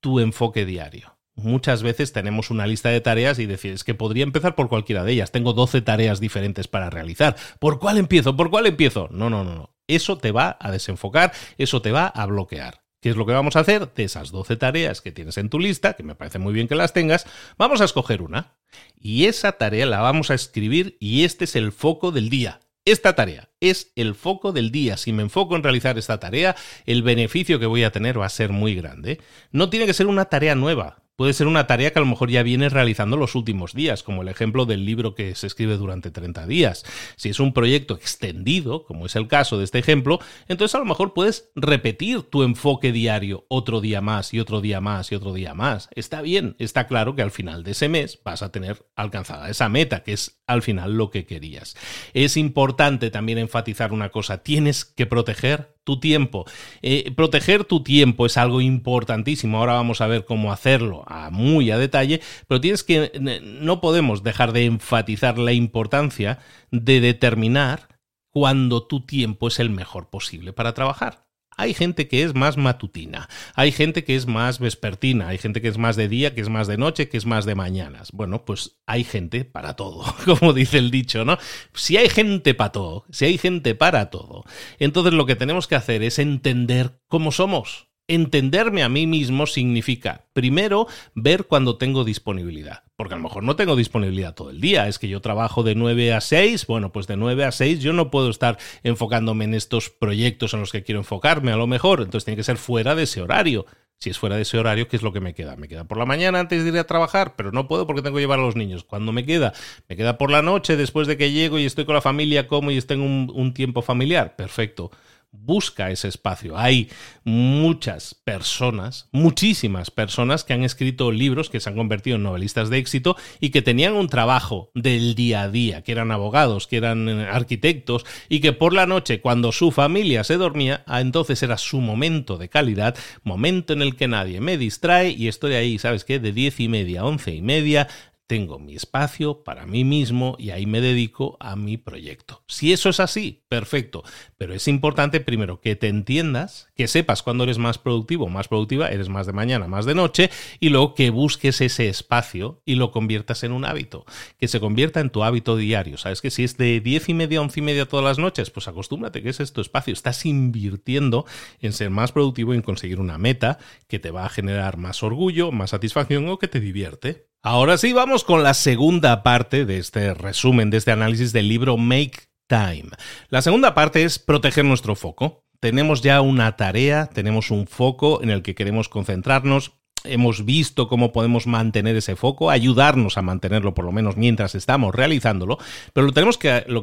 tu 0.00 0.20
enfoque 0.20 0.64
diario 0.64 1.18
muchas 1.38 1.82
veces 1.82 2.12
tenemos 2.12 2.50
una 2.50 2.66
lista 2.66 2.90
de 2.90 3.00
tareas 3.00 3.38
y 3.38 3.46
decir, 3.46 3.78
que 3.84 3.94
podría 3.94 4.24
empezar 4.24 4.54
por 4.54 4.68
cualquiera 4.68 5.04
de 5.04 5.12
ellas. 5.12 5.32
Tengo 5.32 5.52
12 5.52 5.80
tareas 5.82 6.20
diferentes 6.20 6.68
para 6.68 6.90
realizar. 6.90 7.36
¿Por 7.58 7.78
cuál 7.78 7.98
empiezo? 7.98 8.36
¿Por 8.36 8.50
cuál 8.50 8.66
empiezo? 8.66 9.08
No, 9.10 9.30
no, 9.30 9.44
no, 9.44 9.54
no. 9.54 9.74
Eso 9.86 10.18
te 10.18 10.32
va 10.32 10.56
a 10.60 10.70
desenfocar, 10.70 11.32
eso 11.56 11.80
te 11.80 11.92
va 11.92 12.06
a 12.06 12.26
bloquear. 12.26 12.82
¿Qué 13.08 13.12
es 13.12 13.16
lo 13.16 13.24
que 13.24 13.32
vamos 13.32 13.56
a 13.56 13.60
hacer? 13.60 13.90
De 13.94 14.04
esas 14.04 14.32
12 14.32 14.56
tareas 14.56 15.00
que 15.00 15.12
tienes 15.12 15.38
en 15.38 15.48
tu 15.48 15.58
lista, 15.58 15.94
que 15.94 16.02
me 16.02 16.14
parece 16.14 16.38
muy 16.38 16.52
bien 16.52 16.68
que 16.68 16.74
las 16.74 16.92
tengas, 16.92 17.24
vamos 17.56 17.80
a 17.80 17.86
escoger 17.86 18.20
una. 18.20 18.58
Y 19.00 19.24
esa 19.24 19.52
tarea 19.52 19.86
la 19.86 20.02
vamos 20.02 20.30
a 20.30 20.34
escribir 20.34 20.98
y 21.00 21.24
este 21.24 21.44
es 21.44 21.56
el 21.56 21.72
foco 21.72 22.12
del 22.12 22.28
día. 22.28 22.60
Esta 22.84 23.14
tarea 23.14 23.48
es 23.60 23.92
el 23.96 24.14
foco 24.14 24.52
del 24.52 24.70
día. 24.70 24.98
Si 24.98 25.14
me 25.14 25.22
enfoco 25.22 25.56
en 25.56 25.62
realizar 25.62 25.96
esta 25.96 26.20
tarea, 26.20 26.54
el 26.84 27.02
beneficio 27.02 27.58
que 27.58 27.64
voy 27.64 27.82
a 27.82 27.92
tener 27.92 28.20
va 28.20 28.26
a 28.26 28.28
ser 28.28 28.52
muy 28.52 28.74
grande. 28.74 29.22
No 29.52 29.70
tiene 29.70 29.86
que 29.86 29.94
ser 29.94 30.06
una 30.06 30.26
tarea 30.26 30.54
nueva. 30.54 31.02
Puede 31.18 31.32
ser 31.32 31.48
una 31.48 31.66
tarea 31.66 31.92
que 31.92 31.98
a 31.98 32.02
lo 32.02 32.06
mejor 32.06 32.30
ya 32.30 32.44
vienes 32.44 32.72
realizando 32.72 33.16
los 33.16 33.34
últimos 33.34 33.74
días, 33.74 34.04
como 34.04 34.22
el 34.22 34.28
ejemplo 34.28 34.66
del 34.66 34.84
libro 34.84 35.16
que 35.16 35.34
se 35.34 35.48
escribe 35.48 35.76
durante 35.76 36.12
30 36.12 36.46
días. 36.46 36.84
Si 37.16 37.28
es 37.28 37.40
un 37.40 37.52
proyecto 37.52 37.96
extendido, 37.96 38.84
como 38.84 39.04
es 39.04 39.16
el 39.16 39.26
caso 39.26 39.58
de 39.58 39.64
este 39.64 39.80
ejemplo, 39.80 40.20
entonces 40.46 40.76
a 40.76 40.78
lo 40.78 40.84
mejor 40.84 41.14
puedes 41.14 41.50
repetir 41.56 42.22
tu 42.22 42.44
enfoque 42.44 42.92
diario 42.92 43.46
otro 43.48 43.80
día 43.80 44.00
más 44.00 44.32
y 44.32 44.38
otro 44.38 44.60
día 44.60 44.80
más 44.80 45.10
y 45.10 45.16
otro 45.16 45.32
día 45.32 45.54
más. 45.54 45.88
Está 45.96 46.22
bien, 46.22 46.54
está 46.60 46.86
claro 46.86 47.16
que 47.16 47.22
al 47.22 47.32
final 47.32 47.64
de 47.64 47.72
ese 47.72 47.88
mes 47.88 48.20
vas 48.22 48.42
a 48.42 48.52
tener 48.52 48.86
alcanzada 48.94 49.50
esa 49.50 49.68
meta, 49.68 50.04
que 50.04 50.12
es 50.12 50.37
al 50.48 50.62
final 50.62 50.94
lo 50.94 51.10
que 51.10 51.26
querías. 51.26 51.76
Es 52.14 52.36
importante 52.36 53.10
también 53.10 53.38
enfatizar 53.38 53.92
una 53.92 54.08
cosa, 54.08 54.42
tienes 54.42 54.84
que 54.84 55.06
proteger 55.06 55.76
tu 55.84 56.00
tiempo. 56.00 56.44
Eh, 56.82 57.12
proteger 57.14 57.64
tu 57.64 57.82
tiempo 57.82 58.26
es 58.26 58.36
algo 58.36 58.60
importantísimo. 58.60 59.58
Ahora 59.58 59.74
vamos 59.74 60.00
a 60.00 60.06
ver 60.06 60.24
cómo 60.24 60.52
hacerlo 60.52 61.04
a 61.06 61.30
muy 61.30 61.70
a 61.70 61.78
detalle, 61.78 62.20
pero 62.46 62.60
tienes 62.60 62.82
que 62.82 63.12
no 63.42 63.80
podemos 63.80 64.22
dejar 64.22 64.52
de 64.52 64.64
enfatizar 64.64 65.38
la 65.38 65.52
importancia 65.52 66.40
de 66.70 67.00
determinar 67.00 67.88
cuándo 68.30 68.86
tu 68.86 69.06
tiempo 69.06 69.48
es 69.48 69.60
el 69.60 69.70
mejor 69.70 70.10
posible 70.10 70.52
para 70.52 70.74
trabajar. 70.74 71.27
Hay 71.58 71.74
gente 71.74 72.06
que 72.06 72.22
es 72.22 72.34
más 72.34 72.56
matutina, 72.56 73.28
hay 73.56 73.72
gente 73.72 74.04
que 74.04 74.14
es 74.14 74.26
más 74.28 74.60
vespertina, 74.60 75.26
hay 75.28 75.38
gente 75.38 75.60
que 75.60 75.66
es 75.66 75.76
más 75.76 75.96
de 75.96 76.08
día, 76.08 76.32
que 76.32 76.40
es 76.40 76.48
más 76.48 76.68
de 76.68 76.78
noche, 76.78 77.08
que 77.08 77.16
es 77.16 77.26
más 77.26 77.44
de 77.44 77.56
mañanas. 77.56 78.12
Bueno, 78.12 78.44
pues 78.44 78.78
hay 78.86 79.02
gente 79.02 79.44
para 79.44 79.74
todo, 79.74 80.04
como 80.24 80.52
dice 80.52 80.78
el 80.78 80.92
dicho, 80.92 81.24
¿no? 81.24 81.36
Si 81.74 81.96
hay 81.96 82.08
gente 82.08 82.54
para 82.54 82.70
todo, 82.70 83.04
si 83.10 83.24
hay 83.24 83.38
gente 83.38 83.74
para 83.74 84.08
todo, 84.08 84.44
entonces 84.78 85.12
lo 85.12 85.26
que 85.26 85.34
tenemos 85.34 85.66
que 85.66 85.74
hacer 85.74 86.04
es 86.04 86.20
entender 86.20 87.00
cómo 87.08 87.32
somos 87.32 87.87
Entenderme 88.10 88.82
a 88.82 88.88
mí 88.88 89.06
mismo 89.06 89.46
significa, 89.46 90.24
primero, 90.32 90.86
ver 91.14 91.44
cuando 91.44 91.76
tengo 91.76 92.04
disponibilidad. 92.04 92.84
Porque 92.96 93.12
a 93.12 93.18
lo 93.18 93.22
mejor 93.22 93.42
no 93.42 93.54
tengo 93.54 93.76
disponibilidad 93.76 94.34
todo 94.34 94.48
el 94.48 94.62
día. 94.62 94.88
Es 94.88 94.98
que 94.98 95.08
yo 95.08 95.20
trabajo 95.20 95.62
de 95.62 95.74
9 95.74 96.14
a 96.14 96.22
6. 96.22 96.66
Bueno, 96.66 96.90
pues 96.90 97.06
de 97.06 97.18
9 97.18 97.44
a 97.44 97.52
6 97.52 97.80
yo 97.80 97.92
no 97.92 98.10
puedo 98.10 98.30
estar 98.30 98.56
enfocándome 98.82 99.44
en 99.44 99.52
estos 99.52 99.90
proyectos 99.90 100.54
en 100.54 100.60
los 100.60 100.72
que 100.72 100.82
quiero 100.82 101.00
enfocarme, 101.00 101.52
a 101.52 101.56
lo 101.56 101.66
mejor. 101.66 102.00
Entonces 102.00 102.24
tiene 102.24 102.38
que 102.38 102.44
ser 102.44 102.56
fuera 102.56 102.94
de 102.94 103.02
ese 103.02 103.20
horario. 103.20 103.66
Si 103.98 104.08
es 104.08 104.18
fuera 104.18 104.36
de 104.36 104.42
ese 104.42 104.56
horario, 104.56 104.88
¿qué 104.88 104.96
es 104.96 105.02
lo 105.02 105.12
que 105.12 105.20
me 105.20 105.34
queda? 105.34 105.56
Me 105.56 105.68
queda 105.68 105.84
por 105.84 105.98
la 105.98 106.06
mañana 106.06 106.40
antes 106.40 106.62
de 106.62 106.70
ir 106.70 106.78
a 106.78 106.84
trabajar, 106.84 107.34
pero 107.36 107.52
no 107.52 107.68
puedo 107.68 107.86
porque 107.86 108.00
tengo 108.00 108.16
que 108.16 108.22
llevar 108.22 108.38
a 108.38 108.42
los 108.42 108.56
niños. 108.56 108.84
¿Cuándo 108.84 109.12
me 109.12 109.26
queda? 109.26 109.52
Me 109.86 109.96
queda 109.96 110.16
por 110.16 110.30
la 110.30 110.40
noche 110.40 110.78
después 110.78 111.08
de 111.08 111.18
que 111.18 111.30
llego 111.30 111.58
y 111.58 111.66
estoy 111.66 111.84
con 111.84 111.94
la 111.94 112.00
familia, 112.00 112.48
como 112.48 112.70
y 112.70 112.80
tengo 112.80 113.04
un, 113.04 113.30
un 113.34 113.52
tiempo 113.52 113.82
familiar. 113.82 114.34
Perfecto 114.34 114.92
busca 115.30 115.90
ese 115.90 116.08
espacio. 116.08 116.56
Hay 116.58 116.88
muchas 117.24 118.14
personas, 118.14 119.08
muchísimas 119.12 119.90
personas 119.90 120.44
que 120.44 120.54
han 120.54 120.64
escrito 120.64 121.12
libros 121.12 121.50
que 121.50 121.60
se 121.60 121.68
han 121.68 121.76
convertido 121.76 122.16
en 122.16 122.22
novelistas 122.22 122.70
de 122.70 122.78
éxito 122.78 123.16
y 123.40 123.50
que 123.50 123.62
tenían 123.62 123.94
un 123.94 124.08
trabajo 124.08 124.70
del 124.74 125.14
día 125.14 125.42
a 125.42 125.50
día, 125.50 125.82
que 125.82 125.92
eran 125.92 126.10
abogados, 126.10 126.66
que 126.66 126.78
eran 126.78 127.08
eh, 127.08 127.26
arquitectos 127.26 128.04
y 128.28 128.40
que 128.40 128.52
por 128.52 128.72
la 128.72 128.86
noche, 128.86 129.20
cuando 129.20 129.52
su 129.52 129.70
familia 129.70 130.24
se 130.24 130.36
dormía, 130.36 130.82
ah, 130.86 131.00
entonces 131.00 131.42
era 131.42 131.58
su 131.58 131.80
momento 131.80 132.38
de 132.38 132.48
calidad, 132.48 132.96
momento 133.22 133.72
en 133.72 133.82
el 133.82 133.96
que 133.96 134.08
nadie 134.08 134.40
me 134.40 134.56
distrae 134.56 135.10
y 135.10 135.28
estoy 135.28 135.54
ahí, 135.54 135.78
¿sabes 135.78 136.04
qué? 136.04 136.18
De 136.18 136.32
diez 136.32 136.58
y 136.60 136.68
media 136.68 137.00
a 137.00 137.04
once 137.04 137.34
y 137.34 137.42
media 137.42 137.88
tengo 138.28 138.58
mi 138.58 138.76
espacio 138.76 139.42
para 139.42 139.66
mí 139.66 139.84
mismo 139.84 140.36
y 140.38 140.50
ahí 140.50 140.66
me 140.66 140.82
dedico 140.82 141.38
a 141.40 141.56
mi 141.56 141.78
proyecto. 141.78 142.44
Si 142.46 142.72
eso 142.74 142.90
es 142.90 143.00
así, 143.00 143.42
perfecto. 143.48 144.04
Pero 144.36 144.52
es 144.52 144.68
importante 144.68 145.20
primero 145.20 145.62
que 145.62 145.76
te 145.76 145.88
entiendas, 145.88 146.68
que 146.76 146.88
sepas 146.88 147.22
cuándo 147.22 147.44
eres 147.44 147.56
más 147.56 147.78
productivo, 147.78 148.28
más 148.28 148.46
productiva, 148.46 148.90
eres 148.90 149.08
más 149.08 149.26
de 149.26 149.32
mañana, 149.32 149.66
más 149.66 149.86
de 149.86 149.94
noche, 149.94 150.30
y 150.60 150.68
luego 150.68 150.94
que 150.94 151.08
busques 151.08 151.62
ese 151.62 151.88
espacio 151.88 152.60
y 152.66 152.74
lo 152.74 152.92
conviertas 152.92 153.44
en 153.44 153.52
un 153.52 153.64
hábito, 153.64 154.04
que 154.38 154.46
se 154.46 154.60
convierta 154.60 155.00
en 155.00 155.08
tu 155.08 155.24
hábito 155.24 155.56
diario. 155.56 155.96
Sabes 155.96 156.20
que 156.20 156.30
si 156.30 156.44
es 156.44 156.58
de 156.58 156.80
diez 156.80 157.08
y 157.08 157.14
media 157.14 157.38
a 157.38 157.42
once 157.42 157.60
y 157.60 157.62
media 157.62 157.88
todas 157.88 158.04
las 158.04 158.18
noches, 158.18 158.50
pues 158.50 158.68
acostúmbrate 158.68 159.22
que 159.22 159.30
ese 159.30 159.42
es 159.42 159.54
tu 159.54 159.62
espacio. 159.62 159.94
Estás 159.94 160.26
invirtiendo 160.26 161.24
en 161.60 161.72
ser 161.72 161.88
más 161.88 162.12
productivo 162.12 162.52
y 162.52 162.58
en 162.58 162.62
conseguir 162.62 163.00
una 163.00 163.16
meta 163.16 163.58
que 163.88 163.98
te 163.98 164.10
va 164.10 164.26
a 164.26 164.28
generar 164.28 164.76
más 164.76 165.02
orgullo, 165.02 165.50
más 165.50 165.70
satisfacción 165.70 166.28
o 166.28 166.38
que 166.38 166.48
te 166.48 166.60
divierte. 166.60 167.28
Ahora 167.42 167.78
sí, 167.78 167.92
vamos 167.92 168.24
con 168.24 168.42
la 168.42 168.52
segunda 168.52 169.22
parte 169.22 169.64
de 169.64 169.78
este 169.78 170.12
resumen, 170.12 170.70
de 170.70 170.78
este 170.78 170.90
análisis 170.90 171.32
del 171.32 171.48
libro 171.48 171.76
Make 171.76 172.28
Time. 172.48 172.90
La 173.28 173.42
segunda 173.42 173.74
parte 173.74 174.02
es 174.02 174.18
proteger 174.18 174.64
nuestro 174.64 174.96
foco. 174.96 175.44
Tenemos 175.60 176.02
ya 176.02 176.20
una 176.20 176.56
tarea, 176.56 177.06
tenemos 177.06 177.52
un 177.52 177.68
foco 177.68 178.22
en 178.24 178.30
el 178.30 178.42
que 178.42 178.56
queremos 178.56 178.88
concentrarnos. 178.88 179.78
Hemos 180.02 180.44
visto 180.44 180.88
cómo 180.88 181.12
podemos 181.12 181.46
mantener 181.46 181.94
ese 181.94 182.16
foco, 182.16 182.50
ayudarnos 182.50 183.16
a 183.18 183.22
mantenerlo 183.22 183.72
por 183.72 183.84
lo 183.84 183.92
menos 183.92 184.16
mientras 184.16 184.56
estamos 184.56 184.92
realizándolo, 184.92 185.58
pero 185.92 186.08
lo, 186.08 186.12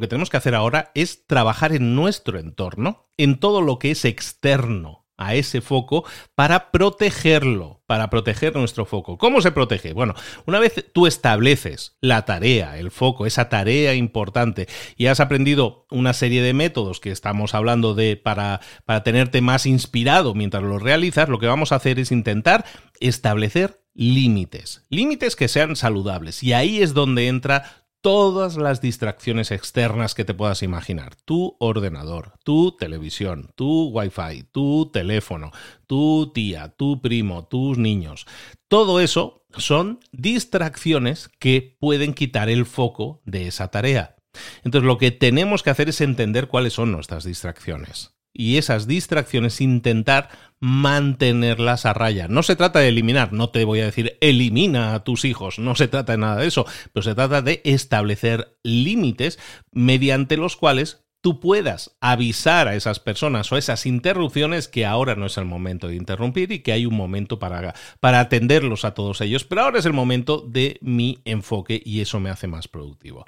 que 0.00 0.08
tenemos 0.08 0.30
que 0.30 0.36
hacer 0.36 0.54
ahora 0.54 0.90
es 0.94 1.26
trabajar 1.26 1.74
en 1.74 1.94
nuestro 1.94 2.38
entorno, 2.38 3.10
en 3.18 3.38
todo 3.38 3.60
lo 3.60 3.78
que 3.78 3.90
es 3.90 4.04
externo 4.06 5.05
a 5.16 5.34
ese 5.34 5.60
foco 5.60 6.04
para 6.34 6.70
protegerlo, 6.70 7.82
para 7.86 8.10
proteger 8.10 8.54
nuestro 8.54 8.86
foco. 8.86 9.18
¿Cómo 9.18 9.40
se 9.40 9.52
protege? 9.52 9.92
Bueno, 9.92 10.14
una 10.46 10.58
vez 10.58 10.84
tú 10.92 11.06
estableces 11.06 11.96
la 12.00 12.24
tarea, 12.24 12.78
el 12.78 12.90
foco, 12.90 13.26
esa 13.26 13.48
tarea 13.48 13.94
importante, 13.94 14.68
y 14.96 15.06
has 15.06 15.20
aprendido 15.20 15.86
una 15.90 16.12
serie 16.12 16.42
de 16.42 16.52
métodos 16.52 17.00
que 17.00 17.10
estamos 17.10 17.54
hablando 17.54 17.94
de 17.94 18.16
para, 18.16 18.60
para 18.84 19.02
tenerte 19.02 19.40
más 19.40 19.66
inspirado 19.66 20.34
mientras 20.34 20.62
lo 20.62 20.78
realizas, 20.78 21.28
lo 21.28 21.38
que 21.38 21.46
vamos 21.46 21.72
a 21.72 21.76
hacer 21.76 21.98
es 21.98 22.12
intentar 22.12 22.64
establecer 23.00 23.80
límites, 23.94 24.84
límites 24.90 25.36
que 25.36 25.48
sean 25.48 25.74
saludables. 25.76 26.42
Y 26.42 26.52
ahí 26.52 26.82
es 26.82 26.92
donde 26.92 27.28
entra 27.28 27.85
todas 28.06 28.56
las 28.56 28.80
distracciones 28.80 29.50
externas 29.50 30.14
que 30.14 30.24
te 30.24 30.32
puedas 30.32 30.62
imaginar. 30.62 31.16
Tu 31.24 31.56
ordenador, 31.58 32.34
tu 32.44 32.70
televisión, 32.70 33.50
tu 33.56 33.88
wifi, 33.88 34.44
tu 34.52 34.92
teléfono, 34.92 35.50
tu 35.88 36.30
tía, 36.32 36.68
tu 36.68 37.02
primo, 37.02 37.48
tus 37.48 37.78
niños. 37.78 38.28
Todo 38.68 39.00
eso 39.00 39.44
son 39.56 39.98
distracciones 40.12 41.28
que 41.40 41.76
pueden 41.80 42.14
quitar 42.14 42.48
el 42.48 42.64
foco 42.64 43.22
de 43.24 43.48
esa 43.48 43.72
tarea. 43.72 44.14
Entonces 44.62 44.86
lo 44.86 44.98
que 44.98 45.10
tenemos 45.10 45.64
que 45.64 45.70
hacer 45.70 45.88
es 45.88 46.00
entender 46.00 46.46
cuáles 46.46 46.74
son 46.74 46.92
nuestras 46.92 47.24
distracciones 47.24 48.15
y 48.36 48.58
esas 48.58 48.86
distracciones 48.86 49.60
intentar 49.60 50.28
mantenerlas 50.60 51.86
a 51.86 51.92
raya. 51.92 52.28
No 52.28 52.42
se 52.42 52.56
trata 52.56 52.80
de 52.80 52.88
eliminar, 52.88 53.32
no 53.32 53.50
te 53.50 53.64
voy 53.64 53.80
a 53.80 53.86
decir 53.86 54.16
elimina 54.20 54.94
a 54.94 55.04
tus 55.04 55.24
hijos, 55.24 55.58
no 55.58 55.74
se 55.74 55.88
trata 55.88 56.12
de 56.12 56.18
nada 56.18 56.36
de 56.36 56.46
eso, 56.46 56.66
pero 56.92 57.02
se 57.02 57.14
trata 57.14 57.42
de 57.42 57.60
establecer 57.64 58.56
límites 58.62 59.38
mediante 59.72 60.36
los 60.36 60.56
cuales 60.56 61.06
tú 61.20 61.40
puedas 61.40 61.96
avisar 62.00 62.68
a 62.68 62.76
esas 62.76 63.00
personas 63.00 63.50
o 63.50 63.56
esas 63.56 63.84
interrupciones 63.84 64.68
que 64.68 64.86
ahora 64.86 65.16
no 65.16 65.26
es 65.26 65.36
el 65.38 65.44
momento 65.44 65.88
de 65.88 65.96
interrumpir 65.96 66.52
y 66.52 66.60
que 66.60 66.72
hay 66.72 66.86
un 66.86 66.94
momento 66.94 67.38
para, 67.38 67.74
para 67.98 68.20
atenderlos 68.20 68.84
a 68.84 68.94
todos 68.94 69.20
ellos, 69.20 69.42
pero 69.44 69.62
ahora 69.62 69.80
es 69.80 69.86
el 69.86 69.92
momento 69.92 70.40
de 70.46 70.78
mi 70.82 71.18
enfoque 71.24 71.82
y 71.84 72.00
eso 72.00 72.20
me 72.20 72.30
hace 72.30 72.46
más 72.46 72.68
productivo. 72.68 73.24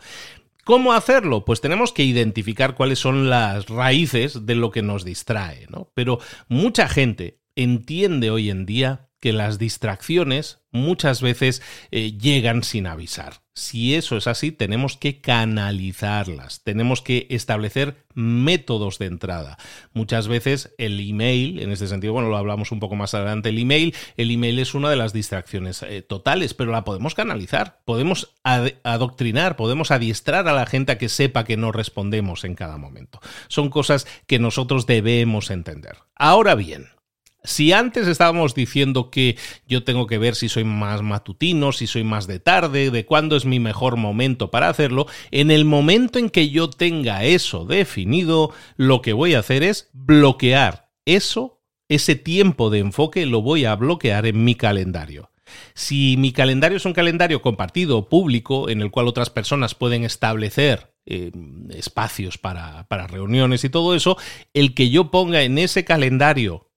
¿Cómo 0.69 0.93
hacerlo? 0.93 1.47
Pues 1.47 1.63
tenemos 1.63 1.93
que 1.93 2.03
identificar 2.03 2.75
cuáles 2.75 2.99
son 2.99 3.31
las 3.31 3.71
raíces 3.71 4.45
de 4.45 4.55
lo 4.55 4.71
que 4.71 4.83
nos 4.83 5.03
distrae, 5.03 5.67
¿no? 5.71 5.91
Pero 5.95 6.19
mucha 6.47 6.91
gente 6.91 7.41
entiende 7.57 8.31
hoy 8.31 8.51
en 8.51 8.67
día 8.67 9.08
que 9.21 9.33
las 9.33 9.59
distracciones 9.59 10.61
muchas 10.71 11.23
veces 11.23 11.63
eh, 11.91 12.13
llegan 12.13 12.63
sin 12.63 12.87
avisar. 12.87 13.41
Si 13.55 13.97
eso 13.97 14.17
es 14.17 14.29
así, 14.29 14.53
tenemos 14.53 14.97
que 14.97 15.21
canalizarlas, 15.21 16.63
tenemos 16.63 17.03
que 17.03 17.27
establecer 17.31 18.05
métodos 18.15 19.01
de 19.01 19.07
entrada. 19.07 19.59
Muchas 19.93 20.29
veces 20.29 20.77
el 20.79 21.01
email, 21.01 21.59
en 21.59 21.73
este 21.73 21.89
sentido, 21.89 22.13
bueno, 22.13 22.29
lo 22.29 22.37
hablamos 22.37 22.71
un 22.71 22.79
poco 22.79 22.95
más 22.95 23.15
adelante, 23.15 23.49
el 23.49 23.59
email, 23.59 23.97
el 24.17 24.31
email 24.31 24.61
es 24.61 24.75
una 24.75 24.91
de 24.91 24.97
las 24.97 25.13
distracciones 25.13 25.83
eh, 25.83 26.03
totales, 26.03 26.55
pero 26.55 26.71
la 26.71 26.85
podemos 26.85 27.17
canalizar, 27.17 27.81
podemos 27.85 28.33
adoctrinar, 28.45 29.57
podemos 29.57 29.91
adiestrar 29.91 30.47
a 30.47 30.53
la 30.53 30.67
gente 30.67 30.93
a 30.93 30.99
que 30.99 31.09
sepa 31.09 31.45
que 31.45 31.57
no 31.57 31.73
respondemos 31.73 32.45
en 32.45 32.55
cada 32.55 32.79
momento. 32.79 33.19
Son 33.49 33.71
cosas 33.71 34.07
que 34.29 34.39
nosotros 34.39 34.87
debemos 34.87 35.51
entender. 35.51 35.97
Ahora 36.15 36.55
bien, 36.55 36.91
si 37.49 37.73
antes 37.73 38.07
estábamos 38.07 38.55
diciendo 38.55 39.11
que 39.11 39.39
yo 39.67 39.83
tengo 39.83 40.07
que 40.07 40.19
ver 40.19 40.35
si 40.35 40.51
soy 40.51 40.65
más 40.65 41.01
matutino, 41.01 41.73
si 41.73 41.87
soy 41.87 42.05
más 42.05 42.27
de 42.27 42.41
tarde, 42.41 42.91
de 42.91 43.07
cuándo 43.07 43.37
es 43.37 43.47
mi 43.47 43.59
mejor 43.59 43.97
momento 43.97 44.51
para 44.51 44.69
hacerlo, 44.69 45.07
en 45.31 45.51
el 45.51 45.65
momento 45.65 46.19
en 46.19 46.29
que 46.29 46.51
yo 46.51 46.69
tenga 46.69 47.25
eso 47.25 47.65
definido, 47.65 48.53
lo 48.77 49.01
que 49.01 49.15
voy 49.15 49.33
a 49.33 49.39
hacer 49.39 49.63
es 49.63 49.89
bloquear 49.95 50.91
eso, 51.07 51.63
ese 51.89 52.17
tiempo 52.17 52.69
de 52.69 52.81
enfoque 52.81 53.25
lo 53.25 53.41
voy 53.41 53.65
a 53.65 53.75
bloquear 53.77 54.27
en 54.27 54.45
mi 54.45 54.55
calendario. 54.55 55.31
Si 55.73 56.17
mi 56.19 56.33
calendario 56.33 56.77
es 56.77 56.85
un 56.85 56.93
calendario 56.93 57.41
compartido, 57.41 58.11
público, 58.11 58.69
en 58.69 58.83
el 58.83 58.91
cual 58.91 59.09
otras 59.09 59.31
personas 59.31 59.75
pueden 59.75 60.05
establecer 60.05 60.93
eh, 61.07 61.33
espacios 61.71 62.37
para, 62.37 62.87
para 62.89 63.07
reuniones 63.07 63.65
y 63.65 63.71
todo 63.71 63.95
eso, 63.95 64.19
el 64.53 64.75
que 64.75 64.91
yo 64.91 65.11
ponga 65.11 65.41
en 65.45 65.57
ese 65.57 65.87
calendario 65.87 66.68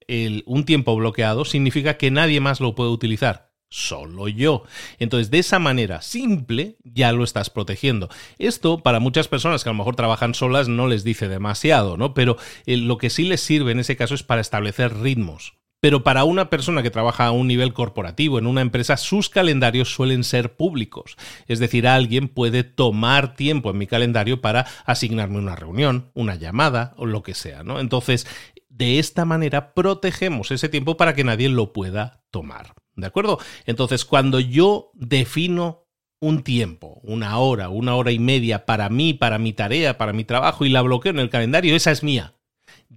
un 0.45 0.65
tiempo 0.65 0.95
bloqueado 0.95 1.45
significa 1.45 1.97
que 1.97 2.11
nadie 2.11 2.39
más 2.39 2.59
lo 2.59 2.75
puede 2.75 2.91
utilizar. 2.91 3.51
Solo 3.73 4.27
yo. 4.27 4.63
Entonces, 4.99 5.31
de 5.31 5.39
esa 5.39 5.57
manera 5.57 6.01
simple, 6.01 6.75
ya 6.83 7.13
lo 7.13 7.23
estás 7.23 7.49
protegiendo. 7.49 8.09
Esto, 8.37 8.83
para 8.83 8.99
muchas 8.99 9.29
personas 9.29 9.63
que 9.63 9.69
a 9.69 9.71
lo 9.71 9.77
mejor 9.77 9.95
trabajan 9.95 10.33
solas, 10.33 10.67
no 10.67 10.87
les 10.87 11.05
dice 11.05 11.29
demasiado, 11.29 11.95
¿no? 11.95 12.13
Pero 12.13 12.35
eh, 12.65 12.75
lo 12.75 12.97
que 12.97 13.09
sí 13.09 13.23
les 13.23 13.39
sirve 13.39 13.71
en 13.71 13.79
ese 13.79 13.95
caso 13.95 14.13
es 14.13 14.23
para 14.23 14.41
establecer 14.41 14.97
ritmos. 14.97 15.53
Pero 15.81 16.03
para 16.03 16.23
una 16.23 16.49
persona 16.51 16.83
que 16.83 16.91
trabaja 16.91 17.25
a 17.25 17.31
un 17.31 17.47
nivel 17.47 17.73
corporativo 17.73 18.37
en 18.37 18.45
una 18.45 18.61
empresa, 18.61 18.97
sus 18.97 19.29
calendarios 19.29 19.93
suelen 19.93 20.23
ser 20.23 20.55
públicos. 20.55 21.17
Es 21.47 21.57
decir, 21.57 21.87
alguien 21.87 22.27
puede 22.27 22.63
tomar 22.63 23.35
tiempo 23.35 23.71
en 23.71 23.79
mi 23.79 23.87
calendario 23.87 24.41
para 24.41 24.67
asignarme 24.85 25.39
una 25.39 25.55
reunión, 25.55 26.11
una 26.13 26.35
llamada 26.35 26.93
o 26.97 27.07
lo 27.07 27.23
que 27.23 27.33
sea, 27.33 27.63
¿no? 27.63 27.79
Entonces, 27.79 28.27
de 28.69 28.99
esta 28.99 29.25
manera 29.25 29.73
protegemos 29.73 30.51
ese 30.51 30.69
tiempo 30.69 30.97
para 30.97 31.15
que 31.15 31.23
nadie 31.23 31.49
lo 31.49 31.73
pueda 31.73 32.23
tomar. 32.29 32.73
¿De 32.95 33.07
acuerdo? 33.07 33.39
Entonces, 33.65 34.05
cuando 34.05 34.39
yo 34.39 34.91
defino 34.93 35.87
un 36.19 36.43
tiempo, 36.43 36.99
una 37.03 37.39
hora, 37.39 37.69
una 37.69 37.95
hora 37.95 38.11
y 38.11 38.19
media 38.19 38.67
para 38.67 38.89
mí, 38.89 39.15
para 39.15 39.39
mi 39.39 39.53
tarea, 39.53 39.97
para 39.97 40.13
mi 40.13 40.25
trabajo 40.25 40.63
y 40.63 40.69
la 40.69 40.83
bloqueo 40.83 41.11
en 41.11 41.19
el 41.19 41.31
calendario, 41.31 41.75
esa 41.75 41.89
es 41.89 42.03
mía. 42.03 42.35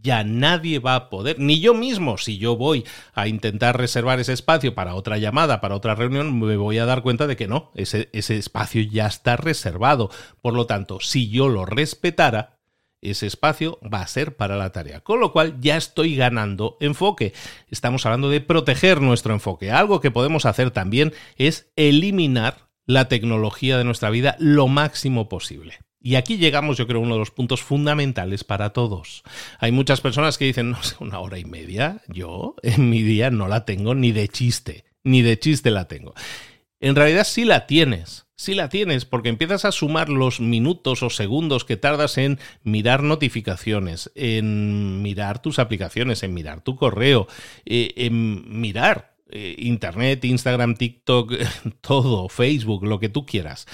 Ya 0.02 0.24
nadie 0.24 0.80
va 0.80 0.96
a 0.96 1.08
poder, 1.08 1.38
ni 1.38 1.60
yo 1.60 1.72
mismo, 1.72 2.18
si 2.18 2.36
yo 2.36 2.56
voy 2.56 2.84
a 3.14 3.28
intentar 3.28 3.78
reservar 3.78 4.20
ese 4.20 4.32
espacio 4.32 4.74
para 4.74 4.94
otra 4.94 5.18
llamada, 5.18 5.60
para 5.60 5.76
otra 5.76 5.94
reunión, 5.94 6.38
me 6.38 6.56
voy 6.56 6.78
a 6.78 6.84
dar 6.84 7.02
cuenta 7.02 7.26
de 7.26 7.36
que 7.36 7.48
no, 7.48 7.70
ese, 7.74 8.08
espacio 8.12 8.82
ya 8.82 9.06
está 9.06 9.36
reservado. 9.36 10.10
Por 10.42 10.54
lo 10.54 10.66
tanto, 10.66 11.00
si 11.00 11.30
yo 11.30 11.48
lo 11.48 11.64
respetara, 11.64 12.58
ese 13.00 13.26
espacio 13.26 13.78
va 13.82 14.00
a 14.00 14.06
ser 14.06 14.36
para 14.36 14.56
la 14.56 14.72
tarea. 14.72 15.00
Con 15.00 15.20
lo 15.20 15.32
cual 15.32 15.60
ya 15.60 15.76
estoy 15.76 16.16
ganando 16.16 16.76
enfoque. 16.80 17.32
Estamos 17.70 18.04
hablando 18.04 18.30
de 18.30 18.40
proteger 18.40 19.00
nuestro 19.00 19.32
enfoque. 19.32 19.70
Algo 19.70 20.00
que 20.00 20.10
podemos 20.10 20.46
hacer 20.46 20.70
también 20.70 21.12
es 21.36 21.70
eliminar 21.76 22.68
la 22.86 23.08
tecnología 23.08 23.78
de 23.78 23.84
nuestra 23.84 24.10
vida 24.10 24.36
lo 24.38 24.68
máximo 24.68 25.28
posible. 25.28 25.78
Y 26.06 26.16
aquí 26.16 26.36
llegamos, 26.36 26.76
yo 26.76 26.86
creo, 26.86 27.00
uno 27.00 27.14
de 27.14 27.20
los 27.20 27.30
puntos 27.30 27.62
fundamentales 27.62 28.44
para 28.44 28.74
todos. 28.74 29.22
Hay 29.58 29.72
muchas 29.72 30.02
personas 30.02 30.36
que 30.36 30.44
dicen, 30.44 30.70
no 30.70 30.82
sé, 30.82 30.96
una 31.00 31.18
hora 31.18 31.38
y 31.38 31.46
media, 31.46 32.02
yo 32.08 32.56
en 32.62 32.90
mi 32.90 33.02
día 33.02 33.30
no 33.30 33.48
la 33.48 33.64
tengo 33.64 33.94
ni 33.94 34.12
de 34.12 34.28
chiste, 34.28 34.84
ni 35.02 35.22
de 35.22 35.38
chiste 35.38 35.70
la 35.70 35.88
tengo. 35.88 36.12
En 36.78 36.94
realidad 36.94 37.24
sí 37.24 37.46
la 37.46 37.66
tienes, 37.66 38.26
sí 38.36 38.52
la 38.52 38.68
tienes, 38.68 39.06
porque 39.06 39.30
empiezas 39.30 39.64
a 39.64 39.72
sumar 39.72 40.10
los 40.10 40.40
minutos 40.40 41.02
o 41.02 41.08
segundos 41.08 41.64
que 41.64 41.78
tardas 41.78 42.18
en 42.18 42.38
mirar 42.64 43.02
notificaciones, 43.02 44.12
en 44.14 45.00
mirar 45.00 45.40
tus 45.40 45.58
aplicaciones, 45.58 46.22
en 46.22 46.34
mirar 46.34 46.60
tu 46.60 46.76
correo, 46.76 47.28
eh, 47.64 47.94
en 47.96 48.60
mirar 48.60 49.16
eh, 49.30 49.54
Internet, 49.56 50.22
Instagram, 50.26 50.74
TikTok, 50.74 51.32
todo, 51.80 52.28
Facebook, 52.28 52.84
lo 52.84 53.00
que 53.00 53.08
tú 53.08 53.24
quieras. 53.24 53.66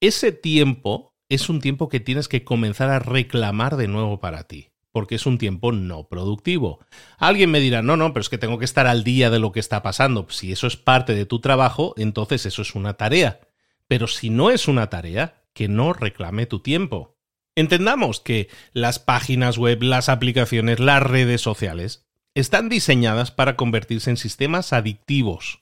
Ese 0.00 0.30
tiempo 0.30 1.13
es 1.28 1.48
un 1.48 1.60
tiempo 1.60 1.88
que 1.88 2.00
tienes 2.00 2.28
que 2.28 2.44
comenzar 2.44 2.90
a 2.90 2.98
reclamar 2.98 3.76
de 3.76 3.88
nuevo 3.88 4.20
para 4.20 4.44
ti, 4.44 4.70
porque 4.92 5.14
es 5.14 5.26
un 5.26 5.38
tiempo 5.38 5.72
no 5.72 6.08
productivo. 6.08 6.80
Alguien 7.18 7.50
me 7.50 7.60
dirá, 7.60 7.82
no, 7.82 7.96
no, 7.96 8.12
pero 8.12 8.22
es 8.22 8.28
que 8.28 8.38
tengo 8.38 8.58
que 8.58 8.64
estar 8.64 8.86
al 8.86 9.04
día 9.04 9.30
de 9.30 9.38
lo 9.38 9.52
que 9.52 9.60
está 9.60 9.82
pasando. 9.82 10.26
Si 10.30 10.52
eso 10.52 10.66
es 10.66 10.76
parte 10.76 11.14
de 11.14 11.26
tu 11.26 11.40
trabajo, 11.40 11.94
entonces 11.96 12.46
eso 12.46 12.62
es 12.62 12.74
una 12.74 12.94
tarea. 12.94 13.40
Pero 13.88 14.06
si 14.06 14.30
no 14.30 14.50
es 14.50 14.68
una 14.68 14.88
tarea, 14.88 15.42
que 15.54 15.68
no 15.68 15.92
reclame 15.92 16.46
tu 16.46 16.60
tiempo. 16.60 17.16
Entendamos 17.54 18.20
que 18.20 18.48
las 18.72 18.98
páginas 18.98 19.56
web, 19.56 19.82
las 19.82 20.08
aplicaciones, 20.08 20.80
las 20.80 21.02
redes 21.02 21.40
sociales 21.40 22.04
están 22.34 22.68
diseñadas 22.68 23.30
para 23.30 23.54
convertirse 23.56 24.10
en 24.10 24.16
sistemas 24.16 24.72
adictivos. 24.72 25.60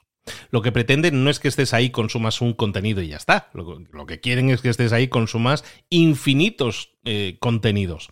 Lo 0.51 0.63
que 0.63 0.71
pretenden 0.71 1.25
no 1.25 1.31
es 1.31 1.41
que 1.41 1.49
estés 1.49 1.75
ahí, 1.75 1.91
consumas 1.91 2.41
un 2.41 2.53
contenido 2.53 3.03
y 3.03 3.09
ya 3.09 3.17
está. 3.17 3.51
Lo, 3.55 4.07
que 4.07 4.21
quieren 4.21 4.51
es 4.51 4.61
que 4.61 4.69
estés 4.69 4.93
ahí, 4.93 5.09
consumas 5.09 5.65
infinitos 5.91 6.91
eh, 7.05 7.37
contenidos. 7.41 8.11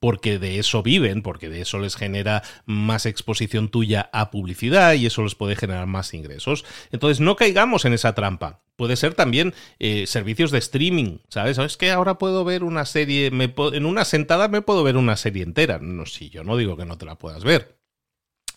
Porque 0.00 0.38
de 0.38 0.58
eso 0.58 0.82
viven, 0.82 1.22
porque 1.22 1.48
de 1.48 1.60
eso 1.60 1.78
les 1.78 1.96
genera 1.96 2.42
más 2.66 3.06
exposición 3.06 3.68
tuya 3.68 4.10
a 4.12 4.30
publicidad 4.30 4.94
y 4.94 5.06
eso 5.06 5.22
les 5.22 5.34
puede 5.34 5.56
generar 5.56 5.86
más 5.86 6.12
ingresos. 6.14 6.64
Entonces 6.90 7.20
no 7.20 7.36
caigamos 7.36 7.84
en 7.84 7.92
esa 7.92 8.14
trampa. 8.14 8.64
Puede 8.76 8.96
ser 8.96 9.14
también 9.14 9.54
eh, 9.78 10.06
servicios 10.06 10.50
de 10.50 10.58
streaming, 10.58 11.18
¿sabes? 11.28 11.58
Es 11.58 11.76
que 11.76 11.90
ahora 11.90 12.18
puedo 12.18 12.44
ver 12.44 12.64
una 12.64 12.84
serie, 12.84 13.26
en 13.26 13.86
una 13.86 14.04
sentada 14.04 14.48
me 14.48 14.62
puedo 14.62 14.82
ver 14.82 14.96
una 14.96 15.16
serie 15.16 15.44
entera. 15.44 15.78
No, 15.78 16.06
si 16.06 16.28
yo 16.30 16.42
no 16.42 16.56
digo 16.56 16.76
que 16.76 16.86
no 16.86 16.98
te 16.98 17.06
la 17.06 17.16
puedas 17.16 17.44
ver 17.44 17.81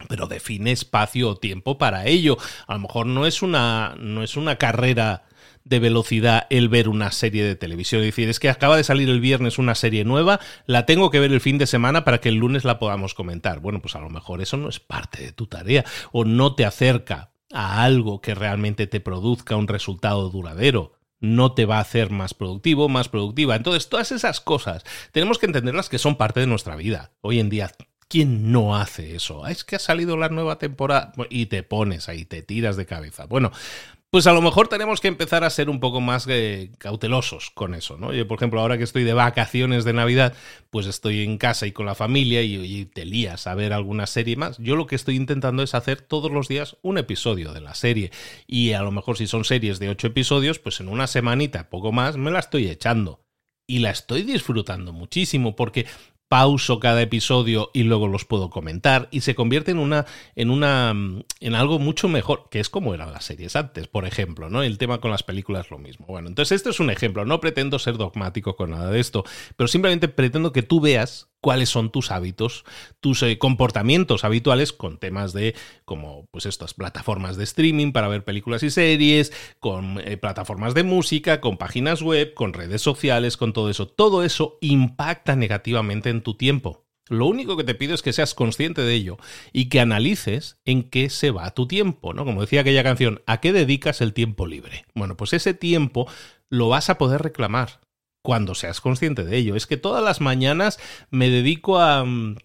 pero 0.08 0.28
define 0.28 0.72
espacio 0.72 1.30
o 1.30 1.38
tiempo 1.38 1.78
para 1.78 2.06
ello. 2.06 2.38
A 2.68 2.74
lo 2.74 2.80
mejor 2.80 3.06
no 3.06 3.26
es 3.26 3.42
una, 3.42 3.96
no 4.00 4.24
es 4.24 4.38
una 4.38 4.58
carrera 4.58 5.24
de 5.64 5.80
velocidad 5.80 6.46
el 6.50 6.70
ver 6.70 6.88
una 6.88 7.12
serie 7.12 7.44
de 7.44 7.56
televisión. 7.56 8.02
Es 8.02 8.08
decir, 8.08 8.30
es 8.30 8.40
que 8.40 8.50
acaba 8.50 8.78
de 8.78 8.84
salir 8.84 9.10
el 9.10 9.20
viernes 9.20 9.58
una 9.58 9.76
serie 9.76 10.06
nueva, 10.06 10.40
la 10.68 10.86
tengo 10.86 11.10
que 11.10 11.20
ver 11.20 11.34
el 11.34 11.42
fin 11.42 11.58
de 11.58 11.68
semana 11.68 12.06
para 12.06 12.20
que 12.20 12.30
el 12.30 12.36
lunes 12.36 12.64
la 12.64 12.80
podamos 12.80 13.14
comentar. 13.14 13.60
Bueno, 13.60 13.82
pues 13.82 13.96
a 13.96 14.00
lo 14.00 14.10
mejor 14.10 14.42
eso 14.42 14.58
no 14.58 14.70
es 14.70 14.80
parte 14.80 15.24
de 15.24 15.32
tu 15.32 15.48
tarea 15.48 15.84
o 16.12 16.24
no 16.24 16.56
te 16.56 16.66
acerca 16.66 17.32
a 17.52 17.84
algo 17.84 18.22
que 18.22 18.36
realmente 18.36 18.88
te 18.88 19.00
produzca 19.00 19.56
un 19.56 19.68
resultado 19.68 20.30
duradero 20.30 20.94
no 21.20 21.54
te 21.54 21.66
va 21.66 21.78
a 21.78 21.82
hacer 21.82 22.12
más 22.12 22.34
productivo, 22.34 22.90
más 22.90 23.10
productiva. 23.10 23.56
Entonces, 23.56 23.90
todas 23.90 24.12
esas 24.12 24.42
cosas 24.42 24.84
tenemos 25.12 25.40
que 25.40 25.46
entenderlas 25.48 25.90
que 25.90 25.98
son 25.98 26.18
parte 26.18 26.40
de 26.40 26.48
nuestra 26.48 26.76
vida. 26.76 27.12
Hoy 27.22 27.40
en 27.40 27.50
día 27.50 27.72
¿Quién 28.08 28.52
no 28.52 28.76
hace 28.76 29.16
eso? 29.16 29.44
Ah, 29.44 29.52
es 29.52 29.64
que 29.64 29.76
ha 29.76 29.80
salido 29.80 30.16
la 30.16 30.30
nueva 30.30 30.60
temporada 30.60 31.12
y 31.30 31.48
te 31.48 31.64
pones 31.64 32.08
ahí, 32.08 32.26
te 32.26 32.44
tiras 32.44 32.78
de 32.78 32.86
cabeza. 32.86 33.26
Bueno, 33.26 33.52
pues 34.16 34.28
a 34.28 34.32
lo 34.32 34.42
mejor 34.42 34.70
tenemos 34.70 35.02
que 35.02 35.10
empezar 35.10 35.44
a 35.44 35.50
ser 35.50 35.70
un 35.70 35.82
poco 35.82 36.00
más 36.00 36.26
eh, 36.30 36.72
cautelosos 36.78 37.50
con 37.50 37.74
eso, 37.74 37.98
¿no? 37.98 38.14
Yo, 38.14 38.28
por 38.28 38.38
ejemplo, 38.38 38.62
ahora 38.62 38.78
que 38.78 38.86
estoy 38.86 39.04
de 39.04 39.14
vacaciones 39.14 39.84
de 39.84 39.92
Navidad, 39.92 40.34
pues 40.70 40.86
estoy 40.86 41.24
en 41.24 41.38
casa 41.38 41.68
y 41.68 41.74
con 41.74 41.86
la 41.86 41.96
familia 41.96 42.42
y, 42.42 42.56
y, 42.56 42.86
te 42.86 43.04
lías 43.04 43.46
a 43.46 43.56
ver 43.56 43.74
alguna 43.74 44.08
serie 44.08 44.38
más. 44.38 44.58
Yo 44.60 44.78
lo 44.78 44.88
que 44.88 44.96
estoy 44.96 45.18
intentando 45.18 45.64
es 45.64 45.76
hacer 45.76 46.00
todos 46.00 46.32
los 46.32 46.48
días 46.48 46.78
un 46.82 46.98
episodio 46.98 47.52
de 47.52 47.60
la 47.60 47.76
serie. 47.76 48.12
Y 48.48 48.72
a 48.72 48.84
lo 48.84 48.92
mejor 48.92 49.18
si 49.18 49.28
son 49.28 49.44
series 49.44 49.80
de 49.80 49.90
ocho 49.90 50.08
episodios, 50.08 50.60
pues 50.60 50.80
en 50.80 50.88
una 50.88 51.08
semanita, 51.08 51.70
poco 51.70 51.92
más, 51.92 52.16
me 52.16 52.32
la 52.32 52.40
estoy 52.40 52.70
echando 52.70 53.26
y 53.68 53.80
la 53.80 53.90
estoy 53.90 54.24
disfrutando 54.24 54.94
muchísimo 54.94 55.56
porque 55.56 55.88
pauso 56.28 56.80
cada 56.80 57.02
episodio 57.02 57.70
y 57.74 57.84
luego 57.84 58.08
los 58.08 58.26
puedo 58.26 58.50
comentar 58.50 59.08
y 59.12 59.22
se 59.22 59.36
convierte 59.36 59.72
en 59.72 59.78
una 59.78 60.06
en 60.36 60.50
una 60.50 60.90
en 61.40 61.56
algo 61.56 61.80
mucho 61.80 62.08
mejor, 62.08 62.48
que 62.50 62.60
es 62.60 62.70
como 62.70 62.94
eran 62.94 63.12
las 63.12 63.26
series 63.26 63.56
antes, 63.56 63.88
por 63.88 64.06
ejemplo, 64.06 64.50
¿no? 64.50 64.64
El 64.64 64.78
tema 64.78 65.00
con 65.00 65.12
las 65.12 65.24
películas 65.24 65.70
lo 65.70 65.78
mismo. 65.78 66.06
Bueno, 66.08 66.28
entonces 66.28 66.56
este 66.56 66.70
es 66.70 66.80
un 66.80 66.90
ejemplo, 66.90 67.26
no 67.26 67.40
pretendo 67.40 67.80
ser 67.80 67.98
dogmático 67.98 68.56
con 68.56 68.72
nada 68.72 68.90
de 68.90 69.00
esto, 69.00 69.24
pero 69.56 69.68
simplemente 69.68 70.08
pretendo 70.08 70.52
que 70.52 70.64
tú 70.64 70.80
veas 70.80 71.30
cuáles 71.46 71.70
son 71.70 71.92
tus 71.92 72.10
hábitos, 72.10 72.66
tus 73.02 73.22
eh, 73.22 73.38
comportamientos 73.38 74.24
habituales 74.24 74.74
con 74.74 74.98
temas 74.98 75.32
de 75.32 75.54
como 75.86 76.28
pues 76.32 76.48
estas 76.48 76.74
plataformas 76.74 77.38
de 77.38 77.44
streaming 77.44 77.92
para 77.92 78.08
ver 78.08 78.24
películas 78.24 78.64
y 78.64 78.72
series, 78.72 79.32
con 79.60 80.00
eh, 80.00 80.18
plataformas 80.18 80.74
de 80.74 80.82
música, 80.82 81.42
con 81.42 81.58
páginas 81.58 82.02
web, 82.02 82.34
con 82.34 82.54
redes 82.54 82.82
sociales, 82.82 83.38
con 83.38 83.54
todo 83.54 83.70
eso. 83.70 83.88
Todo 83.88 84.24
eso 84.24 84.58
impacta 84.60 85.36
negativamente 85.36 86.10
en 86.10 86.24
tu 86.24 86.34
tiempo. 86.34 86.88
Lo 87.10 87.28
único 87.28 87.56
que 87.56 87.64
te 87.64 87.76
pido 87.76 87.94
es 87.94 88.02
que 88.02 88.12
seas 88.12 88.34
consciente 88.34 88.82
de 88.82 88.96
ello 88.96 89.18
y 89.54 89.70
que 89.70 89.80
analices 89.80 90.58
en 90.66 90.82
qué 90.82 91.12
se 91.12 91.30
va 91.30 91.54
tu 91.54 91.68
tiempo, 91.68 92.16
¿no? 92.16 92.26
Como 92.26 92.42
decía 92.42 92.62
aquella 92.62 92.82
canción, 92.84 93.22
¿a 93.28 93.40
qué 93.40 93.54
dedicas 93.54 94.02
el 94.02 94.14
tiempo 94.14 94.48
libre? 94.48 94.86
Bueno, 94.96 95.16
pues 95.16 95.32
ese 95.34 95.54
tiempo 95.54 96.08
lo 96.50 96.70
vas 96.70 96.90
a 96.90 96.98
poder 96.98 97.22
reclamar 97.22 97.85
cuando 98.26 98.56
seas 98.56 98.82
consciente 98.82 99.24
de 99.24 99.38
ello. 99.38 99.56
Es 99.56 99.68
que 99.68 99.78
todas 99.78 100.04
las 100.04 100.20
mañanas 100.20 100.80
me 101.12 101.30
dedico 101.30 101.80
a, 101.80 102.04
mm, 102.04 102.36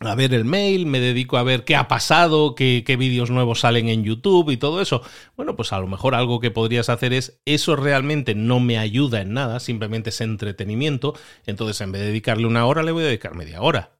a 0.00 0.14
ver 0.14 0.34
el 0.34 0.44
mail, 0.44 0.86
me 0.86 1.00
dedico 1.00 1.38
a 1.38 1.42
ver 1.42 1.64
qué 1.64 1.74
ha 1.74 1.88
pasado, 1.88 2.54
qué, 2.54 2.84
qué, 2.86 2.96
vídeos 2.96 3.30
nuevos 3.30 3.60
salen 3.60 3.88
en 3.88 4.04
YouTube 4.04 4.50
y 4.50 4.56
todo 4.56 4.80
eso. 4.82 5.02
Bueno, 5.36 5.56
pues 5.56 5.72
a 5.72 5.80
lo 5.80 5.86
mejor 5.86 6.14
algo 6.14 6.40
que 6.40 6.50
podrías 6.50 6.88
hacer 6.88 7.12
es, 7.12 7.40
eso 7.46 7.74
realmente 7.74 8.34
no 8.34 8.60
me 8.60 8.78
ayuda 8.78 9.22
en 9.22 9.32
nada, 9.32 9.60
simplemente 9.60 10.10
es 10.10 10.20
entretenimiento, 10.20 11.14
entonces 11.46 11.80
en 11.80 11.92
vez 11.92 12.02
de 12.02 12.08
dedicarle 12.08 12.46
una 12.46 12.66
hora, 12.66 12.82
le 12.82 12.92
voy 12.92 13.04
a 13.04 13.06
dedicar 13.06 13.34
media 13.34 13.62
hora. 13.62 13.92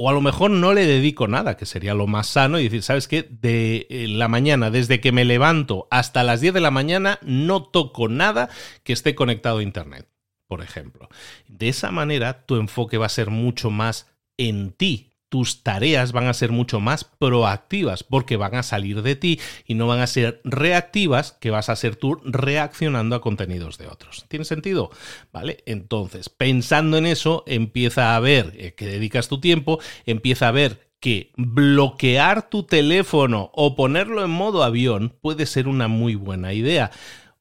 O 0.00 0.10
a 0.10 0.12
lo 0.12 0.20
mejor 0.20 0.50
no 0.50 0.74
le 0.74 0.86
dedico 0.86 1.26
nada, 1.26 1.56
que 1.56 1.66
sería 1.66 1.94
lo 1.94 2.06
más 2.06 2.28
sano, 2.28 2.60
y 2.60 2.64
decir, 2.64 2.82
¿sabes 2.82 3.08
qué? 3.08 3.24
De 3.24 3.86
eh, 3.90 4.06
la 4.06 4.28
mañana, 4.28 4.70
desde 4.70 5.00
que 5.00 5.10
me 5.10 5.24
levanto 5.24 5.88
hasta 5.90 6.22
las 6.22 6.40
10 6.40 6.54
de 6.54 6.60
la 6.60 6.70
mañana, 6.70 7.18
no 7.22 7.64
toco 7.64 8.08
nada 8.08 8.48
que 8.84 8.92
esté 8.92 9.16
conectado 9.16 9.58
a 9.58 9.62
Internet 9.62 10.08
por 10.48 10.62
ejemplo. 10.62 11.08
De 11.46 11.68
esa 11.68 11.92
manera, 11.92 12.44
tu 12.46 12.56
enfoque 12.56 12.98
va 12.98 13.06
a 13.06 13.10
ser 13.10 13.30
mucho 13.30 13.70
más 13.70 14.08
en 14.36 14.72
ti. 14.72 15.12
Tus 15.28 15.62
tareas 15.62 16.12
van 16.12 16.26
a 16.26 16.32
ser 16.32 16.52
mucho 16.52 16.80
más 16.80 17.04
proactivas 17.04 18.02
porque 18.02 18.38
van 18.38 18.54
a 18.54 18.62
salir 18.62 19.02
de 19.02 19.14
ti 19.14 19.38
y 19.66 19.74
no 19.74 19.86
van 19.86 20.00
a 20.00 20.06
ser 20.06 20.40
reactivas 20.42 21.32
que 21.32 21.50
vas 21.50 21.68
a 21.68 21.76
ser 21.76 21.96
tú 21.96 22.18
reaccionando 22.24 23.14
a 23.14 23.20
contenidos 23.20 23.76
de 23.76 23.88
otros. 23.88 24.24
¿Tiene 24.28 24.46
sentido? 24.46 24.90
¿Vale? 25.30 25.62
Entonces, 25.66 26.30
pensando 26.30 26.96
en 26.96 27.04
eso, 27.04 27.44
empieza 27.46 28.16
a 28.16 28.20
ver 28.20 28.54
eh, 28.56 28.72
que 28.72 28.86
dedicas 28.86 29.28
tu 29.28 29.38
tiempo, 29.38 29.80
empieza 30.06 30.48
a 30.48 30.52
ver 30.52 30.88
que 30.98 31.30
bloquear 31.36 32.48
tu 32.48 32.62
teléfono 32.62 33.50
o 33.54 33.76
ponerlo 33.76 34.24
en 34.24 34.30
modo 34.30 34.62
avión 34.62 35.14
puede 35.20 35.44
ser 35.44 35.68
una 35.68 35.88
muy 35.88 36.14
buena 36.14 36.54
idea. 36.54 36.90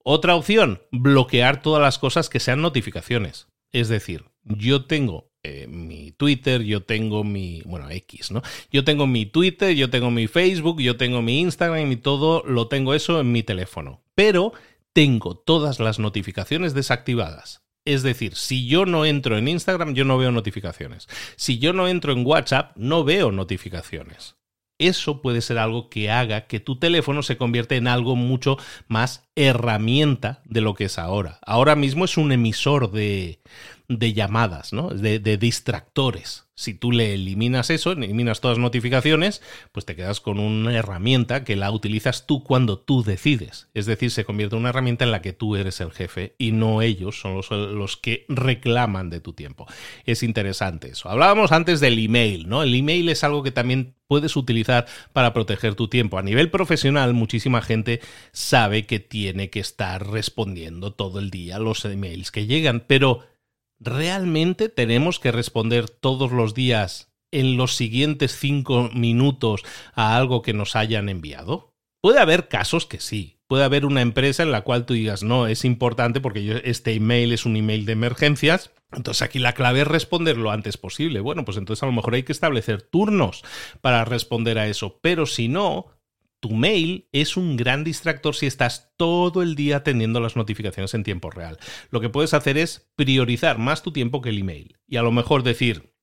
Otra 0.10 0.38
opción, 0.38 0.82
bloquear 0.89 1.62
todas 1.62 1.82
las 1.82 1.99
cosas 1.99 2.30
que 2.30 2.39
sean 2.39 2.62
notificaciones. 2.62 3.49
Es 3.74 3.89
decir, 3.89 4.24
yo 4.45 4.86
tengo 4.86 5.34
eh, 5.43 5.68
mi 5.68 6.14
Twitter, 6.14 6.62
yo 6.62 6.84
tengo 6.84 7.26
mi, 7.26 7.62
bueno, 7.66 7.89
X, 7.89 8.32
¿no? 8.32 8.41
Yo 8.72 8.86
tengo 8.86 9.05
mi 9.05 9.26
Twitter, 9.26 9.76
yo 9.76 9.89
tengo 9.89 10.10
mi 10.10 10.28
Facebook, 10.28 10.80
yo 10.80 10.95
tengo 10.95 11.22
mi 11.22 11.41
Instagram 11.41 11.91
y 11.91 11.97
todo 11.97 12.41
lo 12.47 12.70
tengo 12.70 12.93
eso 12.93 13.20
en 13.20 13.34
mi 13.34 13.43
teléfono. 13.43 14.01
Pero 14.16 14.53
tengo 14.93 15.36
todas 15.36 15.82
las 15.82 15.99
notificaciones 15.99 16.74
desactivadas. 16.74 17.66
Es 17.84 18.01
decir, 18.01 18.38
si 18.38 18.66
yo 18.66 18.86
no 18.86 19.03
entro 19.03 19.38
en 19.38 19.49
Instagram, 19.49 19.93
yo 19.93 20.05
no 20.05 20.18
veo 20.18 20.32
notificaciones. 20.32 21.10
Si 21.36 21.60
yo 21.60 21.74
no 21.74 21.89
entro 21.89 22.14
en 22.14 22.26
WhatsApp, 22.26 22.72
no 22.78 23.03
veo 23.03 23.34
notificaciones 23.34 24.36
eso 24.80 25.21
puede 25.21 25.41
ser 25.41 25.57
algo 25.57 25.89
que 25.89 26.11
haga 26.11 26.47
que 26.47 26.59
tu 26.59 26.78
teléfono 26.78 27.23
se 27.23 27.38
convierta 27.38 27.75
en 27.75 27.88
algo 27.88 28.15
mucho 28.15 28.57
más 28.88 29.28
herramienta 29.36 30.41
de 30.45 30.61
lo 30.61 30.73
que 30.73 30.86
es 30.86 30.99
ahora. 30.99 31.39
Ahora 31.45 31.75
mismo 31.75 32.05
es 32.05 32.17
un 32.17 32.32
emisor 32.32 32.91
de, 32.91 33.39
de 33.88 34.13
llamadas, 34.13 34.73
¿no? 34.73 34.89
de, 34.89 35.19
de 35.19 35.38
distractores. 35.38 36.47
Si 36.60 36.74
tú 36.74 36.91
le 36.91 37.14
eliminas 37.14 37.70
eso, 37.70 37.91
eliminas 37.91 38.41
todas 38.41 38.58
las 38.58 38.64
notificaciones, 38.64 39.43
pues 39.72 39.86
te 39.86 39.95
quedas 39.95 40.20
con 40.20 40.39
una 40.39 40.74
herramienta 40.74 41.43
que 41.43 41.55
la 41.55 41.70
utilizas 41.70 42.26
tú 42.26 42.43
cuando 42.43 42.80
tú 42.80 43.03
decides. 43.03 43.68
Es 43.76 43.86
decir, 43.86 44.10
se 44.10 44.26
convierte 44.26 44.55
en 44.55 44.62
una 44.62 44.70
herramienta 44.70 45.05
en 45.05 45.12
la 45.12 45.22
que 45.22 45.34
tú 45.34 45.55
eres 45.55 45.80
el 45.82 45.91
jefe 45.91 46.34
y 46.39 46.53
no 46.53 46.82
ellos 46.82 47.20
son 47.20 47.36
los, 47.36 47.51
los 47.51 47.95
que 47.95 48.26
reclaman 48.28 49.12
de 49.12 49.20
tu 49.20 49.34
tiempo. 49.34 49.68
Es 50.03 50.24
interesante 50.24 50.89
eso. 50.89 51.10
Hablábamos 51.10 51.51
antes 51.51 51.80
del 51.80 51.99
email, 51.99 52.49
¿no? 52.49 52.64
El 52.64 52.74
email 52.74 53.08
es 53.10 53.24
algo 53.24 53.43
que 53.43 53.51
también 53.51 53.93
puedes 54.08 54.36
utilizar 54.36 54.88
para 55.14 55.34
proteger 55.34 55.76
tu 55.76 55.89
tiempo. 55.89 56.18
A 56.18 56.24
nivel 56.24 56.49
profesional, 56.49 57.14
muchísima 57.14 57.62
gente 57.62 58.01
sabe 58.32 58.88
que 58.88 58.99
tiene 58.99 59.51
que 59.51 59.60
estar 59.60 60.08
respondiendo 60.08 60.91
todo 60.91 61.20
el 61.20 61.30
día 61.30 61.60
los 61.60 61.86
emails 61.86 62.32
que 62.32 62.47
llegan, 62.47 62.84
pero 62.88 63.36
¿Realmente 63.80 64.69
tenemos 64.69 65.19
que 65.19 65.32
responder 65.32 65.89
todos 65.89 66.32
los 66.32 66.53
días 66.53 67.13
en 67.32 67.57
los 67.57 67.75
siguientes 67.75 68.38
cinco 68.38 68.89
minutos 68.93 69.63
a 69.93 70.17
algo 70.17 70.41
que 70.41 70.53
nos 70.53 70.75
hayan 70.75 71.09
enviado? 71.09 71.75
Puede 72.01 72.19
haber 72.19 72.47
casos 72.47 72.86
que 72.86 72.99
sí. 72.99 73.38
Puede 73.47 73.63
haber 73.63 73.86
una 73.86 74.01
empresa 74.01 74.43
en 74.43 74.51
la 74.51 74.61
cual 74.61 74.86
tú 74.86 74.93
digas, 74.93 75.23
no, 75.23 75.47
es 75.47 75.63
importante 75.63 76.19
porque 76.19 76.61
este 76.65 76.93
email 76.93 77.32
es 77.32 77.45
un 77.45 77.55
email 77.55 77.86
de 77.86 77.93
emergencias. 77.93 78.71
Entonces 78.91 79.21
aquí 79.21 79.39
la 79.39 79.53
clave 79.53 79.82
es 79.82 79.88
responder 79.88 80.38
lo 80.38 80.51
antes 80.51 80.78
posible. 80.78 81.19
Bueno, 81.21 81.45
pues 81.45 81.57
entonces 81.57 81.84
a 81.84 81.86
lo 81.86 81.91
mejor 81.91 82.15
hay 82.15 82.23
que 82.23 82.32
establecer 82.32 82.82
turnos 82.82 83.43
para 83.82 84.05
responder 84.05 84.57
a 84.59 84.67
eso. 84.67 84.99
Pero 85.01 85.25
si 85.25 85.47
no, 85.47 85.97
tu 86.39 86.51
mail 86.51 87.07
es 87.11 87.38
un 87.38 87.57
gran 87.57 87.83
distractor 87.83 88.35
si 88.35 88.45
estás 88.45 88.93
todo 88.97 89.41
el 89.41 89.55
día 89.55 89.77
atendiendo 89.77 90.19
las 90.19 90.35
notificaciones 90.35 90.93
en 90.93 91.03
tiempo 91.03 91.31
real. 91.31 91.57
Lo 91.89 92.01
que 92.01 92.09
puedes 92.09 92.33
hacer 92.33 92.57
es 92.57 92.89
priorizar 92.95 93.57
más 93.57 93.83
tu 93.83 93.91
tiempo 93.91 94.21
que 94.21 94.29
el 94.29 94.39
email. 94.39 94.77
Y 94.88 94.97
a 94.97 95.01
lo 95.01 95.11
mejor 95.11 95.43
decir, 95.43 95.93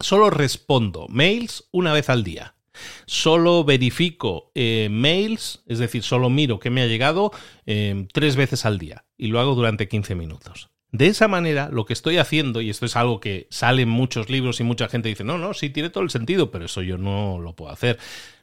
solo 0.00 0.30
respondo 0.30 1.06
mails 1.08 1.68
una 1.72 1.92
vez 1.92 2.08
al 2.08 2.24
día. 2.24 2.54
Solo 3.06 3.64
verifico 3.64 4.52
eh, 4.54 4.88
mails, 4.90 5.64
es 5.66 5.80
decir, 5.80 6.04
solo 6.04 6.30
miro 6.30 6.60
que 6.60 6.70
me 6.70 6.82
ha 6.82 6.86
llegado 6.86 7.32
eh, 7.66 8.06
tres 8.12 8.36
veces 8.36 8.64
al 8.64 8.78
día 8.78 9.04
y 9.16 9.28
lo 9.28 9.40
hago 9.40 9.56
durante 9.56 9.88
15 9.88 10.14
minutos. 10.14 10.70
De 10.90 11.08
esa 11.08 11.28
manera, 11.28 11.68
lo 11.70 11.84
que 11.84 11.92
estoy 11.92 12.16
haciendo, 12.16 12.62
y 12.62 12.70
esto 12.70 12.86
es 12.86 12.96
algo 12.96 13.20
que 13.20 13.46
sale 13.50 13.82
en 13.82 13.90
muchos 13.90 14.30
libros 14.30 14.58
y 14.60 14.64
mucha 14.64 14.88
gente 14.88 15.10
dice, 15.10 15.22
no, 15.22 15.36
no, 15.36 15.52
sí 15.52 15.68
tiene 15.68 15.90
todo 15.90 16.02
el 16.02 16.08
sentido, 16.08 16.50
pero 16.50 16.64
eso 16.64 16.80
yo 16.80 16.96
no 16.96 17.38
lo 17.40 17.54
puedo 17.54 17.70
hacer. 17.70 17.98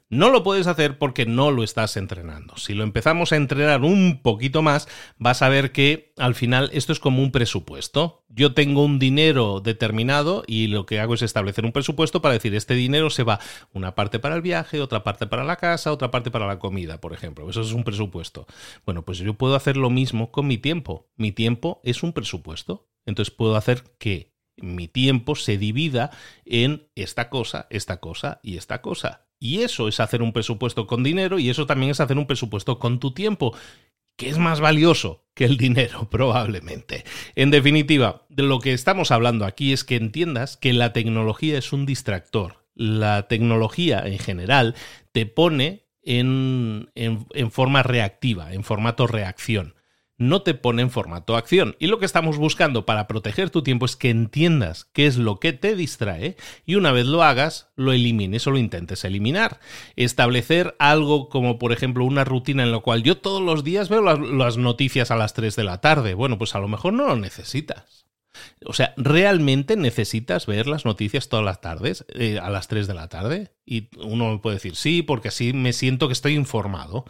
No 0.07 0.29
lo 0.29 0.43
puedes 0.43 0.67
hacer 0.67 0.99
porque 0.99 1.25
no 1.25 1.49
lo 1.49 1.63
estás 1.63 1.97
entrenando. 1.97 2.57
Si 2.57 2.75
lo 2.75 2.83
empezamos 2.83 3.31
a 3.31 3.37
entrenar 3.37 3.81
un 3.81 4.21
poquito 4.21 4.61
más, 4.61 4.87
vas 5.17 5.41
a 5.41 5.49
ver 5.49 5.71
que 5.71 6.13
al 6.15 6.35
final 6.35 6.69
esto 6.73 6.93
es 6.93 6.99
como 6.99 7.23
un 7.23 7.31
presupuesto. 7.31 8.23
Yo 8.29 8.53
tengo 8.53 8.83
un 8.83 8.99
dinero 8.99 9.61
determinado 9.61 10.43
y 10.45 10.67
lo 10.67 10.85
que 10.85 10.99
hago 10.99 11.15
es 11.15 11.23
establecer 11.23 11.65
un 11.65 11.71
presupuesto 11.71 12.21
para 12.21 12.35
decir, 12.35 12.53
este 12.53 12.75
dinero 12.75 13.09
se 13.09 13.23
va 13.23 13.39
una 13.73 13.95
parte 13.95 14.19
para 14.19 14.35
el 14.35 14.43
viaje, 14.43 14.79
otra 14.79 15.03
parte 15.03 15.25
para 15.25 15.43
la 15.43 15.55
casa, 15.55 15.91
otra 15.91 16.11
parte 16.11 16.29
para 16.29 16.45
la 16.45 16.59
comida, 16.59 17.01
por 17.01 17.11
ejemplo. 17.11 17.49
Eso 17.49 17.61
es 17.61 17.71
un 17.71 17.83
presupuesto. 17.83 18.45
Bueno, 18.85 19.03
pues 19.03 19.17
yo 19.17 19.33
puedo 19.33 19.55
hacer 19.55 19.75
lo 19.75 19.89
mismo 19.89 20.31
con 20.31 20.45
mi 20.45 20.59
tiempo. 20.59 21.09
Mi 21.15 21.31
tiempo 21.31 21.81
es 21.83 22.03
un 22.03 22.13
presupuesto. 22.13 22.87
Entonces 23.07 23.33
puedo 23.33 23.55
hacer 23.55 23.83
que 23.97 24.35
mi 24.57 24.87
tiempo 24.87 25.35
se 25.35 25.57
divida 25.57 26.11
en 26.45 26.87
esta 26.95 27.29
cosa, 27.29 27.65
esta 27.71 27.97
cosa 27.97 28.39
y 28.43 28.57
esta 28.57 28.81
cosa. 28.81 29.24
Y 29.39 29.61
eso 29.61 29.87
es 29.87 29.99
hacer 29.99 30.21
un 30.21 30.33
presupuesto 30.33 30.87
con 30.87 31.03
dinero 31.03 31.39
y 31.39 31.49
eso 31.49 31.65
también 31.65 31.91
es 31.91 31.99
hacer 31.99 32.17
un 32.17 32.27
presupuesto 32.27 32.79
con 32.79 32.99
tu 32.99 33.13
tiempo, 33.13 33.55
que 34.17 34.29
es 34.29 34.37
más 34.37 34.59
valioso 34.59 35.25
que 35.33 35.45
el 35.45 35.57
dinero 35.57 36.09
probablemente. 36.09 37.03
En 37.35 37.51
definitiva, 37.51 38.25
de 38.29 38.43
lo 38.43 38.59
que 38.59 38.73
estamos 38.73 39.11
hablando 39.11 39.45
aquí 39.45 39.73
es 39.73 39.83
que 39.83 39.95
entiendas 39.95 40.57
que 40.57 40.73
la 40.73 40.93
tecnología 40.93 41.57
es 41.57 41.73
un 41.73 41.85
distractor. 41.85 42.65
La 42.73 43.27
tecnología 43.27 44.05
en 44.05 44.19
general 44.19 44.75
te 45.11 45.25
pone 45.25 45.85
en, 46.01 46.91
en, 46.95 47.51
forma 47.51 47.83
reactiva, 47.83 48.53
en 48.53 48.63
formato 48.63 49.07
reacción 49.07 49.74
no 50.17 50.41
te 50.41 50.53
pone 50.53 50.81
en 50.81 50.89
formato 50.89 51.35
acción. 51.35 51.75
Y 51.79 51.87
lo 51.87 51.99
que 51.99 52.05
estamos 52.05 52.37
buscando 52.37 52.85
para 52.85 53.07
proteger 53.07 53.49
tu 53.49 53.63
tiempo 53.63 53.85
es 53.85 53.95
que 53.95 54.09
entiendas 54.09 54.85
qué 54.93 55.07
es 55.07 55.17
lo 55.17 55.39
que 55.39 55.53
te 55.53 55.75
distrae 55.75 56.37
y 56.65 56.75
una 56.75 56.91
vez 56.91 57.05
lo 57.05 57.23
hagas, 57.23 57.69
lo 57.75 57.91
elimines 57.91 58.47
o 58.47 58.51
lo 58.51 58.57
intentes 58.57 59.03
eliminar. 59.03 59.59
Establecer 59.95 60.75
algo 60.79 61.29
como, 61.29 61.59
por 61.59 61.71
ejemplo, 61.71 62.05
una 62.05 62.23
rutina 62.23 62.63
en 62.63 62.71
la 62.71 62.79
cual 62.79 63.03
yo 63.03 63.17
todos 63.17 63.41
los 63.41 63.63
días 63.63 63.89
veo 63.89 64.01
las, 64.01 64.57
noticias 64.57 65.11
a 65.11 65.15
las 65.15 65.33
3 65.33 65.55
de 65.55 65.63
la 65.63 65.81
tarde. 65.81 66.13
Bueno, 66.13 66.37
pues 66.37 66.55
a 66.55 66.59
lo 66.59 66.67
mejor 66.67 66.93
no 66.93 67.07
lo 67.07 67.15
necesitas. 67.15 68.04
O 68.65 68.73
sea, 68.73 68.93
¿realmente 68.97 69.75
necesitas 69.75 70.45
ver 70.45 70.67
las 70.67 70.85
noticias 70.85 71.29
todas 71.29 71.45
las 71.45 71.61
tardes, 71.61 72.05
eh, 72.09 72.39
a 72.39 72.49
las 72.49 72.67
3 72.67 72.87
de 72.87 72.93
la 72.93 73.07
tarde? 73.07 73.51
Y 73.65 73.89
uno 73.97 74.41
puede 74.41 74.57
decir, 74.57 74.75
sí, 74.75 75.01
porque 75.01 75.29
así 75.29 75.53
me 75.53 75.73
siento 75.73 76.07
que 76.07 76.13
estoy 76.13 76.33
informado. 76.33 77.05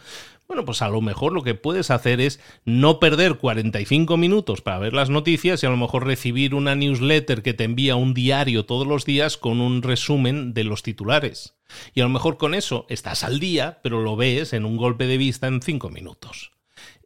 Bueno, 0.48 0.64
pues 0.64 0.80
a 0.80 0.88
lo 0.88 1.00
mejor 1.00 1.32
lo 1.32 1.42
que 1.42 1.54
puedes 1.54 1.90
hacer 1.90 2.20
es 2.20 2.38
no 2.64 3.00
perder 3.00 3.34
45 3.34 4.16
minutos 4.16 4.60
para 4.60 4.78
ver 4.78 4.92
las 4.92 5.10
noticias 5.10 5.62
y 5.62 5.66
a 5.66 5.70
lo 5.70 5.76
mejor 5.76 6.06
recibir 6.06 6.54
una 6.54 6.76
newsletter 6.76 7.42
que 7.42 7.52
te 7.52 7.64
envía 7.64 7.96
un 7.96 8.14
diario 8.14 8.64
todos 8.64 8.86
los 8.86 9.04
días 9.04 9.36
con 9.36 9.60
un 9.60 9.82
resumen 9.82 10.54
de 10.54 10.62
los 10.62 10.84
titulares. 10.84 11.56
Y 11.94 12.00
a 12.00 12.04
lo 12.04 12.10
mejor 12.10 12.36
con 12.36 12.54
eso 12.54 12.86
estás 12.88 13.24
al 13.24 13.40
día, 13.40 13.80
pero 13.82 14.02
lo 14.02 14.14
ves 14.14 14.52
en 14.52 14.64
un 14.64 14.76
golpe 14.76 15.08
de 15.08 15.18
vista 15.18 15.48
en 15.48 15.62
5 15.62 15.90
minutos. 15.90 16.52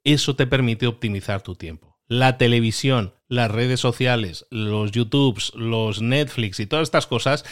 Eso 0.05 0.37
te 0.37 0.47
permite 0.47 0.87
optimizar 0.87 1.43
tu 1.43 1.55
tiempo. 1.55 1.89
La 2.11 2.39
televisión, 2.39 3.15
las 3.29 3.53
redes 3.53 3.79
sociales, 3.79 4.45
los 4.51 4.91
YouTubes, 4.91 5.55
los 5.55 6.03
Netflix 6.03 6.59
y 6.59 6.67
todas 6.67 6.83
estas 6.83 7.07
cosas 7.07 7.45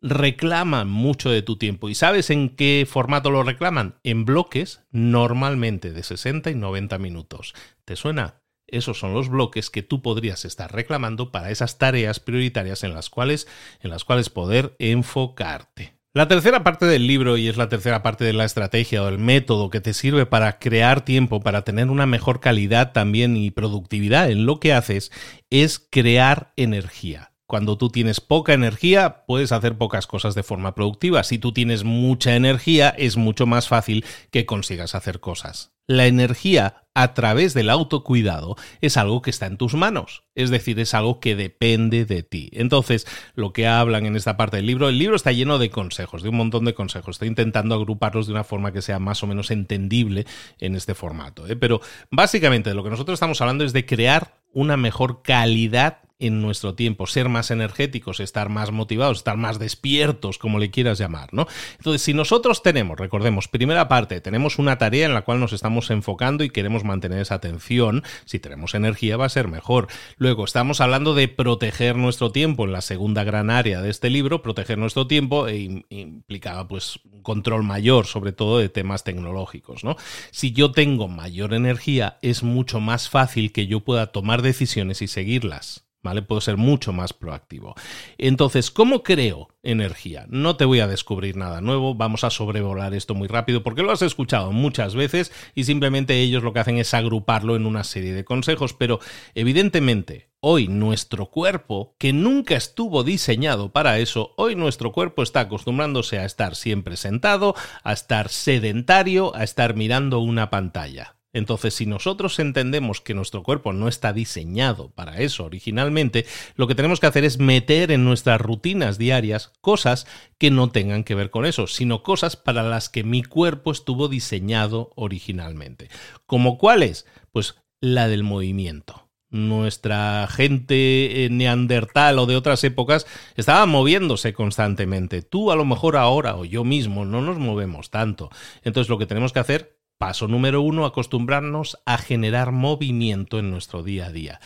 reclaman 0.00 0.88
mucho 0.88 1.28
de 1.28 1.42
tu 1.42 1.58
tiempo. 1.58 1.90
¿Y 1.90 1.94
sabes 1.94 2.30
en 2.30 2.48
qué 2.48 2.86
formato 2.88 3.30
lo 3.30 3.42
reclaman? 3.42 3.96
En 4.04 4.24
bloques, 4.24 4.80
normalmente 4.92 5.92
de 5.92 6.02
60 6.02 6.50
y 6.50 6.54
90 6.54 6.96
minutos. 6.96 7.52
¿Te 7.84 7.96
suena? 7.96 8.40
Esos 8.66 8.98
son 8.98 9.12
los 9.12 9.28
bloques 9.28 9.68
que 9.68 9.82
tú 9.82 10.00
podrías 10.00 10.46
estar 10.46 10.72
reclamando 10.72 11.30
para 11.30 11.50
esas 11.50 11.76
tareas 11.76 12.18
prioritarias 12.18 12.84
en 12.84 12.94
las 12.94 13.10
cuales, 13.10 13.46
en 13.82 13.90
las 13.90 14.04
cuales 14.04 14.30
poder 14.30 14.74
enfocarte. 14.78 15.97
La 16.18 16.26
tercera 16.26 16.64
parte 16.64 16.84
del 16.84 17.06
libro, 17.06 17.36
y 17.36 17.46
es 17.46 17.56
la 17.56 17.68
tercera 17.68 18.02
parte 18.02 18.24
de 18.24 18.32
la 18.32 18.44
estrategia 18.44 19.04
o 19.04 19.08
el 19.08 19.18
método 19.18 19.70
que 19.70 19.80
te 19.80 19.94
sirve 19.94 20.26
para 20.26 20.58
crear 20.58 21.04
tiempo, 21.04 21.38
para 21.38 21.62
tener 21.62 21.90
una 21.90 22.06
mejor 22.06 22.40
calidad 22.40 22.90
también 22.90 23.36
y 23.36 23.52
productividad 23.52 24.28
en 24.28 24.44
lo 24.44 24.58
que 24.58 24.72
haces, 24.72 25.12
es 25.48 25.78
crear 25.78 26.52
energía. 26.56 27.30
Cuando 27.48 27.78
tú 27.78 27.88
tienes 27.88 28.20
poca 28.20 28.52
energía, 28.52 29.24
puedes 29.26 29.52
hacer 29.52 29.78
pocas 29.78 30.06
cosas 30.06 30.34
de 30.34 30.42
forma 30.42 30.74
productiva. 30.74 31.24
Si 31.24 31.38
tú 31.38 31.52
tienes 31.52 31.82
mucha 31.82 32.36
energía, 32.36 32.90
es 32.90 33.16
mucho 33.16 33.46
más 33.46 33.68
fácil 33.68 34.04
que 34.30 34.44
consigas 34.44 34.94
hacer 34.94 35.18
cosas. 35.18 35.72
La 35.86 36.06
energía 36.06 36.82
a 36.92 37.14
través 37.14 37.54
del 37.54 37.70
autocuidado 37.70 38.56
es 38.82 38.98
algo 38.98 39.22
que 39.22 39.30
está 39.30 39.46
en 39.46 39.56
tus 39.56 39.72
manos, 39.72 40.24
es 40.34 40.50
decir, 40.50 40.78
es 40.78 40.92
algo 40.92 41.20
que 41.20 41.36
depende 41.36 42.04
de 42.04 42.22
ti. 42.22 42.50
Entonces, 42.52 43.06
lo 43.34 43.54
que 43.54 43.66
hablan 43.66 44.04
en 44.04 44.16
esta 44.16 44.36
parte 44.36 44.58
del 44.58 44.66
libro, 44.66 44.90
el 44.90 44.98
libro 44.98 45.16
está 45.16 45.32
lleno 45.32 45.56
de 45.56 45.70
consejos, 45.70 46.22
de 46.22 46.28
un 46.28 46.36
montón 46.36 46.66
de 46.66 46.74
consejos. 46.74 47.14
Estoy 47.14 47.28
intentando 47.28 47.74
agruparlos 47.74 48.26
de 48.26 48.34
una 48.34 48.44
forma 48.44 48.74
que 48.74 48.82
sea 48.82 48.98
más 48.98 49.22
o 49.22 49.26
menos 49.26 49.50
entendible 49.50 50.26
en 50.58 50.76
este 50.76 50.94
formato. 50.94 51.46
¿eh? 51.46 51.56
Pero 51.56 51.80
básicamente 52.10 52.68
de 52.68 52.76
lo 52.76 52.84
que 52.84 52.90
nosotros 52.90 53.14
estamos 53.14 53.40
hablando 53.40 53.64
es 53.64 53.72
de 53.72 53.86
crear 53.86 54.34
una 54.52 54.76
mejor 54.76 55.22
calidad 55.22 56.00
en 56.18 56.42
nuestro 56.42 56.74
tiempo, 56.74 57.06
ser 57.06 57.28
más 57.28 57.50
energéticos, 57.50 58.20
estar 58.20 58.48
más 58.48 58.72
motivados, 58.72 59.18
estar 59.18 59.36
más 59.36 59.58
despiertos, 59.58 60.38
como 60.38 60.58
le 60.58 60.70
quieras 60.70 60.98
llamar, 60.98 61.32
¿no? 61.32 61.46
Entonces, 61.76 62.02
si 62.02 62.12
nosotros 62.12 62.62
tenemos, 62.62 62.98
recordemos, 62.98 63.46
primera 63.46 63.88
parte, 63.88 64.20
tenemos 64.20 64.58
una 64.58 64.78
tarea 64.78 65.06
en 65.06 65.14
la 65.14 65.22
cual 65.22 65.38
nos 65.38 65.52
estamos 65.52 65.90
enfocando 65.90 66.42
y 66.42 66.50
queremos 66.50 66.82
mantener 66.82 67.20
esa 67.20 67.36
atención, 67.36 68.02
si 68.24 68.40
tenemos 68.40 68.74
energía 68.74 69.16
va 69.16 69.26
a 69.26 69.30
ser 69.30 69.48
mejor. 69.48 69.86
Luego, 70.16 70.44
estamos 70.44 70.80
hablando 70.80 71.14
de 71.14 71.28
proteger 71.28 71.96
nuestro 71.96 72.32
tiempo 72.32 72.64
en 72.64 72.72
la 72.72 72.80
segunda 72.80 73.22
gran 73.22 73.50
área 73.50 73.80
de 73.80 73.90
este 73.90 74.10
libro, 74.10 74.42
proteger 74.42 74.78
nuestro 74.78 75.06
tiempo 75.06 75.46
e 75.46 75.84
implicaba 75.90 76.66
pues 76.66 76.98
un 77.12 77.22
control 77.22 77.62
mayor, 77.62 78.06
sobre 78.06 78.32
todo 78.32 78.58
de 78.58 78.68
temas 78.68 79.04
tecnológicos, 79.04 79.84
¿no? 79.84 79.96
Si 80.32 80.52
yo 80.52 80.72
tengo 80.72 81.06
mayor 81.06 81.54
energía, 81.54 82.18
es 82.22 82.42
mucho 82.42 82.80
más 82.80 83.08
fácil 83.08 83.52
que 83.52 83.68
yo 83.68 83.80
pueda 83.80 84.08
tomar 84.08 84.42
decisiones 84.42 85.00
y 85.02 85.06
seguirlas. 85.06 85.87
¿Vale? 86.08 86.22
Puedo 86.22 86.40
ser 86.40 86.56
mucho 86.56 86.92
más 86.92 87.12
proactivo. 87.12 87.74
Entonces, 88.16 88.70
¿cómo 88.70 89.02
creo 89.02 89.48
energía? 89.62 90.24
No 90.28 90.56
te 90.56 90.64
voy 90.64 90.80
a 90.80 90.86
descubrir 90.86 91.36
nada 91.36 91.60
nuevo, 91.60 91.94
vamos 91.94 92.24
a 92.24 92.30
sobrevolar 92.30 92.94
esto 92.94 93.14
muy 93.14 93.28
rápido 93.28 93.62
porque 93.62 93.82
lo 93.82 93.92
has 93.92 94.02
escuchado 94.02 94.52
muchas 94.52 94.94
veces 94.94 95.32
y 95.54 95.64
simplemente 95.64 96.18
ellos 96.18 96.42
lo 96.42 96.52
que 96.52 96.60
hacen 96.60 96.78
es 96.78 96.94
agruparlo 96.94 97.56
en 97.56 97.66
una 97.66 97.84
serie 97.84 98.14
de 98.14 98.24
consejos, 98.24 98.72
pero 98.72 99.00
evidentemente 99.34 100.30
hoy 100.40 100.68
nuestro 100.68 101.26
cuerpo, 101.26 101.94
que 101.98 102.12
nunca 102.12 102.56
estuvo 102.56 103.04
diseñado 103.04 103.72
para 103.72 103.98
eso, 103.98 104.32
hoy 104.36 104.54
nuestro 104.54 104.92
cuerpo 104.92 105.22
está 105.22 105.40
acostumbrándose 105.40 106.18
a 106.18 106.24
estar 106.24 106.54
siempre 106.54 106.96
sentado, 106.96 107.54
a 107.82 107.92
estar 107.92 108.28
sedentario, 108.30 109.34
a 109.34 109.44
estar 109.44 109.74
mirando 109.74 110.20
una 110.20 110.48
pantalla. 110.48 111.17
Entonces, 111.32 111.74
si 111.74 111.84
nosotros 111.86 112.38
entendemos 112.38 113.00
que 113.00 113.14
nuestro 113.14 113.42
cuerpo 113.42 113.72
no 113.72 113.88
está 113.88 114.12
diseñado 114.12 114.90
para 114.90 115.18
eso 115.18 115.44
originalmente, 115.44 116.24
lo 116.56 116.66
que 116.66 116.74
tenemos 116.74 117.00
que 117.00 117.06
hacer 117.06 117.24
es 117.24 117.38
meter 117.38 117.90
en 117.90 118.04
nuestras 118.04 118.40
rutinas 118.40 118.96
diarias 118.96 119.52
cosas 119.60 120.06
que 120.38 120.50
no 120.50 120.70
tengan 120.70 121.04
que 121.04 121.14
ver 121.14 121.30
con 121.30 121.44
eso, 121.44 121.66
sino 121.66 122.02
cosas 122.02 122.36
para 122.36 122.62
las 122.62 122.88
que 122.88 123.04
mi 123.04 123.22
cuerpo 123.22 123.72
estuvo 123.72 124.08
diseñado 124.08 124.90
originalmente. 124.96 125.90
¿Como 126.24 126.56
cuáles? 126.56 127.06
Pues 127.30 127.56
la 127.80 128.08
del 128.08 128.24
movimiento 128.24 129.08
nuestra 129.30 130.26
gente 130.26 131.24
eh, 131.24 131.28
neandertal 131.30 132.18
o 132.18 132.26
de 132.26 132.36
otras 132.36 132.64
épocas 132.64 133.06
estaba 133.36 133.66
moviéndose 133.66 134.32
constantemente. 134.32 135.22
Tú 135.22 135.50
a 135.50 135.56
lo 135.56 135.64
mejor 135.64 135.96
ahora 135.96 136.36
o 136.36 136.44
yo 136.44 136.64
mismo 136.64 137.04
no 137.04 137.20
nos 137.20 137.38
movemos 137.38 137.90
tanto. 137.90 138.30
Entonces 138.62 138.88
lo 138.88 138.98
que 138.98 139.06
tenemos 139.06 139.32
que 139.32 139.40
hacer 139.40 139.77
Paso 139.98 140.28
número 140.28 140.62
uno, 140.62 140.86
acostumbrarnos 140.86 141.78
a 141.84 141.98
generar 141.98 142.52
movimiento 142.52 143.40
en 143.40 143.50
nuestro 143.50 143.82
día 143.82 144.06
a 144.06 144.12
día. 144.12 144.40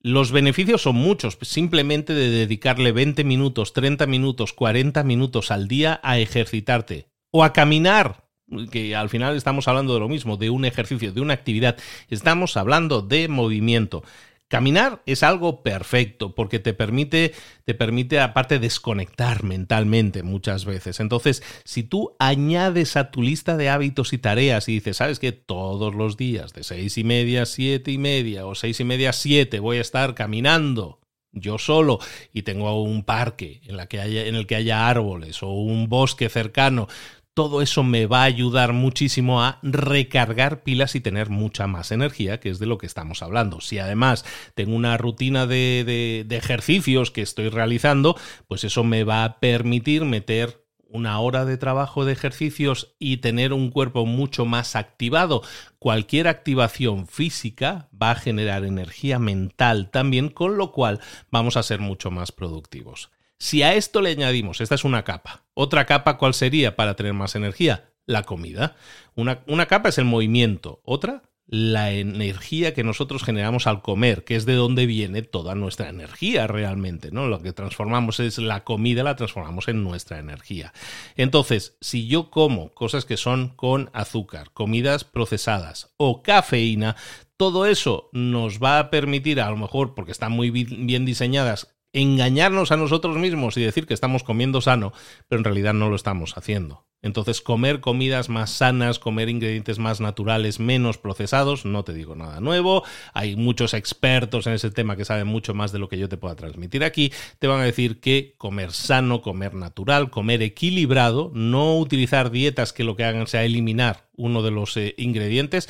Los 0.00 0.30
beneficios 0.30 0.82
son 0.82 0.94
muchos, 0.94 1.38
simplemente 1.42 2.14
de 2.14 2.30
dedicarle 2.30 2.92
20 2.92 3.24
minutos, 3.24 3.72
30 3.72 4.06
minutos, 4.06 4.52
40 4.52 5.02
minutos 5.02 5.50
al 5.50 5.66
día 5.66 6.00
a 6.04 6.18
ejercitarte 6.18 7.08
o 7.32 7.42
a 7.42 7.52
caminar, 7.52 8.24
que 8.70 8.94
al 8.94 9.08
final 9.08 9.36
estamos 9.36 9.66
hablando 9.66 9.94
de 9.94 10.00
lo 10.00 10.08
mismo, 10.08 10.36
de 10.36 10.50
un 10.50 10.64
ejercicio, 10.64 11.12
de 11.12 11.20
una 11.20 11.34
actividad, 11.34 11.76
estamos 12.08 12.56
hablando 12.56 13.02
de 13.02 13.26
movimiento. 13.26 14.04
Caminar 14.52 15.00
es 15.06 15.22
algo 15.22 15.62
perfecto 15.62 16.34
porque 16.34 16.58
te 16.58 16.74
permite, 16.74 17.32
te 17.64 17.72
permite 17.72 18.20
aparte 18.20 18.58
desconectar 18.58 19.44
mentalmente 19.44 20.22
muchas 20.22 20.66
veces. 20.66 21.00
Entonces, 21.00 21.42
si 21.64 21.84
tú 21.84 22.14
añades 22.18 22.98
a 22.98 23.10
tu 23.10 23.22
lista 23.22 23.56
de 23.56 23.70
hábitos 23.70 24.12
y 24.12 24.18
tareas 24.18 24.68
y 24.68 24.74
dices, 24.74 24.98
sabes 24.98 25.18
que 25.20 25.32
todos 25.32 25.94
los 25.94 26.18
días 26.18 26.52
de 26.52 26.64
seis 26.64 26.98
y 26.98 27.02
media 27.02 27.44
a 27.44 27.46
siete 27.46 27.92
y 27.92 27.96
media 27.96 28.44
o 28.44 28.54
seis 28.54 28.78
y 28.78 28.84
media 28.84 29.08
a 29.08 29.14
siete 29.14 29.58
voy 29.58 29.78
a 29.78 29.80
estar 29.80 30.14
caminando 30.14 31.00
yo 31.32 31.56
solo 31.56 31.98
y 32.34 32.42
tengo 32.42 32.82
un 32.82 33.04
parque 33.04 33.62
en, 33.64 33.78
la 33.78 33.86
que 33.86 34.00
haya, 34.00 34.26
en 34.26 34.34
el 34.34 34.46
que 34.46 34.56
haya 34.56 34.86
árboles 34.86 35.42
o 35.42 35.48
un 35.48 35.88
bosque 35.88 36.28
cercano, 36.28 36.88
todo 37.34 37.62
eso 37.62 37.82
me 37.82 38.06
va 38.06 38.22
a 38.22 38.24
ayudar 38.24 38.72
muchísimo 38.72 39.42
a 39.42 39.58
recargar 39.62 40.62
pilas 40.62 40.94
y 40.94 41.00
tener 41.00 41.30
mucha 41.30 41.66
más 41.66 41.90
energía, 41.90 42.40
que 42.40 42.50
es 42.50 42.58
de 42.58 42.66
lo 42.66 42.78
que 42.78 42.86
estamos 42.86 43.22
hablando. 43.22 43.60
Si 43.60 43.78
además 43.78 44.24
tengo 44.54 44.76
una 44.76 44.98
rutina 44.98 45.46
de, 45.46 46.26
ejercicios 46.30 47.10
que 47.10 47.22
estoy 47.22 47.48
realizando, 47.48 48.16
pues 48.48 48.64
eso 48.64 48.84
me 48.84 49.04
va 49.04 49.24
a 49.24 49.40
permitir 49.40 50.04
meter 50.04 50.62
una 50.88 51.18
hora 51.20 51.46
de 51.46 51.56
trabajo 51.56 52.04
de 52.04 52.12
ejercicios 52.12 52.94
y 52.98 53.18
tener 53.18 53.54
un 53.54 53.70
cuerpo 53.70 54.04
mucho 54.04 54.44
más 54.44 54.76
activado. 54.76 55.42
Cualquier 55.78 56.28
activación 56.28 57.06
física 57.06 57.88
va 58.00 58.10
a 58.10 58.16
generar 58.16 58.64
energía 58.64 59.18
mental 59.18 59.90
también, 59.90 60.28
con 60.28 60.58
lo 60.58 60.70
cual 60.70 61.00
vamos 61.30 61.56
a 61.56 61.62
ser 61.62 61.80
mucho 61.80 62.10
más 62.10 62.30
productivos. 62.30 63.10
Si 63.42 63.64
a 63.64 63.74
esto 63.74 64.02
le 64.02 64.10
añadimos, 64.10 64.60
esta 64.60 64.76
es 64.76 64.84
una 64.84 65.02
capa, 65.02 65.42
otra 65.54 65.84
capa, 65.84 66.16
¿cuál 66.16 66.32
sería 66.32 66.76
para 66.76 66.94
tener 66.94 67.12
más 67.12 67.34
energía? 67.34 67.90
La 68.06 68.22
comida. 68.22 68.76
Una, 69.16 69.40
una 69.48 69.66
capa 69.66 69.88
es 69.88 69.98
el 69.98 70.04
movimiento, 70.04 70.80
otra 70.84 71.24
la 71.46 71.90
energía 71.90 72.72
que 72.72 72.84
nosotros 72.84 73.24
generamos 73.24 73.66
al 73.66 73.82
comer, 73.82 74.22
que 74.22 74.36
es 74.36 74.46
de 74.46 74.54
donde 74.54 74.86
viene 74.86 75.22
toda 75.22 75.56
nuestra 75.56 75.88
energía 75.88 76.46
realmente, 76.46 77.10
¿no? 77.10 77.26
Lo 77.26 77.42
que 77.42 77.52
transformamos 77.52 78.20
es 78.20 78.38
la 78.38 78.62
comida, 78.62 79.02
la 79.02 79.16
transformamos 79.16 79.66
en 79.66 79.82
nuestra 79.82 80.20
energía. 80.20 80.72
Entonces, 81.16 81.76
si 81.80 82.06
yo 82.06 82.30
como 82.30 82.72
cosas 82.72 83.04
que 83.04 83.16
son 83.16 83.48
con 83.48 83.90
azúcar, 83.92 84.52
comidas 84.52 85.02
procesadas 85.02 85.92
o 85.96 86.22
cafeína, 86.22 86.94
todo 87.36 87.66
eso 87.66 88.08
nos 88.12 88.62
va 88.62 88.78
a 88.78 88.88
permitir, 88.88 89.40
a 89.40 89.50
lo 89.50 89.56
mejor 89.56 89.94
porque 89.94 90.12
están 90.12 90.30
muy 90.30 90.50
bien 90.50 91.04
diseñadas, 91.04 91.71
engañarnos 91.92 92.72
a 92.72 92.76
nosotros 92.76 93.16
mismos 93.16 93.56
y 93.56 93.62
decir 93.62 93.86
que 93.86 93.94
estamos 93.94 94.22
comiendo 94.22 94.60
sano, 94.60 94.92
pero 95.28 95.40
en 95.40 95.44
realidad 95.44 95.74
no 95.74 95.88
lo 95.88 95.96
estamos 95.96 96.36
haciendo. 96.36 96.86
Entonces, 97.02 97.40
comer 97.40 97.80
comidas 97.80 98.28
más 98.28 98.50
sanas, 98.50 99.00
comer 99.00 99.28
ingredientes 99.28 99.80
más 99.80 100.00
naturales, 100.00 100.60
menos 100.60 100.98
procesados, 100.98 101.64
no 101.64 101.82
te 101.82 101.92
digo 101.92 102.14
nada 102.14 102.40
nuevo. 102.40 102.84
Hay 103.12 103.34
muchos 103.34 103.74
expertos 103.74 104.46
en 104.46 104.52
ese 104.52 104.70
tema 104.70 104.96
que 104.96 105.04
saben 105.04 105.26
mucho 105.26 105.52
más 105.52 105.72
de 105.72 105.80
lo 105.80 105.88
que 105.88 105.98
yo 105.98 106.08
te 106.08 106.16
pueda 106.16 106.36
transmitir 106.36 106.84
aquí. 106.84 107.12
Te 107.40 107.48
van 107.48 107.60
a 107.60 107.64
decir 107.64 107.98
que 107.98 108.34
comer 108.38 108.70
sano, 108.70 109.20
comer 109.20 109.54
natural, 109.54 110.10
comer 110.10 110.42
equilibrado, 110.42 111.32
no 111.34 111.76
utilizar 111.76 112.30
dietas 112.30 112.72
que 112.72 112.84
lo 112.84 112.94
que 112.94 113.04
hagan 113.04 113.26
sea 113.26 113.44
eliminar 113.44 114.06
uno 114.14 114.42
de 114.42 114.52
los 114.52 114.76
eh, 114.76 114.94
ingredientes, 114.98 115.68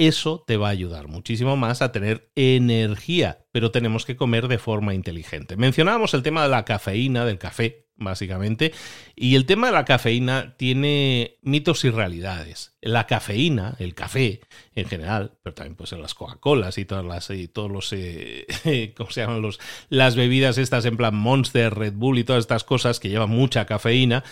eso 0.00 0.44
te 0.46 0.56
va 0.56 0.68
a 0.68 0.70
ayudar 0.70 1.08
muchísimo 1.08 1.56
más 1.56 1.82
a 1.82 1.92
tener 1.92 2.30
energía, 2.34 3.44
pero 3.52 3.70
tenemos 3.70 4.06
que 4.06 4.16
comer 4.16 4.48
de 4.48 4.58
forma 4.58 4.94
inteligente. 4.94 5.56
Mencionábamos 5.56 6.14
el 6.14 6.22
tema 6.22 6.42
de 6.42 6.48
la 6.48 6.64
cafeína, 6.64 7.26
del 7.26 7.38
café, 7.38 7.86
básicamente, 7.96 8.72
y 9.14 9.34
el 9.36 9.44
tema 9.44 9.66
de 9.66 9.74
la 9.74 9.84
cafeína 9.84 10.56
tiene 10.56 11.36
mitos 11.42 11.84
y 11.84 11.90
realidades. 11.90 12.78
La 12.80 13.06
cafeína, 13.06 13.76
el 13.78 13.94
café 13.94 14.40
en 14.74 14.86
general, 14.86 15.38
pero 15.42 15.52
también 15.52 15.76
pues 15.76 15.92
en 15.92 16.00
las 16.00 16.14
Coca-Colas 16.14 16.78
y 16.78 16.86
todas 16.86 17.04
las 17.04 17.28
y 17.28 17.46
todos 17.48 17.70
los 17.70 17.92
eh, 17.92 18.46
¿cómo 18.96 19.10
se 19.10 19.20
llaman 19.20 19.42
los 19.42 19.60
las 19.90 20.16
bebidas 20.16 20.56
estas 20.56 20.86
en 20.86 20.96
plan 20.96 21.14
Monster, 21.14 21.74
Red 21.74 21.92
Bull 21.92 22.18
y 22.18 22.24
todas 22.24 22.40
estas 22.40 22.64
cosas 22.64 23.00
que 23.00 23.10
llevan 23.10 23.28
mucha 23.28 23.66
cafeína, 23.66 24.24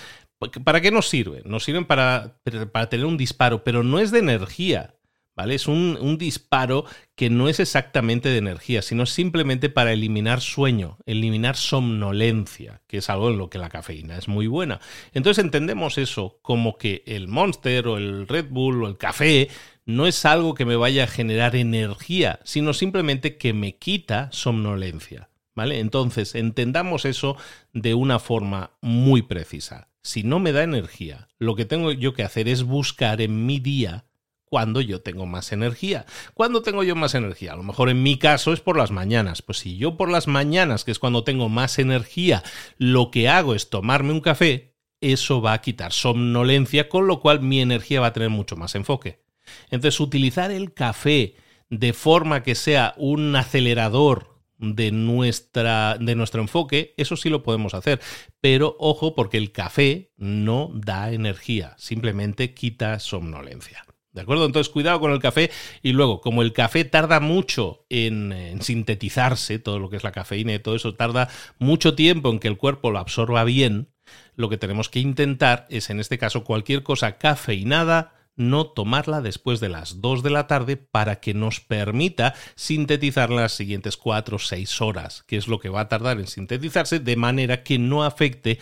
¿para 0.64 0.80
qué 0.80 0.90
nos 0.90 1.10
sirven? 1.10 1.42
Nos 1.44 1.64
sirven 1.64 1.84
para, 1.84 2.40
para 2.72 2.88
tener 2.88 3.04
un 3.04 3.18
disparo, 3.18 3.64
pero 3.64 3.82
no 3.82 3.98
es 3.98 4.10
de 4.10 4.20
energía 4.20 4.94
¿vale? 5.38 5.54
Es 5.54 5.68
un, 5.68 6.18
disparo 6.18 6.84
que 7.14 7.30
no 7.30 7.48
es 7.48 7.60
exactamente 7.60 8.28
de 8.28 8.38
energía, 8.38 8.82
sino 8.82 9.06
simplemente 9.06 9.70
para 9.70 9.92
eliminar 9.92 10.40
sueño, 10.40 10.98
eliminar 11.06 11.54
somnolencia, 11.54 12.82
que 12.88 12.96
es 12.96 13.08
algo 13.08 13.30
en 13.30 13.38
lo 13.38 13.48
que 13.48 13.58
la 13.58 13.68
cafeína 13.68 14.18
es 14.18 14.26
muy 14.26 14.48
buena. 14.48 14.80
Entonces 15.12 15.44
entendemos 15.44 15.96
eso 15.96 16.40
como 16.42 16.76
que 16.76 17.04
el 17.06 17.28
Monster 17.28 17.86
o 17.86 17.98
el 17.98 18.26
Red 18.26 18.46
Bull 18.50 18.82
o 18.82 18.88
el 18.88 18.96
café 18.96 19.48
no 19.86 20.08
es 20.08 20.24
algo 20.24 20.54
que 20.54 20.64
me 20.64 20.74
vaya 20.74 21.04
a 21.04 21.06
generar 21.06 21.54
energía, 21.54 22.40
sino 22.42 22.74
simplemente 22.74 23.36
que 23.36 23.52
me 23.52 23.76
quita 23.76 24.28
somnolencia. 24.32 25.30
¿Vale? 25.54 25.80
Entonces, 25.80 26.36
entendamos 26.36 27.04
eso 27.04 27.36
de 27.72 27.94
una 27.94 28.20
forma 28.20 28.72
muy 28.80 29.22
precisa. 29.22 29.88
Si 30.02 30.22
no 30.22 30.38
me 30.38 30.52
da 30.52 30.62
energía, 30.62 31.28
lo 31.38 31.56
que 31.56 31.64
tengo 31.64 31.90
yo 31.90 32.14
que 32.14 32.22
hacer 32.22 32.48
es 32.48 32.62
buscar 32.62 33.20
en 33.20 33.44
mi 33.44 33.58
día 33.58 34.07
cuando 34.48 34.80
yo 34.80 35.00
tengo 35.00 35.26
más 35.26 35.52
energía. 35.52 36.06
¿Cuándo 36.34 36.62
tengo 36.62 36.82
yo 36.82 36.96
más 36.96 37.14
energía? 37.14 37.52
A 37.52 37.56
lo 37.56 37.62
mejor 37.62 37.90
en 37.90 38.02
mi 38.02 38.18
caso 38.18 38.52
es 38.52 38.60
por 38.60 38.76
las 38.76 38.90
mañanas. 38.90 39.42
Pues 39.42 39.58
si 39.58 39.76
yo 39.76 39.96
por 39.96 40.10
las 40.10 40.26
mañanas, 40.26 40.84
que 40.84 40.90
es 40.90 40.98
cuando 40.98 41.24
tengo 41.24 41.48
más 41.48 41.78
energía, 41.78 42.42
lo 42.76 43.10
que 43.10 43.28
hago 43.28 43.54
es 43.54 43.70
tomarme 43.70 44.12
un 44.12 44.20
café, 44.20 44.74
eso 45.00 45.40
va 45.40 45.52
a 45.52 45.60
quitar 45.60 45.92
somnolencia, 45.92 46.88
con 46.88 47.06
lo 47.06 47.20
cual 47.20 47.40
mi 47.40 47.60
energía 47.60 48.00
va 48.00 48.08
a 48.08 48.12
tener 48.12 48.30
mucho 48.30 48.56
más 48.56 48.74
enfoque. 48.74 49.22
Entonces, 49.70 50.00
utilizar 50.00 50.50
el 50.50 50.74
café 50.74 51.36
de 51.70 51.92
forma 51.92 52.42
que 52.42 52.54
sea 52.54 52.94
un 52.96 53.34
acelerador 53.36 54.38
de, 54.58 54.90
nuestra, 54.90 55.96
de 55.98 56.14
nuestro 56.14 56.40
enfoque, 56.40 56.94
eso 56.96 57.16
sí 57.16 57.28
lo 57.28 57.42
podemos 57.42 57.74
hacer. 57.74 58.00
Pero 58.40 58.76
ojo, 58.78 59.14
porque 59.14 59.36
el 59.36 59.52
café 59.52 60.10
no 60.16 60.70
da 60.74 61.12
energía, 61.12 61.74
simplemente 61.78 62.54
quita 62.54 62.98
somnolencia. 62.98 63.84
¿De 64.12 64.22
acuerdo? 64.22 64.46
Entonces, 64.46 64.72
cuidado 64.72 65.00
con 65.00 65.12
el 65.12 65.20
café. 65.20 65.50
Y 65.82 65.92
luego, 65.92 66.20
como 66.20 66.42
el 66.42 66.52
café 66.52 66.84
tarda 66.84 67.20
mucho 67.20 67.84
en, 67.88 68.58
sintetizarse, 68.60 69.58
todo 69.58 69.78
lo 69.78 69.90
que 69.90 69.96
es 69.96 70.04
la 70.04 70.12
cafeína 70.12 70.54
y 70.54 70.58
todo 70.58 70.74
eso, 70.74 70.94
tarda 70.94 71.28
mucho 71.58 71.94
tiempo 71.94 72.30
en 72.30 72.38
que 72.38 72.48
el 72.48 72.56
cuerpo 72.56 72.90
lo 72.90 72.98
absorba 72.98 73.44
bien, 73.44 73.88
lo 74.34 74.48
que 74.48 74.56
tenemos 74.56 74.88
que 74.88 75.00
intentar 75.00 75.66
es, 75.68 75.90
en 75.90 76.00
este 76.00 76.18
caso, 76.18 76.44
cualquier 76.44 76.82
cosa 76.82 77.18
cafeinada, 77.18 78.14
no 78.34 78.66
tomarla 78.68 79.20
después 79.20 79.60
de 79.60 79.68
las 79.68 80.00
2 80.00 80.22
de 80.22 80.30
la 80.30 80.46
tarde 80.46 80.76
para 80.76 81.20
que 81.20 81.34
nos 81.34 81.60
permita 81.60 82.34
sintetizar 82.54 83.30
las 83.30 83.52
siguientes 83.52 83.96
4 83.96 84.36
o 84.36 84.38
6 84.38 84.80
horas, 84.80 85.24
que 85.26 85.36
es 85.36 85.48
lo 85.48 85.58
que 85.58 85.68
va 85.68 85.80
a 85.80 85.88
tardar 85.88 86.18
en 86.20 86.28
sintetizarse, 86.28 87.00
de 87.00 87.16
manera 87.16 87.64
que 87.64 87.78
no 87.78 88.04
afecte 88.04 88.60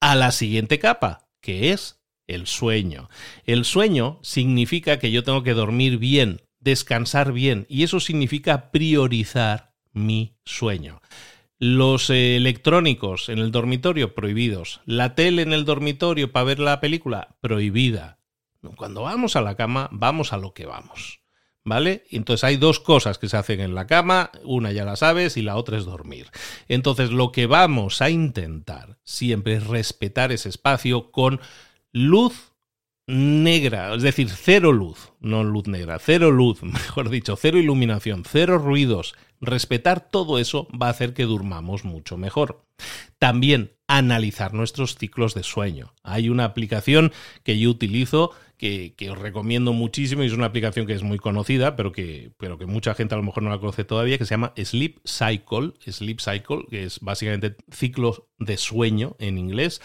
a 0.00 0.14
la 0.14 0.32
siguiente 0.32 0.78
capa, 0.78 1.28
que 1.42 1.72
es 1.72 1.97
el 2.28 2.46
sueño. 2.46 3.10
El 3.44 3.64
sueño 3.64 4.20
significa 4.22 5.00
que 5.00 5.10
yo 5.10 5.24
tengo 5.24 5.42
que 5.42 5.54
dormir 5.54 5.98
bien, 5.98 6.42
descansar 6.60 7.32
bien, 7.32 7.66
y 7.68 7.82
eso 7.82 7.98
significa 7.98 8.70
priorizar 8.70 9.74
mi 9.92 10.36
sueño. 10.44 11.00
Los 11.58 12.08
electrónicos 12.10 13.28
en 13.28 13.40
el 13.40 13.50
dormitorio 13.50 14.14
prohibidos. 14.14 14.80
La 14.84 15.16
tele 15.16 15.42
en 15.42 15.52
el 15.52 15.64
dormitorio 15.64 16.30
para 16.30 16.44
ver 16.44 16.60
la 16.60 16.80
película 16.80 17.36
prohibida. 17.40 18.20
Cuando 18.76 19.02
vamos 19.02 19.34
a 19.34 19.40
la 19.40 19.56
cama, 19.56 19.88
vamos 19.90 20.32
a 20.32 20.36
lo 20.36 20.54
que 20.54 20.66
vamos. 20.66 21.20
¿Vale? 21.64 22.04
Entonces 22.10 22.44
hay 22.44 22.56
dos 22.56 22.80
cosas 22.80 23.18
que 23.18 23.28
se 23.28 23.36
hacen 23.36 23.60
en 23.60 23.74
la 23.74 23.86
cama, 23.86 24.30
una 24.44 24.72
ya 24.72 24.84
la 24.84 24.96
sabes 24.96 25.36
y 25.36 25.42
la 25.42 25.56
otra 25.56 25.76
es 25.76 25.84
dormir. 25.84 26.28
Entonces 26.68 27.10
lo 27.10 27.30
que 27.32 27.46
vamos 27.46 28.00
a 28.00 28.08
intentar 28.08 28.98
siempre 29.02 29.54
es 29.54 29.66
respetar 29.66 30.32
ese 30.32 30.48
espacio 30.48 31.10
con 31.10 31.40
luz 31.92 32.52
negra, 33.08 33.94
es 33.94 34.02
decir, 34.02 34.28
cero 34.28 34.70
luz, 34.70 35.12
no 35.18 35.42
luz 35.42 35.66
negra, 35.66 35.98
cero 35.98 36.30
luz, 36.30 36.62
mejor 36.62 37.08
dicho, 37.08 37.36
cero 37.36 37.58
iluminación, 37.58 38.22
cero 38.28 38.58
ruidos, 38.58 39.14
respetar 39.40 40.10
todo 40.10 40.38
eso 40.38 40.68
va 40.70 40.88
a 40.88 40.90
hacer 40.90 41.14
que 41.14 41.24
durmamos 41.24 41.84
mucho 41.84 42.16
mejor. 42.18 42.62
También 43.18 43.72
analizar 43.88 44.52
nuestros 44.52 44.96
ciclos 44.96 45.34
de 45.34 45.42
sueño. 45.42 45.94
Hay 46.02 46.28
una 46.28 46.44
aplicación 46.44 47.12
que 47.42 47.58
yo 47.58 47.70
utilizo 47.70 48.32
que, 48.58 48.94
os 49.10 49.18
recomiendo 49.18 49.72
muchísimo 49.72 50.22
y 50.22 50.26
es 50.26 50.32
una 50.32 50.46
aplicación 50.46 50.86
que 50.86 50.92
es 50.92 51.02
muy 51.02 51.18
conocida, 51.18 51.76
pero 51.76 51.92
que, 51.92 52.32
pero 52.36 52.58
que 52.58 52.66
mucha 52.66 52.94
gente 52.94 53.14
a 53.14 53.18
lo 53.18 53.24
mejor 53.24 53.42
no 53.42 53.50
la 53.50 53.58
conoce 53.58 53.84
todavía, 53.84 54.18
que 54.18 54.26
se 54.26 54.34
llama 54.34 54.52
Sleep 54.62 54.98
Cycle, 55.06 55.72
Sleep 55.86 56.20
Cycle, 56.20 56.66
que 56.68 56.84
es 56.84 57.00
básicamente 57.00 57.56
ciclos 57.72 58.24
de 58.38 58.58
sueño 58.58 59.16
en 59.18 59.38
inglés. 59.38 59.80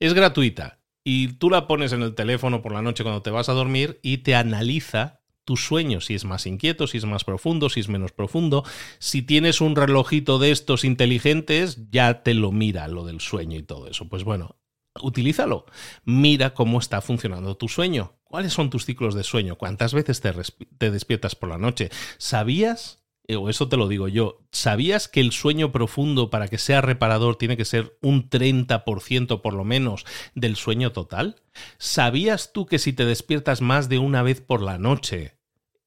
Es 0.00 0.14
gratuita 0.14 0.80
y 1.04 1.28
tú 1.34 1.50
la 1.50 1.66
pones 1.66 1.92
en 1.92 2.02
el 2.02 2.14
teléfono 2.14 2.62
por 2.62 2.72
la 2.72 2.82
noche 2.82 3.04
cuando 3.04 3.22
te 3.22 3.30
vas 3.30 3.50
a 3.50 3.52
dormir 3.52 4.00
y 4.02 4.18
te 4.18 4.34
analiza 4.34 5.20
tu 5.44 5.58
sueño, 5.58 6.00
si 6.00 6.14
es 6.14 6.24
más 6.24 6.46
inquieto, 6.46 6.86
si 6.86 6.96
es 6.96 7.04
más 7.04 7.24
profundo, 7.24 7.68
si 7.68 7.80
es 7.80 7.88
menos 7.88 8.12
profundo. 8.12 8.64
Si 8.98 9.20
tienes 9.20 9.60
un 9.60 9.76
relojito 9.76 10.38
de 10.38 10.50
estos 10.50 10.84
inteligentes, 10.84 11.90
ya 11.90 12.22
te 12.22 12.32
lo 12.32 12.50
mira 12.50 12.88
lo 12.88 13.04
del 13.04 13.20
sueño 13.20 13.58
y 13.58 13.62
todo 13.62 13.86
eso. 13.86 14.08
Pues 14.08 14.24
bueno, 14.24 14.56
utilízalo. 15.02 15.66
Mira 16.04 16.54
cómo 16.54 16.78
está 16.78 17.02
funcionando 17.02 17.56
tu 17.58 17.68
sueño. 17.68 18.14
¿Cuáles 18.24 18.54
son 18.54 18.70
tus 18.70 18.86
ciclos 18.86 19.14
de 19.14 19.22
sueño? 19.22 19.56
¿Cuántas 19.56 19.92
veces 19.92 20.22
te, 20.22 20.32
te 20.78 20.90
despiertas 20.90 21.34
por 21.34 21.50
la 21.50 21.58
noche? 21.58 21.90
¿Sabías 22.16 23.03
o 23.28 23.48
eso 23.48 23.68
te 23.68 23.76
lo 23.76 23.88
digo 23.88 24.08
yo, 24.08 24.42
¿sabías 24.50 25.08
que 25.08 25.20
el 25.20 25.32
sueño 25.32 25.72
profundo 25.72 26.30
para 26.30 26.48
que 26.48 26.58
sea 26.58 26.80
reparador 26.80 27.36
tiene 27.36 27.56
que 27.56 27.64
ser 27.64 27.96
un 28.02 28.28
30% 28.28 29.40
por 29.40 29.54
lo 29.54 29.64
menos 29.64 30.04
del 30.34 30.56
sueño 30.56 30.92
total? 30.92 31.36
¿Sabías 31.78 32.52
tú 32.52 32.66
que 32.66 32.78
si 32.78 32.92
te 32.92 33.06
despiertas 33.06 33.60
más 33.60 33.88
de 33.88 33.98
una 33.98 34.22
vez 34.22 34.40
por 34.40 34.60
la 34.60 34.78
noche 34.78 35.38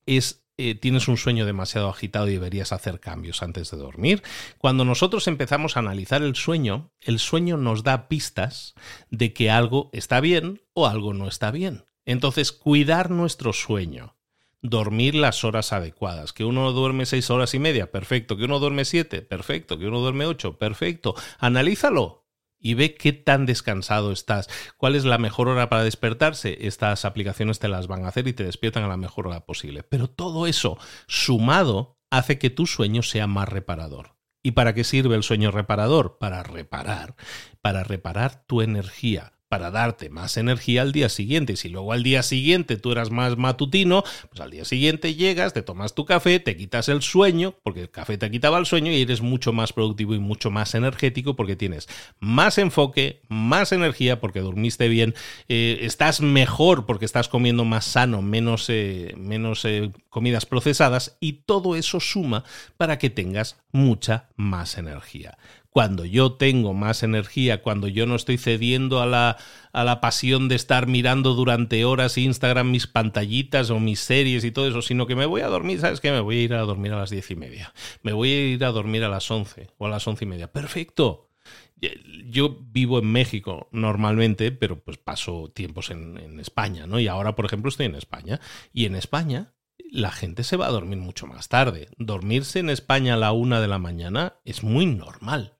es 0.06 0.48
eh, 0.60 0.74
tienes 0.74 1.08
un 1.08 1.18
sueño 1.18 1.46
demasiado 1.46 1.88
agitado 1.88 2.28
y 2.28 2.32
deberías 2.32 2.72
hacer 2.72 3.00
cambios 3.00 3.44
antes 3.44 3.70
de 3.70 3.78
dormir. 3.78 4.24
Cuando 4.58 4.86
nosotros 4.86 5.28
empezamos 5.28 5.78
a 5.78 5.82
analizar 5.82 6.24
el 6.24 6.36
sueño, 6.36 6.90
el 7.00 7.20
sueño 7.20 7.58
nos 7.58 7.84
da 7.84 8.08
pistas 8.08 8.74
de 9.12 9.34
que 9.34 9.52
algo 9.52 9.92
está 9.94 10.20
bien 10.20 10.64
o 10.74 10.88
algo 10.88 11.14
no 11.14 11.28
está 11.28 11.52
bien. 11.52 11.86
Entonces, 12.06 12.52
cuidar 12.52 13.12
nuestro 13.12 13.54
sueño 13.54 14.16
dormir 14.62 15.16
las 15.16 15.43
horas 15.43 15.74
adecuadas. 15.74 16.34
Que 16.34 16.45
uno 16.45 16.72
duerme 16.72 17.05
seis 17.05 17.30
horas 17.30 17.53
y 17.53 17.60
media, 17.60 17.91
perfecto. 17.91 18.38
Que 18.38 18.45
uno 18.45 18.60
duerme 18.60 18.86
siete, 18.86 19.22
perfecto. 19.22 19.78
Que 19.78 19.88
uno 19.88 19.99
duerme 19.99 20.26
ocho, 20.26 20.58
perfecto. 20.58 21.16
Analízalo 21.39 22.28
y 22.60 22.74
ve 22.74 22.95
qué 22.95 23.14
tan 23.14 23.45
descansado 23.45 24.12
estás. 24.12 24.49
¿Cuál 24.78 24.95
es 24.95 25.05
la 25.05 25.18
mejor 25.18 25.47
hora 25.47 25.70
para 25.70 25.84
despertarse? 25.84 26.58
Estas 26.68 27.05
aplicaciones 27.05 27.60
te 27.60 27.68
las 27.68 27.88
van 27.88 28.05
a 28.05 28.10
hacer 28.10 28.28
y 28.28 28.34
te 28.34 28.43
despiertan 28.43 28.84
a 28.84 28.88
la 28.88 28.97
mejor 28.97 29.28
hora 29.28 29.45
posible. 29.45 29.84
Pero 29.84 30.10
todo 30.10 30.47
eso 30.47 30.78
sumado 31.08 31.99
hace 32.10 32.39
que 32.39 32.49
tu 32.49 32.66
sueño 32.66 33.03
sea 33.03 33.28
más 33.28 33.49
reparador. 33.49 34.16
¿Y 34.43 34.51
para 34.51 34.74
qué 34.74 34.84
sirve 34.84 35.16
el 35.16 35.24
sueño 35.24 35.51
reparador? 35.51 36.18
Para 36.20 36.41
reparar, 36.43 37.16
para 37.62 37.84
reparar 37.84 38.45
tu 38.45 38.62
energía 38.62 39.34
para 39.50 39.72
darte 39.72 40.10
más 40.10 40.38
energía 40.38 40.82
al 40.82 40.91
día 40.91 41.10
siguiente. 41.10 41.56
Si 41.56 41.70
luego 41.70 41.93
al 41.93 42.04
día 42.04 42.24
siguiente 42.24 42.78
tú 42.78 42.91
eras 42.91 43.12
más 43.12 43.38
matutino, 43.38 44.04
pues 44.30 44.41
al 44.41 44.52
día 44.52 44.66
siguiente 44.66 45.16
llegas, 45.16 45.54
te 45.54 45.62
tomas 45.62 45.95
tu 45.95 46.06
café, 46.06 46.39
te 46.39 46.58
quitas 46.58 46.89
el 46.89 47.02
sueño, 47.02 47.56
porque 47.64 47.82
el 47.82 47.89
café 47.89 48.18
te 48.18 48.30
quitaba 48.30 48.58
el 48.58 48.66
sueño 48.66 48.91
y 48.91 49.02
eres 49.02 49.22
mucho 49.22 49.54
más 49.54 49.74
productivo 49.74 50.14
y 50.14 50.20
mucho 50.20 50.52
más 50.52 50.76
energético 50.76 51.36
porque 51.36 51.56
tienes 51.56 51.88
más 52.20 52.58
enfoque, 52.58 53.22
más 53.30 53.72
energía 53.72 54.20
porque 54.20 54.41
dormiste 54.41 54.88
bien, 54.89 55.16
eh, 55.48 55.80
estás 55.82 56.22
mejor 56.22 56.86
porque 56.86 57.06
estás 57.06 57.30
comiendo 57.30 57.64
más 57.64 57.86
sano, 57.86 58.22
menos, 58.22 58.66
eh, 58.70 59.14
menos 59.18 59.64
eh, 59.66 59.91
comidas 60.10 60.45
procesadas 60.45 61.18
y 61.20 61.34
todo 61.34 61.76
eso 61.76 62.00
suma 62.00 62.43
para 62.76 62.98
que 62.98 63.10
tengas 63.10 63.58
mucha 63.72 64.30
más 64.36 64.78
energía 64.78 65.38
cuando 65.70 66.05
yo 66.05 66.34
tengo 66.34 66.74
más 66.74 67.03
energía, 67.03 67.61
cuando 67.61 67.88
yo 67.88 68.05
no 68.05 68.15
estoy 68.15 68.38
cediendo 68.38 69.01
a 69.01 69.05
la, 69.05 69.38
a 69.74 69.84
la 69.84 70.01
pasión 70.01 70.47
de 70.47 70.55
estar 70.55 70.88
mirando 70.88 71.34
durante 71.34 71.86
horas 71.86 72.18
Instagram 72.18 72.72
mis 72.72 72.88
pantallitas 72.88 73.70
o 73.70 73.80
mis 73.80 73.99
series 73.99 74.43
y 74.43 74.51
todo 74.51 74.68
eso, 74.68 74.82
sino 74.82 75.05
que 75.05 75.15
me 75.15 75.26
voy 75.26 75.41
a 75.41 75.47
dormir, 75.47 75.80
¿sabes 75.80 76.01
qué? 76.01 76.11
Me 76.11 76.20
voy 76.20 76.38
a 76.38 76.41
ir 76.41 76.53
a 76.53 76.61
dormir 76.61 76.93
a 76.93 76.97
las 76.97 77.09
diez 77.09 77.30
y 77.32 77.36
media, 77.36 77.74
me 78.01 78.13
voy 78.13 78.32
a 78.32 78.47
ir 78.47 78.65
a 78.65 78.72
dormir 78.72 79.03
a 79.03 79.09
las 79.09 79.30
once 79.30 79.70
o 79.78 79.86
a 79.86 79.89
las 79.89 80.07
once 80.07 80.26
y 80.26 80.28
media. 80.28 80.51
Perfecto. 80.51 81.30
Yo 82.26 82.57
vivo 82.72 82.97
en 82.97 83.11
México 83.11 83.70
normalmente, 83.72 84.51
pero 84.51 84.80
pues 84.80 84.97
paso 84.97 85.51
tiempos 85.53 85.91
en, 85.91 86.18
en 86.18 86.39
España, 86.39 86.88
¿no? 86.88 86.99
Y 86.99 87.07
ahora, 87.07 87.36
por 87.36 87.45
ejemplo, 87.45 87.70
estoy 87.70 87.86
en 87.86 87.93
España. 87.93 88.41
Y 88.74 88.86
en 88.86 88.95
España 88.95 89.53
la 89.91 90.11
gente 90.11 90.43
se 90.43 90.57
va 90.57 90.65
a 90.65 90.72
dormir 90.72 90.97
mucho 90.97 91.28
más 91.28 91.49
tarde. 91.49 91.89
Dormirse 91.97 92.57
en 92.59 92.72
España 92.72 93.13
a 93.13 93.18
la 93.18 93.32
una 93.32 93.61
de 93.61 93.68
la 93.68 93.78
mañana 93.78 94.38
es 94.43 94.63
muy 94.63 94.88
normal 94.88 95.57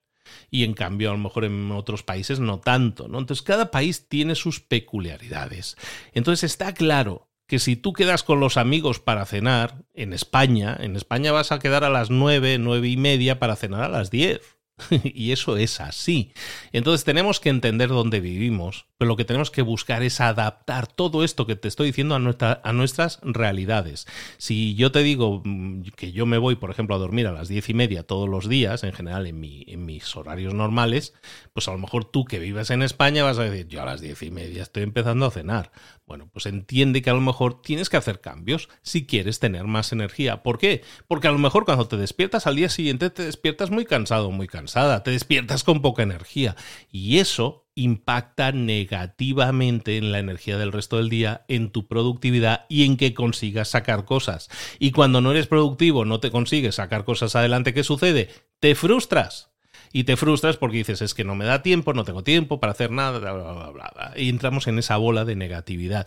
y 0.50 0.64
en 0.64 0.74
cambio 0.74 1.10
a 1.10 1.12
lo 1.12 1.18
mejor 1.18 1.44
en 1.44 1.70
otros 1.72 2.02
países 2.02 2.40
no 2.40 2.60
tanto, 2.60 3.08
¿no? 3.08 3.18
Entonces 3.18 3.42
cada 3.42 3.70
país 3.70 4.08
tiene 4.08 4.34
sus 4.34 4.60
peculiaridades. 4.60 5.76
Entonces 6.12 6.50
está 6.50 6.74
claro 6.74 7.28
que 7.46 7.58
si 7.58 7.76
tú 7.76 7.94
quedas 7.94 8.22
con 8.22 8.40
los 8.40 8.58
amigos 8.58 9.00
para 9.00 9.24
cenar 9.24 9.82
en 9.94 10.12
España, 10.12 10.76
en 10.78 10.96
España 10.96 11.32
vas 11.32 11.50
a 11.50 11.58
quedar 11.58 11.82
a 11.82 11.90
las 11.90 12.10
nueve, 12.10 12.58
nueve 12.58 12.88
y 12.88 12.96
media 12.96 13.38
para 13.38 13.56
cenar 13.56 13.82
a 13.82 13.88
las 13.88 14.10
diez. 14.10 14.57
y 15.02 15.32
eso 15.32 15.56
es 15.56 15.80
así. 15.80 16.32
Entonces 16.72 17.04
tenemos 17.04 17.40
que 17.40 17.48
entender 17.48 17.88
dónde 17.88 18.20
vivimos, 18.20 18.86
pero 18.96 19.08
lo 19.08 19.16
que 19.16 19.24
tenemos 19.24 19.50
que 19.50 19.62
buscar 19.62 20.02
es 20.02 20.20
adaptar 20.20 20.86
todo 20.86 21.24
esto 21.24 21.46
que 21.46 21.56
te 21.56 21.68
estoy 21.68 21.88
diciendo 21.88 22.14
a, 22.14 22.72
nuestras 22.72 23.20
realidades. 23.22 24.06
Si 24.36 24.74
yo 24.74 24.92
te 24.92 25.02
digo 25.02 25.42
mm, 25.44 25.82
que 25.96 26.12
yo 26.12 26.26
me 26.26 26.38
voy, 26.38 26.56
por 26.56 26.70
ejemplo, 26.70 26.94
a 26.94 26.98
dormir 26.98 27.26
a 27.26 27.32
las 27.32 27.48
diez 27.48 27.68
y 27.68 27.74
media 27.74 28.02
todos 28.02 28.28
los 28.28 28.48
días, 28.48 28.84
en 28.84 28.92
general 28.92 29.26
en, 29.26 29.42
en 29.44 29.86
mis 29.86 30.16
horarios 30.16 30.54
normales, 30.54 31.14
pues 31.52 31.68
a 31.68 31.72
lo 31.72 31.78
mejor 31.78 32.04
tú 32.04 32.24
que 32.24 32.38
vives 32.38 32.70
en 32.70 32.82
España 32.82 33.24
vas 33.24 33.38
a 33.38 33.44
decir, 33.44 33.68
yo 33.68 33.82
a 33.82 33.86
las 33.86 34.00
diez 34.00 34.22
y 34.22 34.30
media 34.30 34.62
estoy 34.62 34.82
empezando 34.82 35.26
a 35.26 35.30
cenar. 35.30 35.72
Bueno, 36.08 36.30
pues 36.32 36.46
entiende 36.46 37.02
que 37.02 37.10
a 37.10 37.14
lo 37.14 37.20
mejor 37.20 37.60
tienes 37.60 37.90
que 37.90 37.98
hacer 37.98 38.22
cambios 38.22 38.70
si 38.80 39.04
quieres 39.04 39.40
tener 39.40 39.64
más 39.64 39.92
energía. 39.92 40.42
¿Por 40.42 40.56
qué? 40.56 40.82
Porque 41.06 41.28
a 41.28 41.32
lo 41.32 41.38
mejor 41.38 41.66
cuando 41.66 41.86
te 41.86 41.98
despiertas 41.98 42.46
al 42.46 42.56
día 42.56 42.70
siguiente 42.70 43.10
te 43.10 43.24
despiertas 43.24 43.70
muy 43.70 43.84
cansado, 43.84 44.30
muy 44.30 44.46
cansada, 44.46 45.02
te 45.02 45.10
despiertas 45.10 45.64
con 45.64 45.82
poca 45.82 46.02
energía. 46.02 46.56
Y 46.90 47.18
eso 47.18 47.68
impacta 47.74 48.52
negativamente 48.52 49.98
en 49.98 50.10
la 50.10 50.18
energía 50.18 50.56
del 50.56 50.72
resto 50.72 50.96
del 50.96 51.10
día, 51.10 51.44
en 51.46 51.70
tu 51.72 51.86
productividad 51.86 52.64
y 52.70 52.86
en 52.86 52.96
que 52.96 53.12
consigas 53.12 53.68
sacar 53.68 54.06
cosas. 54.06 54.48
Y 54.78 54.92
cuando 54.92 55.20
no 55.20 55.32
eres 55.32 55.46
productivo, 55.46 56.06
no 56.06 56.20
te 56.20 56.30
consigues 56.30 56.76
sacar 56.76 57.04
cosas 57.04 57.36
adelante, 57.36 57.74
¿qué 57.74 57.84
sucede? 57.84 58.30
Te 58.60 58.74
frustras 58.74 59.50
y 59.92 60.04
te 60.04 60.16
frustras 60.16 60.56
porque 60.56 60.78
dices, 60.78 61.02
es 61.02 61.14
que 61.14 61.24
no 61.24 61.34
me 61.34 61.44
da 61.44 61.62
tiempo, 61.62 61.94
no 61.94 62.04
tengo 62.04 62.24
tiempo 62.24 62.60
para 62.60 62.72
hacer 62.72 62.90
nada, 62.90 63.18
bla, 63.18 63.32
bla, 63.32 63.70
bla. 63.70 64.12
Y 64.16 64.28
entramos 64.28 64.66
en 64.66 64.78
esa 64.78 64.96
bola 64.96 65.24
de 65.24 65.36
negatividad. 65.36 66.06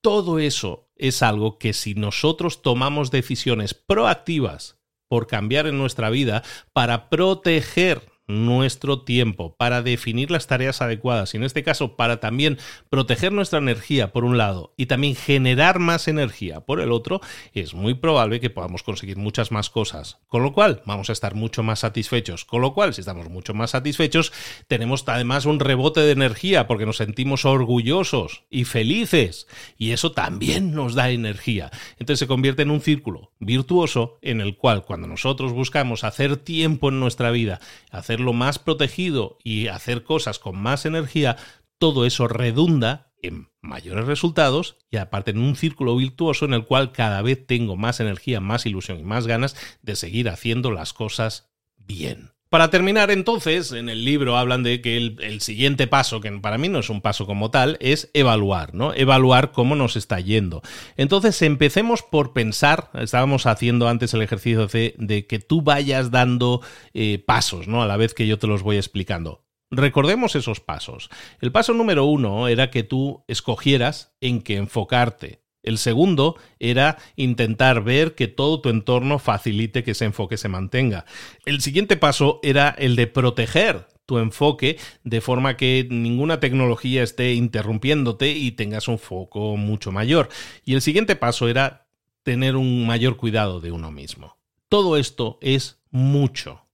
Todo 0.00 0.38
eso 0.38 0.88
es 0.96 1.22
algo 1.22 1.58
que 1.58 1.72
si 1.72 1.94
nosotros 1.94 2.62
tomamos 2.62 3.10
decisiones 3.10 3.74
proactivas 3.74 4.78
por 5.08 5.26
cambiar 5.26 5.66
en 5.66 5.78
nuestra 5.78 6.10
vida 6.10 6.42
para 6.72 7.08
proteger 7.08 8.11
nuestro 8.32 9.02
tiempo, 9.02 9.54
para 9.56 9.82
definir 9.82 10.30
las 10.30 10.46
tareas 10.46 10.82
adecuadas 10.82 11.34
y 11.34 11.36
en 11.36 11.44
este 11.44 11.62
caso 11.62 11.96
para 11.96 12.20
también 12.20 12.58
proteger 12.90 13.32
nuestra 13.32 13.58
energía 13.58 14.12
por 14.12 14.24
un 14.24 14.38
lado 14.38 14.74
y 14.76 14.86
también 14.86 15.14
generar 15.14 15.78
más 15.78 16.08
energía 16.08 16.60
por 16.60 16.80
el 16.80 16.92
otro, 16.92 17.20
es 17.52 17.74
muy 17.74 17.94
probable 17.94 18.40
que 18.40 18.50
podamos 18.50 18.82
conseguir 18.82 19.16
muchas 19.16 19.52
más 19.52 19.70
cosas. 19.70 20.18
Con 20.28 20.42
lo 20.42 20.52
cual 20.52 20.82
vamos 20.86 21.10
a 21.10 21.12
estar 21.12 21.34
mucho 21.34 21.62
más 21.62 21.80
satisfechos. 21.80 22.44
Con 22.44 22.60
lo 22.60 22.74
cual, 22.74 22.94
si 22.94 23.00
estamos 23.00 23.28
mucho 23.28 23.54
más 23.54 23.70
satisfechos, 23.70 24.32
tenemos 24.68 25.04
además 25.06 25.46
un 25.46 25.60
rebote 25.60 26.00
de 26.00 26.12
energía 26.12 26.66
porque 26.66 26.86
nos 26.86 26.96
sentimos 26.96 27.44
orgullosos 27.44 28.44
y 28.50 28.64
felices 28.64 29.46
y 29.78 29.90
eso 29.92 30.12
también 30.12 30.74
nos 30.74 30.94
da 30.94 31.10
energía. 31.10 31.70
Entonces 31.98 32.20
se 32.20 32.26
convierte 32.26 32.62
en 32.62 32.70
un 32.70 32.80
círculo 32.80 33.32
virtuoso 33.38 34.18
en 34.22 34.40
el 34.40 34.56
cual 34.56 34.84
cuando 34.84 35.06
nosotros 35.06 35.52
buscamos 35.52 36.04
hacer 36.04 36.36
tiempo 36.36 36.88
en 36.88 37.00
nuestra 37.00 37.30
vida, 37.30 37.60
hacer 37.90 38.20
más 38.32 38.60
protegido 38.60 39.38
y 39.42 39.66
hacer 39.66 40.04
cosas 40.04 40.38
con 40.38 40.56
más 40.56 40.86
energía, 40.86 41.36
todo 41.78 42.06
eso 42.06 42.28
redunda 42.28 43.12
en 43.22 43.48
mayores 43.60 44.06
resultados 44.06 44.76
y 44.90 44.98
aparte 44.98 45.30
en 45.30 45.38
un 45.38 45.56
círculo 45.56 45.96
virtuoso 45.96 46.44
en 46.44 46.54
el 46.54 46.64
cual 46.64 46.92
cada 46.92 47.22
vez 47.22 47.46
tengo 47.46 47.76
más 47.76 48.00
energía, 48.00 48.40
más 48.40 48.66
ilusión 48.66 48.98
y 49.00 49.04
más 49.04 49.26
ganas 49.26 49.56
de 49.82 49.96
seguir 49.96 50.28
haciendo 50.28 50.70
las 50.70 50.92
cosas 50.92 51.52
bien. 51.76 52.31
Para 52.52 52.68
terminar, 52.68 53.10
entonces, 53.10 53.72
en 53.72 53.88
el 53.88 54.04
libro 54.04 54.36
hablan 54.36 54.62
de 54.62 54.82
que 54.82 54.98
el, 54.98 55.40
siguiente 55.40 55.86
paso, 55.86 56.20
que 56.20 56.30
para 56.32 56.58
mí 56.58 56.68
no 56.68 56.80
es 56.80 56.90
un 56.90 57.00
paso 57.00 57.24
como 57.24 57.50
tal, 57.50 57.78
es 57.80 58.10
evaluar, 58.12 58.74
¿no? 58.74 58.92
Evaluar 58.92 59.52
cómo 59.52 59.74
nos 59.74 59.96
está 59.96 60.20
yendo. 60.20 60.60
Entonces, 60.98 61.40
empecemos 61.40 62.02
por 62.02 62.34
pensar, 62.34 62.90
estábamos 62.92 63.46
haciendo 63.46 63.88
antes 63.88 64.12
el 64.12 64.20
ejercicio 64.20 64.66
de, 64.66 65.26
que 65.26 65.38
tú 65.38 65.62
vayas 65.62 66.10
dando 66.10 66.60
eh, 66.92 67.24
pasos, 67.26 67.68
¿no? 67.68 67.82
A 67.82 67.86
la 67.86 67.96
vez 67.96 68.12
que 68.12 68.26
yo 68.26 68.38
te 68.38 68.46
los 68.46 68.62
voy 68.62 68.76
explicando. 68.76 69.46
Recordemos 69.70 70.36
esos 70.36 70.60
pasos. 70.60 71.08
El 71.40 71.52
paso 71.52 71.72
número 71.72 72.04
uno 72.04 72.48
era 72.48 72.70
que 72.70 72.82
tú 72.82 73.24
escogieras 73.28 74.14
en 74.20 74.42
qué 74.42 74.56
enfocarte. 74.56 75.41
El 75.62 75.78
segundo 75.78 76.36
era 76.58 76.98
intentar 77.16 77.84
ver 77.84 78.14
que 78.14 78.28
todo 78.28 78.60
tu 78.60 78.68
entorno 78.68 79.18
facilite 79.18 79.84
que 79.84 79.92
ese 79.92 80.04
enfoque 80.04 80.36
se 80.36 80.48
mantenga. 80.48 81.04
El 81.44 81.60
siguiente 81.60 81.96
paso 81.96 82.40
era 82.42 82.70
el 82.70 82.96
de 82.96 83.06
proteger 83.06 83.86
tu 84.06 84.18
enfoque 84.18 84.78
de 85.04 85.20
forma 85.20 85.56
que 85.56 85.86
ninguna 85.88 86.40
tecnología 86.40 87.02
esté 87.02 87.34
interrumpiéndote 87.34 88.32
y 88.32 88.52
tengas 88.52 88.88
un 88.88 88.98
foco 88.98 89.56
mucho 89.56 89.92
mayor. 89.92 90.28
Y 90.64 90.74
el 90.74 90.82
siguiente 90.82 91.16
paso 91.16 91.48
era 91.48 91.86
tener 92.22 92.56
un 92.56 92.86
mayor 92.86 93.16
cuidado 93.16 93.60
de 93.60 93.72
uno 93.72 93.90
mismo. 93.90 94.38
Todo 94.68 94.96
esto 94.96 95.38
es 95.40 95.80
mucho. 95.90 96.66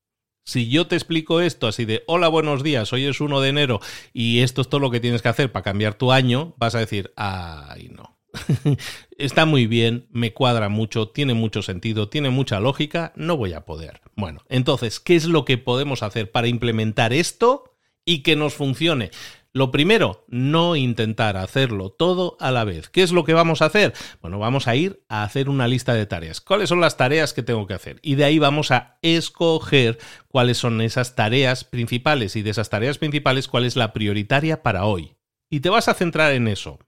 Si 0.45 0.71
yo 0.71 0.87
te 0.87 0.97
explico 0.97 1.43
esto 1.43 1.67
así 1.67 1.85
de, 1.85 2.05
hola, 2.07 2.29
buenos 2.29 2.63
días, 2.63 2.91
hoy 2.95 3.05
es 3.05 3.21
1 3.21 3.41
de 3.43 3.49
enero 3.51 3.81
y 4.15 4.41
esto 4.41 4.63
es 4.63 4.69
todo 4.71 4.81
lo 4.81 4.91
que 4.91 5.01
tienes 5.01 5.21
que 5.21 5.29
hacer 5.29 5.53
para 5.53 5.63
cambiar 5.63 5.95
tu 5.95 6.11
año, 6.11 6.55
vas 6.57 6.75
a 6.75 6.79
decir, 6.79 7.13
ay, 7.17 7.91
no. 7.91 8.18
Está 9.19 9.47
muy 9.47 9.67
bien, 9.67 10.07
me 10.11 10.33
cuadra 10.33 10.69
mucho, 10.69 11.09
tiene 11.09 11.35
mucho 11.35 11.63
sentido, 11.63 12.09
tiene 12.09 12.31
mucha 12.31 12.61
lógica, 12.61 13.13
no 13.17 13.37
voy 13.37 13.53
a 13.53 13.65
poder. 13.65 14.01
Bueno, 14.17 14.43
entonces, 14.49 15.01
¿qué 15.01 15.17
es 15.17 15.25
lo 15.25 15.45
que 15.45 15.59
podemos 15.59 16.03
hacer 16.03 16.31
para 16.31 16.49
implementar 16.49 17.13
esto 17.13 17.75
y 18.05 18.23
que 18.23 18.37
nos 18.37 18.55
funcione? 18.55 19.11
Lo 19.53 19.73
primero, 19.73 20.25
no 20.29 20.77
intentar 20.77 21.37
hacerlo 21.37 21.91
todo 21.91 22.37
a 22.39 22.51
la 22.51 22.65
vez. 22.65 22.91
¿Qué 22.91 23.03
es 23.03 23.13
lo 23.13 23.25
que 23.25 23.33
vamos 23.33 23.61
a 23.61 23.65
hacer? 23.65 23.95
Bueno, 24.21 24.39
vamos 24.39 24.69
a 24.69 24.77
ir 24.77 25.03
a 25.09 25.25
hacer 25.25 25.49
una 25.49 25.67
lista 25.67 25.95
de 25.95 26.07
tareas. 26.07 26.41
¿Cuáles 26.41 26.69
son 26.69 26.81
las 26.81 26.97
tareas 26.97 27.33
que 27.33 27.43
tengo 27.43 27.67
que 27.67 27.75
hacer? 27.75 27.99
Y 28.03 28.15
de 28.15 28.25
ahí 28.25 28.39
vamos 28.39 28.71
a 28.71 28.99
escoger 29.03 29.99
cuáles 30.29 30.59
son 30.59 30.81
esas 30.81 31.17
tareas 31.17 31.65
principales 31.65 32.37
y 32.37 32.43
de 32.43 32.51
esas 32.51 32.71
tareas 32.71 32.99
principales 32.99 33.49
cuál 33.49 33.65
es 33.65 33.75
la 33.75 33.93
prioritaria 33.93 34.63
para 34.63 34.85
hoy. 34.85 35.18
Y 35.51 35.61
te 35.61 35.71
vas 35.71 35.89
a 35.89 35.95
centrar 35.95 36.33
en 36.33 36.49
eso. 36.49 36.79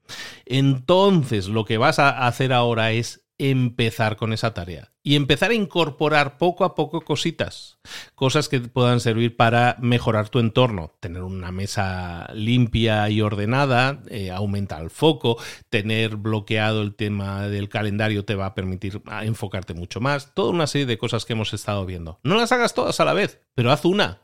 Entonces, 0.45 1.47
lo 1.47 1.65
que 1.65 1.77
vas 1.77 1.99
a 1.99 2.27
hacer 2.27 2.53
ahora 2.53 2.91
es 2.91 3.25
empezar 3.41 4.17
con 4.17 4.33
esa 4.33 4.53
tarea 4.53 4.91
y 5.01 5.15
empezar 5.15 5.49
a 5.49 5.55
incorporar 5.55 6.37
poco 6.37 6.63
a 6.63 6.75
poco 6.75 7.01
cositas, 7.01 7.79
cosas 8.13 8.47
que 8.47 8.59
puedan 8.59 8.99
servir 8.99 9.35
para 9.35 9.77
mejorar 9.79 10.29
tu 10.29 10.37
entorno, 10.37 10.93
tener 10.99 11.23
una 11.23 11.51
mesa 11.51 12.29
limpia 12.35 13.09
y 13.09 13.19
ordenada, 13.21 14.03
eh, 14.09 14.29
aumenta 14.29 14.77
el 14.77 14.91
foco, 14.91 15.37
tener 15.69 16.17
bloqueado 16.17 16.83
el 16.83 16.93
tema 16.93 17.47
del 17.47 17.67
calendario 17.67 18.25
te 18.25 18.35
va 18.35 18.45
a 18.45 18.53
permitir 18.53 19.01
ah, 19.07 19.25
enfocarte 19.25 19.73
mucho 19.73 19.99
más, 20.01 20.35
toda 20.35 20.51
una 20.51 20.67
serie 20.67 20.85
de 20.85 20.99
cosas 20.99 21.25
que 21.25 21.33
hemos 21.33 21.51
estado 21.53 21.83
viendo. 21.87 22.19
No 22.23 22.35
las 22.35 22.51
hagas 22.51 22.75
todas 22.75 22.99
a 22.99 23.05
la 23.05 23.13
vez, 23.13 23.41
pero 23.55 23.71
haz 23.71 23.85
una. 23.85 24.21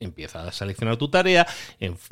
Empieza 0.00 0.44
a 0.44 0.52
seleccionar 0.52 0.96
tu 0.96 1.10
tarea, 1.10 1.46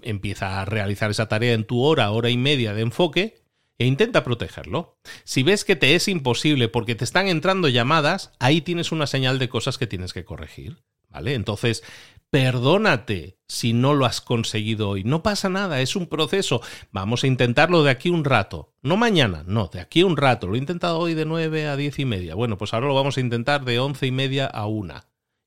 empieza 0.02 0.60
a 0.60 0.66
realizar 0.66 1.10
esa 1.10 1.26
tarea 1.26 1.54
en 1.54 1.64
tu 1.64 1.82
hora, 1.82 2.10
hora 2.10 2.28
y 2.28 2.36
media 2.36 2.74
de 2.74 2.82
enfoque 2.82 3.42
e 3.78 3.86
intenta 3.86 4.24
protegerlo. 4.24 4.98
Si 5.24 5.42
ves 5.42 5.64
que 5.64 5.74
te 5.74 5.94
es 5.94 6.06
imposible 6.06 6.68
porque 6.68 6.94
te 6.94 7.04
están 7.04 7.28
entrando 7.28 7.68
llamadas, 7.68 8.32
ahí 8.40 8.60
tienes 8.60 8.92
una 8.92 9.06
señal 9.06 9.38
de 9.38 9.48
cosas 9.48 9.78
que 9.78 9.86
tienes 9.86 10.12
que 10.12 10.26
corregir. 10.26 10.82
¿Vale? 11.08 11.32
Entonces, 11.32 11.82
perdónate 12.28 13.38
si 13.48 13.72
no 13.72 13.94
lo 13.94 14.04
has 14.04 14.20
conseguido 14.20 14.90
hoy. 14.90 15.04
No 15.04 15.22
pasa 15.22 15.48
nada, 15.48 15.80
es 15.80 15.96
un 15.96 16.06
proceso. 16.06 16.60
Vamos 16.92 17.24
a 17.24 17.26
intentarlo 17.26 17.82
de 17.82 17.90
aquí 17.90 18.10
un 18.10 18.24
rato. 18.24 18.74
No 18.82 18.98
mañana, 18.98 19.44
no, 19.46 19.68
de 19.68 19.80
aquí 19.80 20.02
un 20.02 20.18
rato. 20.18 20.46
Lo 20.46 20.56
he 20.56 20.58
intentado 20.58 20.98
hoy 20.98 21.14
de 21.14 21.24
9 21.24 21.68
a 21.68 21.76
10 21.76 21.98
y 22.00 22.04
media. 22.04 22.34
Bueno, 22.34 22.58
pues 22.58 22.74
ahora 22.74 22.88
lo 22.88 22.94
vamos 22.94 23.16
a 23.16 23.20
intentar 23.20 23.64
de 23.64 23.78
11 23.78 24.06
y 24.06 24.10
media 24.10 24.46
a 24.46 24.66
1. 24.66 25.00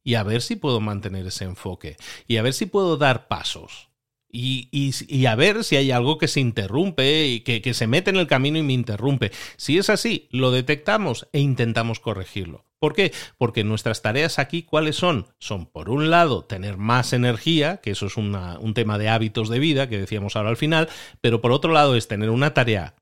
Y 0.04 0.16
a 0.16 0.24
ver 0.24 0.42
si 0.42 0.56
puedo 0.56 0.80
mantener 0.80 1.28
ese 1.28 1.46
enfoque. 1.46 1.98
Y 2.28 2.38
a 2.38 2.42
ver 2.42 2.54
si 2.54 2.66
puedo 2.66 2.98
dar 2.98 3.28
pasos. 3.28 3.90
Y, 4.34 5.26
a 5.26 5.36
ver 5.36 5.64
si 5.64 5.76
hay 5.76 5.92
algo 5.92 6.18
que 6.18 6.28
se 6.28 6.40
interrumpe 6.40 7.28
y 7.28 7.42
que, 7.42 7.62
que 7.62 7.74
se 7.74 7.88
mete 7.88 8.10
en 8.10 8.16
el 8.16 8.28
camino 8.28 8.58
y 8.58 8.64
me 8.64 8.74
interrumpe. 8.74 9.32
Si 9.58 9.78
es 9.78 9.90
así, 9.90 10.30
lo 10.32 10.52
detectamos 10.52 11.28
e 11.34 11.40
intentamos 11.40 12.00
corregirlo. 12.00 12.66
¿Por 12.80 12.94
qué? 12.94 13.12
Porque 13.38 13.64
nuestras 13.64 14.02
tareas 14.02 14.40
aquí, 14.40 14.64
¿cuáles 14.64 14.96
son? 14.96 15.28
Son, 15.38 15.68
por 15.68 15.90
un 15.90 16.10
lado, 16.10 16.46
tener 16.46 16.78
más 16.78 17.14
energía, 17.14 17.78
que 17.78 17.92
eso 17.92 18.08
es 18.08 18.18
un 18.18 18.74
tema 18.74 18.98
de 18.98 19.10
hábitos 19.10 19.50
de 19.50 19.60
vida, 19.60 19.88
que 19.88 20.00
decíamos 20.00 20.36
ahora 20.36 20.50
al 20.50 20.58
final, 20.58 20.90
pero 21.20 21.42
por 21.42 21.52
otro 21.52 21.74
lado 21.74 21.96
es 21.96 22.08
tener 22.08 22.32
una 22.32 22.56
tarea 22.56 22.96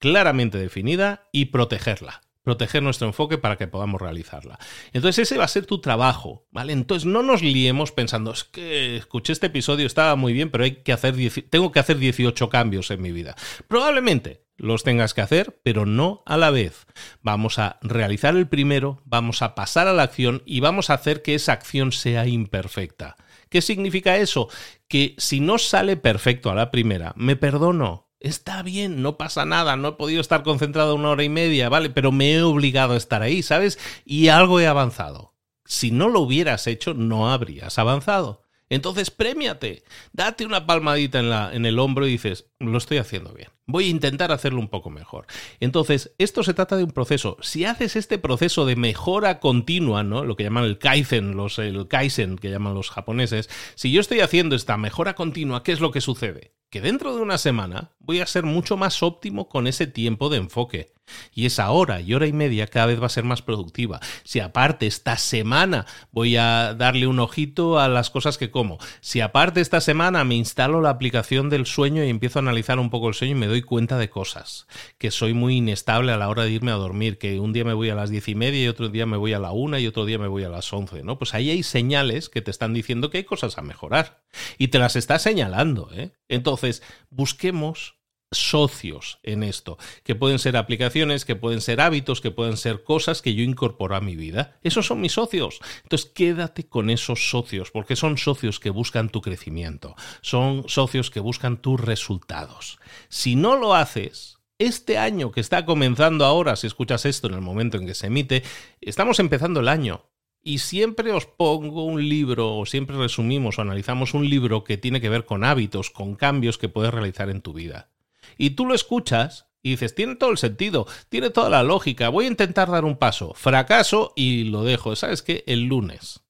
claramente 0.00 0.58
definida 0.58 1.28
y 1.30 1.46
protegerla 1.46 2.22
proteger 2.42 2.82
nuestro 2.82 3.06
enfoque 3.06 3.38
para 3.38 3.56
que 3.56 3.68
podamos 3.68 4.00
realizarla. 4.00 4.58
Entonces 4.92 5.28
ese 5.28 5.38
va 5.38 5.44
a 5.44 5.48
ser 5.48 5.66
tu 5.66 5.80
trabajo, 5.80 6.46
¿vale? 6.50 6.72
Entonces 6.72 7.06
no 7.06 7.22
nos 7.22 7.42
liemos 7.42 7.92
pensando, 7.92 8.32
es 8.32 8.44
que 8.44 8.96
escuché 8.96 9.32
este 9.32 9.46
episodio, 9.46 9.86
estaba 9.86 10.16
muy 10.16 10.32
bien, 10.32 10.50
pero 10.50 10.64
hay 10.64 10.76
que 10.82 10.92
hacer 10.92 11.14
tengo 11.50 11.72
que 11.72 11.80
hacer 11.80 11.98
18 11.98 12.48
cambios 12.48 12.90
en 12.90 13.02
mi 13.02 13.12
vida. 13.12 13.36
Probablemente 13.68 14.44
los 14.60 14.84
tengas 14.84 15.14
que 15.14 15.22
hacer, 15.22 15.60
pero 15.62 15.86
no 15.86 16.22
a 16.26 16.36
la 16.36 16.50
vez. 16.50 16.86
Vamos 17.22 17.58
a 17.58 17.78
realizar 17.82 18.36
el 18.36 18.46
primero, 18.46 19.00
vamos 19.04 19.42
a 19.42 19.54
pasar 19.54 19.88
a 19.88 19.92
la 19.92 20.02
acción 20.02 20.42
y 20.44 20.60
vamos 20.60 20.90
a 20.90 20.94
hacer 20.94 21.22
que 21.22 21.34
esa 21.34 21.52
acción 21.52 21.92
sea 21.92 22.26
imperfecta. 22.26 23.16
¿Qué 23.48 23.62
significa 23.62 24.18
eso? 24.18 24.48
Que 24.86 25.14
si 25.18 25.40
no 25.40 25.58
sale 25.58 25.96
perfecto 25.96 26.50
a 26.50 26.54
la 26.54 26.70
primera, 26.70 27.12
me 27.16 27.36
perdono, 27.36 28.09
Está 28.20 28.62
bien, 28.62 29.00
no 29.00 29.16
pasa 29.16 29.46
nada, 29.46 29.76
no 29.76 29.88
he 29.88 29.92
podido 29.92 30.20
estar 30.20 30.42
concentrado 30.42 30.94
una 30.94 31.08
hora 31.08 31.24
y 31.24 31.30
media, 31.30 31.70
¿vale? 31.70 31.88
Pero 31.88 32.12
me 32.12 32.34
he 32.34 32.42
obligado 32.42 32.92
a 32.92 32.98
estar 32.98 33.22
ahí, 33.22 33.42
¿sabes? 33.42 33.78
Y 34.04 34.28
algo 34.28 34.60
he 34.60 34.66
avanzado. 34.66 35.34
Si 35.64 35.90
no 35.90 36.08
lo 36.10 36.20
hubieras 36.20 36.66
hecho, 36.66 36.92
no 36.92 37.32
habrías 37.32 37.78
avanzado. 37.78 38.42
Entonces, 38.68 39.10
premiate, 39.10 39.84
date 40.12 40.44
una 40.44 40.66
palmadita 40.66 41.18
en, 41.18 41.30
la, 41.30 41.52
en 41.54 41.64
el 41.64 41.78
hombro 41.78 42.06
y 42.06 42.10
dices, 42.12 42.46
lo 42.58 42.76
estoy 42.76 42.98
haciendo 42.98 43.32
bien. 43.32 43.48
Voy 43.70 43.86
a 43.86 43.90
intentar 43.90 44.32
hacerlo 44.32 44.60
un 44.60 44.68
poco 44.68 44.90
mejor. 44.90 45.26
Entonces, 45.60 46.12
esto 46.18 46.42
se 46.42 46.54
trata 46.54 46.76
de 46.76 46.84
un 46.84 46.92
proceso. 46.92 47.36
Si 47.40 47.64
haces 47.64 47.96
este 47.96 48.18
proceso 48.18 48.66
de 48.66 48.76
mejora 48.76 49.40
continua, 49.40 50.02
¿no? 50.02 50.24
Lo 50.24 50.36
que 50.36 50.44
llaman 50.44 50.64
el 50.64 50.78
kaizen, 50.78 51.36
los, 51.36 51.58
el 51.58 51.88
kaizen 51.88 52.36
que 52.36 52.50
llaman 52.50 52.74
los 52.74 52.90
japoneses, 52.90 53.48
si 53.74 53.92
yo 53.92 54.00
estoy 54.00 54.20
haciendo 54.20 54.56
esta 54.56 54.76
mejora 54.76 55.14
continua, 55.14 55.62
¿qué 55.62 55.72
es 55.72 55.80
lo 55.80 55.90
que 55.90 56.00
sucede? 56.00 56.52
Que 56.70 56.80
dentro 56.80 57.16
de 57.16 57.22
una 57.22 57.36
semana 57.36 57.90
voy 57.98 58.20
a 58.20 58.26
ser 58.26 58.44
mucho 58.44 58.76
más 58.76 59.02
óptimo 59.02 59.48
con 59.48 59.66
ese 59.66 59.86
tiempo 59.86 60.28
de 60.28 60.36
enfoque. 60.36 60.92
Y 61.34 61.46
esa 61.46 61.70
hora 61.70 62.00
y 62.00 62.14
hora 62.14 62.26
y 62.26 62.32
media 62.32 62.66
cada 62.66 62.86
vez 62.86 63.00
va 63.00 63.06
a 63.06 63.10
ser 63.10 63.24
más 63.24 63.42
productiva. 63.42 64.00
Si 64.24 64.40
aparte 64.40 64.86
esta 64.86 65.16
semana 65.16 65.86
voy 66.12 66.36
a 66.36 66.74
darle 66.74 67.06
un 67.06 67.18
ojito 67.18 67.78
a 67.78 67.88
las 67.88 68.10
cosas 68.10 68.38
que 68.38 68.50
como, 68.50 68.78
si 69.00 69.20
aparte 69.20 69.60
esta 69.60 69.80
semana 69.80 70.24
me 70.24 70.36
instalo 70.36 70.80
la 70.80 70.90
aplicación 70.90 71.50
del 71.50 71.66
sueño 71.66 72.04
y 72.04 72.08
empiezo 72.08 72.38
a 72.38 72.42
analizar 72.42 72.78
un 72.78 72.90
poco 72.90 73.08
el 73.08 73.14
sueño 73.14 73.32
y 73.32 73.40
me 73.40 73.46
doy 73.46 73.59
cuenta 73.62 73.98
de 73.98 74.10
cosas, 74.10 74.66
que 74.98 75.10
soy 75.10 75.34
muy 75.34 75.56
inestable 75.56 76.12
a 76.12 76.16
la 76.16 76.28
hora 76.28 76.44
de 76.44 76.50
irme 76.50 76.70
a 76.70 76.74
dormir, 76.74 77.18
que 77.18 77.40
un 77.40 77.52
día 77.52 77.64
me 77.64 77.74
voy 77.74 77.90
a 77.90 77.94
las 77.94 78.10
diez 78.10 78.28
y 78.28 78.34
media 78.34 78.64
y 78.64 78.68
otro 78.68 78.88
día 78.88 79.06
me 79.06 79.16
voy 79.16 79.32
a 79.32 79.38
la 79.38 79.52
una 79.52 79.78
y 79.80 79.86
otro 79.86 80.04
día 80.04 80.18
me 80.18 80.28
voy 80.28 80.44
a 80.44 80.48
las 80.48 80.72
once, 80.72 81.02
¿no? 81.02 81.18
Pues 81.18 81.34
ahí 81.34 81.50
hay 81.50 81.62
señales 81.62 82.28
que 82.28 82.42
te 82.42 82.50
están 82.50 82.74
diciendo 82.74 83.10
que 83.10 83.18
hay 83.18 83.24
cosas 83.24 83.58
a 83.58 83.62
mejorar 83.62 84.22
y 84.58 84.68
te 84.68 84.78
las 84.78 84.96
está 84.96 85.18
señalando, 85.18 85.90
¿eh? 85.92 86.12
Entonces, 86.28 86.82
busquemos 87.10 87.99
socios 88.32 89.18
en 89.22 89.42
esto, 89.42 89.78
que 90.04 90.14
pueden 90.14 90.38
ser 90.38 90.56
aplicaciones, 90.56 91.24
que 91.24 91.36
pueden 91.36 91.60
ser 91.60 91.80
hábitos, 91.80 92.20
que 92.20 92.30
pueden 92.30 92.56
ser 92.56 92.84
cosas 92.84 93.22
que 93.22 93.34
yo 93.34 93.42
incorporo 93.42 93.96
a 93.96 94.00
mi 94.00 94.16
vida. 94.16 94.58
Esos 94.62 94.86
son 94.86 95.00
mis 95.00 95.12
socios. 95.12 95.60
Entonces 95.82 96.10
quédate 96.14 96.68
con 96.68 96.90
esos 96.90 97.30
socios, 97.30 97.70
porque 97.70 97.96
son 97.96 98.18
socios 98.18 98.60
que 98.60 98.70
buscan 98.70 99.08
tu 99.08 99.20
crecimiento, 99.20 99.96
son 100.20 100.68
socios 100.68 101.10
que 101.10 101.20
buscan 101.20 101.60
tus 101.60 101.80
resultados. 101.80 102.78
Si 103.08 103.34
no 103.34 103.56
lo 103.56 103.74
haces, 103.74 104.38
este 104.58 104.98
año 104.98 105.32
que 105.32 105.40
está 105.40 105.64
comenzando 105.64 106.24
ahora, 106.24 106.54
si 106.54 106.66
escuchas 106.66 107.06
esto 107.06 107.26
en 107.28 107.34
el 107.34 107.40
momento 107.40 107.78
en 107.78 107.86
que 107.86 107.94
se 107.94 108.08
emite, 108.08 108.42
estamos 108.80 109.18
empezando 109.18 109.60
el 109.60 109.68
año. 109.68 110.04
Y 110.42 110.58
siempre 110.58 111.12
os 111.12 111.26
pongo 111.26 111.84
un 111.84 112.08
libro, 112.08 112.56
o 112.56 112.64
siempre 112.64 112.96
resumimos 112.96 113.58
o 113.58 113.62
analizamos 113.62 114.14
un 114.14 114.28
libro 114.28 114.64
que 114.64 114.78
tiene 114.78 115.00
que 115.00 115.10
ver 115.10 115.26
con 115.26 115.44
hábitos, 115.44 115.90
con 115.90 116.14
cambios 116.14 116.56
que 116.56 116.68
puedes 116.68 116.94
realizar 116.94 117.28
en 117.28 117.42
tu 117.42 117.52
vida. 117.52 117.90
Y 118.36 118.50
tú 118.50 118.66
lo 118.66 118.74
escuchas 118.74 119.46
y 119.62 119.70
dices, 119.70 119.94
tiene 119.94 120.16
todo 120.16 120.30
el 120.30 120.38
sentido, 120.38 120.86
tiene 121.08 121.30
toda 121.30 121.50
la 121.50 121.62
lógica, 121.62 122.08
voy 122.08 122.24
a 122.24 122.28
intentar 122.28 122.70
dar 122.70 122.84
un 122.84 122.96
paso, 122.96 123.34
fracaso 123.34 124.12
y 124.16 124.44
lo 124.44 124.64
dejo, 124.64 124.96
¿sabes 124.96 125.22
qué? 125.22 125.44
El 125.46 125.64
lunes. 125.64 126.22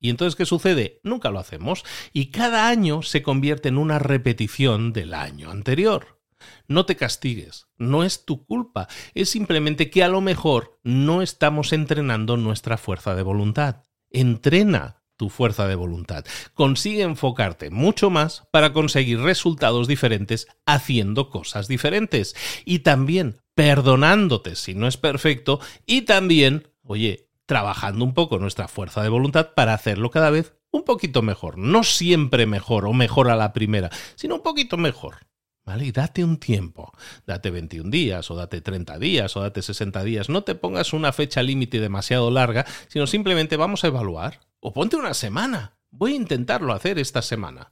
¿Y 0.00 0.10
entonces 0.10 0.34
qué 0.36 0.46
sucede? 0.46 1.00
Nunca 1.04 1.30
lo 1.30 1.38
hacemos 1.38 1.84
y 2.12 2.30
cada 2.30 2.68
año 2.68 3.02
se 3.02 3.22
convierte 3.22 3.68
en 3.68 3.78
una 3.78 3.98
repetición 3.98 4.92
del 4.92 5.14
año 5.14 5.50
anterior. 5.50 6.20
No 6.66 6.86
te 6.86 6.96
castigues, 6.96 7.68
no 7.76 8.02
es 8.02 8.24
tu 8.24 8.44
culpa, 8.44 8.88
es 9.14 9.28
simplemente 9.30 9.90
que 9.90 10.02
a 10.02 10.08
lo 10.08 10.20
mejor 10.20 10.80
no 10.82 11.22
estamos 11.22 11.72
entrenando 11.72 12.36
nuestra 12.36 12.78
fuerza 12.78 13.14
de 13.14 13.22
voluntad. 13.22 13.84
Entrena 14.10 15.01
tu 15.16 15.28
fuerza 15.28 15.68
de 15.68 15.74
voluntad. 15.74 16.24
Consigue 16.54 17.02
enfocarte 17.02 17.70
mucho 17.70 18.10
más 18.10 18.44
para 18.50 18.72
conseguir 18.72 19.20
resultados 19.20 19.88
diferentes 19.88 20.48
haciendo 20.66 21.30
cosas 21.30 21.68
diferentes. 21.68 22.34
Y 22.64 22.80
también 22.80 23.40
perdonándote 23.54 24.56
si 24.56 24.74
no 24.74 24.86
es 24.86 24.96
perfecto 24.96 25.60
y 25.86 26.02
también, 26.02 26.68
oye, 26.82 27.28
trabajando 27.46 28.04
un 28.04 28.14
poco 28.14 28.38
nuestra 28.38 28.68
fuerza 28.68 29.02
de 29.02 29.08
voluntad 29.08 29.50
para 29.54 29.74
hacerlo 29.74 30.10
cada 30.10 30.30
vez 30.30 30.54
un 30.70 30.84
poquito 30.84 31.22
mejor, 31.22 31.58
no 31.58 31.84
siempre 31.84 32.46
mejor 32.46 32.86
o 32.86 32.92
mejor 32.92 33.30
a 33.30 33.36
la 33.36 33.52
primera, 33.52 33.90
sino 34.14 34.36
un 34.36 34.42
poquito 34.42 34.76
mejor. 34.76 35.16
¿Vale? 35.64 35.84
Y 35.86 35.92
date 35.92 36.24
un 36.24 36.38
tiempo, 36.38 36.90
date 37.24 37.50
21 37.50 37.88
días 37.88 38.28
o 38.32 38.34
date 38.34 38.60
30 38.60 38.98
días 38.98 39.36
o 39.36 39.42
date 39.42 39.62
60 39.62 40.02
días, 40.02 40.28
no 40.28 40.42
te 40.42 40.56
pongas 40.56 40.92
una 40.92 41.12
fecha 41.12 41.40
límite 41.40 41.78
demasiado 41.78 42.32
larga, 42.32 42.66
sino 42.88 43.06
simplemente 43.06 43.56
vamos 43.56 43.84
a 43.84 43.86
evaluar. 43.86 44.40
O 44.64 44.72
ponte 44.72 44.94
una 44.94 45.12
semana, 45.12 45.76
voy 45.90 46.12
a 46.12 46.16
intentarlo 46.16 46.72
hacer 46.72 47.00
esta 47.00 47.20
semana. 47.20 47.70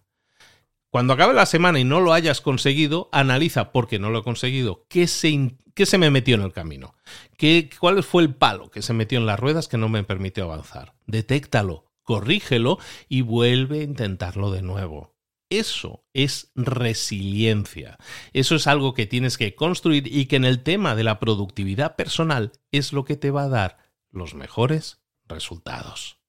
Cuando 0.88 1.12
acabe 1.12 1.34
la 1.34 1.46
semana 1.46 1.78
y 1.78 1.84
no 1.84 2.00
lo 2.00 2.12
hayas 2.12 2.40
conseguido, 2.40 3.08
analiza 3.12 3.70
por 3.70 3.86
qué 3.86 4.00
no 4.00 4.10
lo 4.10 4.18
he 4.18 4.22
conseguido, 4.24 4.86
qué 4.88 5.06
se, 5.06 5.56
qué 5.74 5.86
se 5.86 5.98
me 5.98 6.10
metió 6.10 6.34
en 6.34 6.42
el 6.42 6.52
camino, 6.52 6.96
¿Qué, 7.38 7.70
cuál 7.78 8.02
fue 8.02 8.24
el 8.24 8.34
palo 8.34 8.72
que 8.72 8.82
se 8.82 8.92
metió 8.92 9.20
en 9.20 9.26
las 9.26 9.38
ruedas 9.38 9.68
que 9.68 9.78
no 9.78 9.88
me 9.88 10.02
permitió 10.02 10.42
avanzar. 10.42 10.94
Detéctalo, 11.06 11.92
corrígelo 12.02 12.80
y 13.08 13.20
vuelve 13.20 13.82
a 13.82 13.84
intentarlo 13.84 14.50
de 14.50 14.62
nuevo. 14.62 15.14
Eso 15.48 16.02
es 16.12 16.50
resiliencia. 16.56 17.98
Eso 18.32 18.56
es 18.56 18.66
algo 18.66 18.94
que 18.94 19.06
tienes 19.06 19.38
que 19.38 19.54
construir 19.54 20.12
y 20.12 20.26
que 20.26 20.34
en 20.34 20.44
el 20.44 20.64
tema 20.64 20.96
de 20.96 21.04
la 21.04 21.20
productividad 21.20 21.94
personal 21.94 22.50
es 22.72 22.92
lo 22.92 23.04
que 23.04 23.16
te 23.16 23.30
va 23.30 23.44
a 23.44 23.48
dar 23.48 23.78
los 24.10 24.34
mejores 24.34 24.98
resultados. 25.28 26.19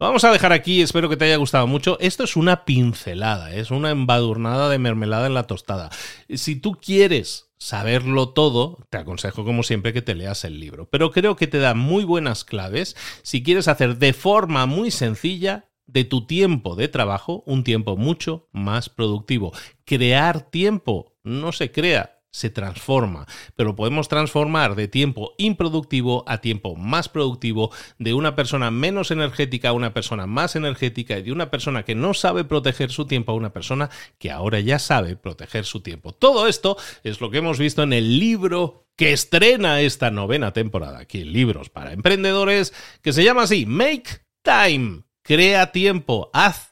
Vamos 0.00 0.24
a 0.24 0.32
dejar 0.32 0.54
aquí, 0.54 0.80
espero 0.80 1.10
que 1.10 1.18
te 1.18 1.26
haya 1.26 1.36
gustado 1.36 1.66
mucho. 1.66 1.98
Esto 2.00 2.24
es 2.24 2.34
una 2.34 2.64
pincelada, 2.64 3.54
es 3.54 3.70
una 3.70 3.90
embadurnada 3.90 4.70
de 4.70 4.78
mermelada 4.78 5.26
en 5.26 5.34
la 5.34 5.46
tostada. 5.46 5.90
Si 6.30 6.56
tú 6.56 6.78
quieres 6.80 7.52
saberlo 7.58 8.30
todo, 8.30 8.78
te 8.88 8.96
aconsejo 8.96 9.44
como 9.44 9.62
siempre 9.62 9.92
que 9.92 10.00
te 10.00 10.14
leas 10.14 10.46
el 10.46 10.58
libro. 10.58 10.88
Pero 10.88 11.10
creo 11.10 11.36
que 11.36 11.48
te 11.48 11.58
da 11.58 11.74
muy 11.74 12.04
buenas 12.04 12.46
claves 12.46 12.96
si 13.20 13.42
quieres 13.42 13.68
hacer 13.68 13.98
de 13.98 14.14
forma 14.14 14.64
muy 14.64 14.90
sencilla 14.90 15.68
de 15.86 16.04
tu 16.04 16.26
tiempo 16.26 16.76
de 16.76 16.88
trabajo 16.88 17.42
un 17.44 17.62
tiempo 17.62 17.98
mucho 17.98 18.48
más 18.52 18.88
productivo. 18.88 19.52
Crear 19.84 20.50
tiempo 20.50 21.14
no 21.24 21.52
se 21.52 21.72
crea, 21.72 22.19
se 22.30 22.50
transforma, 22.50 23.26
pero 23.56 23.74
podemos 23.74 24.08
transformar 24.08 24.74
de 24.76 24.88
tiempo 24.88 25.34
improductivo 25.38 26.24
a 26.26 26.38
tiempo 26.38 26.76
más 26.76 27.08
productivo, 27.08 27.72
de 27.98 28.14
una 28.14 28.36
persona 28.36 28.70
menos 28.70 29.10
energética 29.10 29.70
a 29.70 29.72
una 29.72 29.92
persona 29.92 30.26
más 30.26 30.56
energética 30.56 31.18
y 31.18 31.22
de 31.22 31.32
una 31.32 31.50
persona 31.50 31.84
que 31.84 31.94
no 31.94 32.14
sabe 32.14 32.44
proteger 32.44 32.90
su 32.90 33.06
tiempo 33.06 33.32
a 33.32 33.36
una 33.36 33.52
persona 33.52 33.90
que 34.18 34.30
ahora 34.30 34.60
ya 34.60 34.78
sabe 34.78 35.16
proteger 35.16 35.64
su 35.64 35.80
tiempo. 35.80 36.12
Todo 36.12 36.46
esto 36.46 36.76
es 37.02 37.20
lo 37.20 37.30
que 37.30 37.38
hemos 37.38 37.58
visto 37.58 37.82
en 37.82 37.92
el 37.92 38.18
libro 38.18 38.86
que 38.96 39.12
estrena 39.12 39.80
esta 39.80 40.10
novena 40.10 40.52
temporada 40.52 40.98
aquí 40.98 41.22
en 41.22 41.32
Libros 41.32 41.70
para 41.70 41.92
Emprendedores, 41.92 42.74
que 43.02 43.12
se 43.12 43.24
llama 43.24 43.42
así, 43.44 43.66
Make 43.66 44.26
Time. 44.42 45.04
Crea 45.22 45.72
tiempo, 45.72 46.30
haz 46.32 46.69